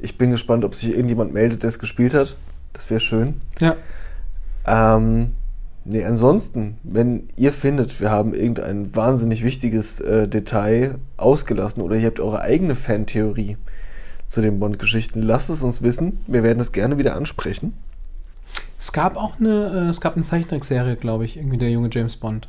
Ich 0.00 0.18
bin 0.18 0.30
gespannt, 0.32 0.64
ob 0.64 0.74
sich 0.74 0.90
irgendjemand 0.90 1.32
meldet, 1.32 1.62
der 1.62 1.68
es 1.68 1.78
gespielt 1.78 2.14
hat. 2.14 2.36
Das 2.72 2.90
wäre 2.90 3.00
schön. 3.00 3.40
Ja. 3.60 3.76
Ähm, 4.66 5.32
nee, 5.84 6.04
ansonsten, 6.04 6.76
wenn 6.82 7.28
ihr 7.36 7.52
findet, 7.52 8.00
wir 8.00 8.10
haben 8.10 8.34
irgendein 8.34 8.94
wahnsinnig 8.96 9.44
wichtiges 9.44 10.00
äh, 10.00 10.26
Detail 10.28 10.98
ausgelassen 11.16 11.82
oder 11.82 11.96
ihr 11.96 12.06
habt 12.06 12.20
eure 12.20 12.40
eigene 12.40 12.74
Fantheorie 12.76 13.56
zu 14.28 14.40
den 14.40 14.58
Bond-Geschichten, 14.60 15.22
lasst 15.22 15.50
es 15.50 15.62
uns 15.62 15.82
wissen. 15.82 16.18
Wir 16.26 16.42
werden 16.42 16.60
es 16.60 16.72
gerne 16.72 16.98
wieder 16.98 17.14
ansprechen. 17.16 17.74
Es 18.78 18.92
gab 18.92 19.16
auch 19.16 19.38
eine, 19.38 19.86
äh, 19.86 19.88
es 19.88 20.00
gab 20.00 20.14
eine 20.14 20.24
Zeichentrickserie, 20.24 20.96
glaube 20.96 21.24
ich, 21.24 21.36
irgendwie 21.36 21.58
der 21.58 21.70
junge 21.70 21.90
James 21.92 22.16
Bond. 22.16 22.48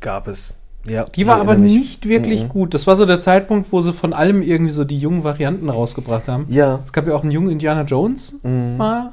Gab 0.00 0.28
es. 0.28 0.54
Ja, 0.86 1.04
Die 1.04 1.26
war 1.26 1.40
aber 1.40 1.56
mich. 1.58 1.72
nicht 1.74 2.08
wirklich 2.08 2.44
Mhm. 2.44 2.48
gut. 2.48 2.72
Das 2.74 2.86
war 2.86 2.96
so 2.96 3.04
der 3.04 3.20
Zeitpunkt, 3.20 3.72
wo 3.72 3.80
sie 3.80 3.92
von 3.92 4.12
allem 4.14 4.40
irgendwie 4.42 4.72
so 4.72 4.84
die 4.84 4.98
jungen 4.98 5.22
Varianten 5.24 5.68
rausgebracht 5.68 6.28
haben. 6.28 6.46
Ja, 6.48 6.80
Es 6.84 6.92
gab 6.92 7.06
ja 7.06 7.14
auch 7.14 7.22
einen 7.22 7.32
jungen 7.32 7.50
Indiana 7.50 7.82
Jones 7.82 8.36
Mhm. 8.42 8.76
mal 8.78 9.10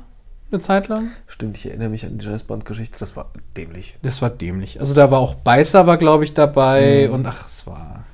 eine 0.52 0.62
Zeit 0.62 0.88
lang. 0.88 1.08
stimmt, 1.28 1.58
ich 1.58 1.66
erinnere 1.66 1.90
mich 1.90 2.06
an 2.06 2.18
die 2.18 2.24
James 2.26 2.44
Bond-Geschichte, 2.44 2.98
das 3.00 3.18
war 3.18 3.30
dämlich. 3.58 3.98
Das 4.04 4.22
war 4.22 4.30
dämlich. 4.30 4.80
Also 4.80 4.94
da 4.94 5.12
war 5.12 5.20
auch 5.20 5.36
Beißer 5.36 5.86
war, 5.88 5.98
glaube 5.98 6.24
ich, 6.24 6.34
dabei 6.34 7.08
Mhm. 7.10 7.14
und 7.16 7.26
ach, 7.26 7.46
es 7.46 7.68
war. 7.68 8.05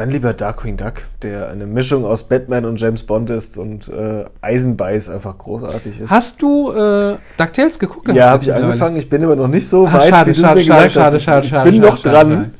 Dann 0.00 0.08
lieber 0.08 0.32
Darkwing 0.32 0.78
Duck, 0.78 0.94
der 1.20 1.50
eine 1.50 1.66
Mischung 1.66 2.06
aus 2.06 2.26
Batman 2.26 2.64
und 2.64 2.80
James 2.80 3.02
Bond 3.02 3.28
ist 3.28 3.58
und 3.58 3.86
äh, 3.88 4.24
Eisenbeiß 4.40 5.10
einfach 5.10 5.36
großartig 5.36 6.00
ist. 6.00 6.08
Hast 6.10 6.40
du 6.40 6.72
äh, 6.72 7.16
DuckTales 7.36 7.78
geguckt? 7.78 8.08
Ja, 8.08 8.30
habe 8.30 8.42
ich 8.42 8.50
angefangen. 8.50 8.96
Ich 8.96 9.10
bin 9.10 9.22
aber 9.22 9.36
noch 9.36 9.46
nicht 9.48 9.68
so 9.68 9.86
Ah, 9.86 9.92
weit, 9.92 10.08
schade, 10.08 10.30
wie 10.30 10.34
du 10.34 10.40
schade, 10.40 10.54
mir 10.60 10.64
schade, 10.64 10.84
gesagt 10.84 10.92
schade, 10.94 11.16
hast. 11.16 11.22
schade, 11.22 11.44
ich 11.44 11.50
schade. 11.50 11.70
bin 11.70 11.80
noch 11.82 11.98
dran. 11.98 12.30
schade. 12.32 12.50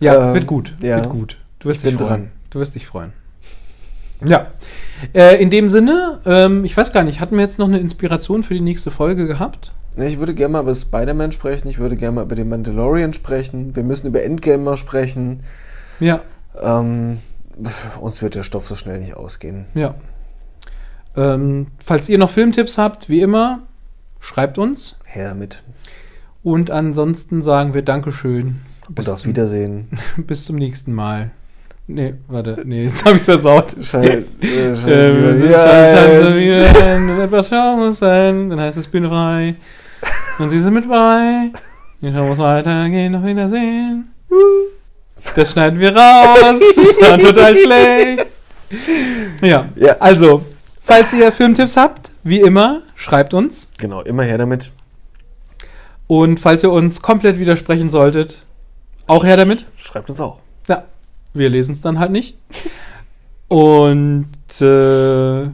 Ja, 0.00 0.28
Ähm, 0.30 0.34
wird 0.34 0.46
gut. 0.48 0.74
ja. 0.82 0.96
Wird 0.96 1.08
gut. 1.08 1.36
Du 1.60 1.68
wirst 1.68 1.84
Ich 1.84 1.90
dich 1.90 1.98
freuen. 2.00 2.08
dran. 2.08 2.30
Du 2.50 2.58
wirst 2.58 2.74
dich 2.74 2.84
freuen. 2.84 3.12
Ja. 4.24 4.46
Äh, 5.14 5.40
in 5.40 5.50
dem 5.50 5.68
Sinne, 5.68 6.18
ähm, 6.26 6.64
ich 6.64 6.76
weiß 6.76 6.92
gar 6.92 7.04
nicht, 7.04 7.20
hatten 7.20 7.36
wir 7.36 7.42
jetzt 7.44 7.60
noch 7.60 7.68
eine 7.68 7.78
Inspiration 7.78 8.42
für 8.42 8.54
die 8.54 8.60
nächste 8.60 8.90
Folge 8.90 9.28
gehabt? 9.28 9.70
Ich 9.96 10.18
würde 10.18 10.34
gerne 10.34 10.50
mal 10.54 10.62
über 10.62 10.74
Spider-Man 10.74 11.30
sprechen. 11.30 11.68
Ich 11.68 11.78
würde 11.78 11.94
gerne 11.94 12.16
mal 12.16 12.24
über 12.24 12.34
den 12.34 12.48
Mandalorian 12.48 13.12
sprechen. 13.14 13.76
Wir 13.76 13.84
müssen 13.84 14.08
über 14.08 14.24
Endgame 14.24 14.64
mal 14.64 14.76
sprechen. 14.76 15.40
Ja, 16.00 16.20
Ähm, 16.60 17.18
uns 18.00 18.22
wird 18.22 18.34
der 18.34 18.42
Stoff 18.42 18.66
so 18.66 18.74
schnell 18.74 18.98
nicht 18.98 19.16
ausgehen. 19.16 19.66
ja. 19.74 19.94
Ähm, 21.16 21.68
falls 21.82 22.10
ihr 22.10 22.18
noch 22.18 22.28
Filmtipps 22.28 22.76
habt, 22.76 23.08
wie 23.08 23.22
immer, 23.22 23.62
schreibt 24.20 24.58
uns. 24.58 24.96
Her 25.06 25.30
damit. 25.30 25.62
Und 26.42 26.70
ansonsten 26.70 27.40
sagen 27.40 27.72
wir 27.72 27.80
Dankeschön. 27.80 28.60
Und 28.86 29.08
auf 29.08 29.20
zum, 29.20 29.30
Wiedersehen. 29.30 29.88
bis 30.18 30.44
zum 30.44 30.56
nächsten 30.56 30.92
Mal. 30.92 31.30
Nee, 31.88 32.14
warte, 32.28 32.62
nee, 32.66 32.84
jetzt 32.84 33.04
habe 33.06 33.16
ich 33.16 33.22
versaut. 33.22 33.74
Äh, 33.94 34.24
Ähm, 34.42 36.36
wieder 36.36 36.84
ein, 36.84 37.20
etwas 37.20 37.48
schauen 37.48 37.78
muss 37.78 37.98
sein, 37.98 38.50
dann 38.50 38.60
heißt 38.60 38.76
es 38.76 38.88
Bühne 38.88 39.08
frei. 39.08 39.54
Und 40.38 40.50
sie 40.50 40.60
sind 40.60 40.74
mit 40.74 40.88
bei. 40.88 41.50
Wir 42.00 42.12
schauen 42.12 42.28
muss 42.28 42.38
weitergehen, 42.38 43.14
auf 43.14 43.24
Wiedersehen. 43.24 44.12
Das 45.36 45.52
schneiden 45.52 45.78
wir 45.78 45.94
raus. 45.94 46.60
Das 46.76 47.00
war 47.00 47.18
total 47.18 47.56
schlecht. 47.56 48.32
Ja, 49.42 49.68
Ja. 49.76 49.96
also, 50.00 50.44
falls 50.82 51.12
ihr 51.12 51.30
Filmtipps 51.30 51.76
habt, 51.76 52.10
wie 52.24 52.40
immer, 52.40 52.82
schreibt 52.94 53.34
uns. 53.34 53.68
Genau, 53.78 54.00
immer 54.02 54.24
her 54.24 54.38
damit. 54.38 54.70
Und 56.08 56.40
falls 56.40 56.62
ihr 56.62 56.70
uns 56.72 57.02
komplett 57.02 57.38
widersprechen 57.38 57.90
solltet, 57.90 58.44
auch 59.06 59.24
her 59.24 59.36
damit. 59.36 59.66
Schreibt 59.76 60.08
uns 60.08 60.20
auch. 60.20 60.38
Ja, 60.68 60.84
wir 61.34 61.48
lesen 61.48 61.72
es 61.72 61.80
dann 61.82 61.98
halt 62.00 62.10
nicht. 62.10 62.36
Und 63.48 64.26
äh, 64.60 64.62
wir 64.64 65.52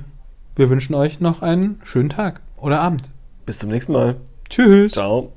wünschen 0.56 0.94
euch 0.94 1.20
noch 1.20 1.42
einen 1.42 1.80
schönen 1.84 2.08
Tag 2.08 2.40
oder 2.56 2.80
Abend. 2.80 3.10
Bis 3.44 3.58
zum 3.58 3.70
nächsten 3.70 3.92
Mal. 3.92 4.16
Tschüss. 4.48 4.92
Ciao. 4.92 5.32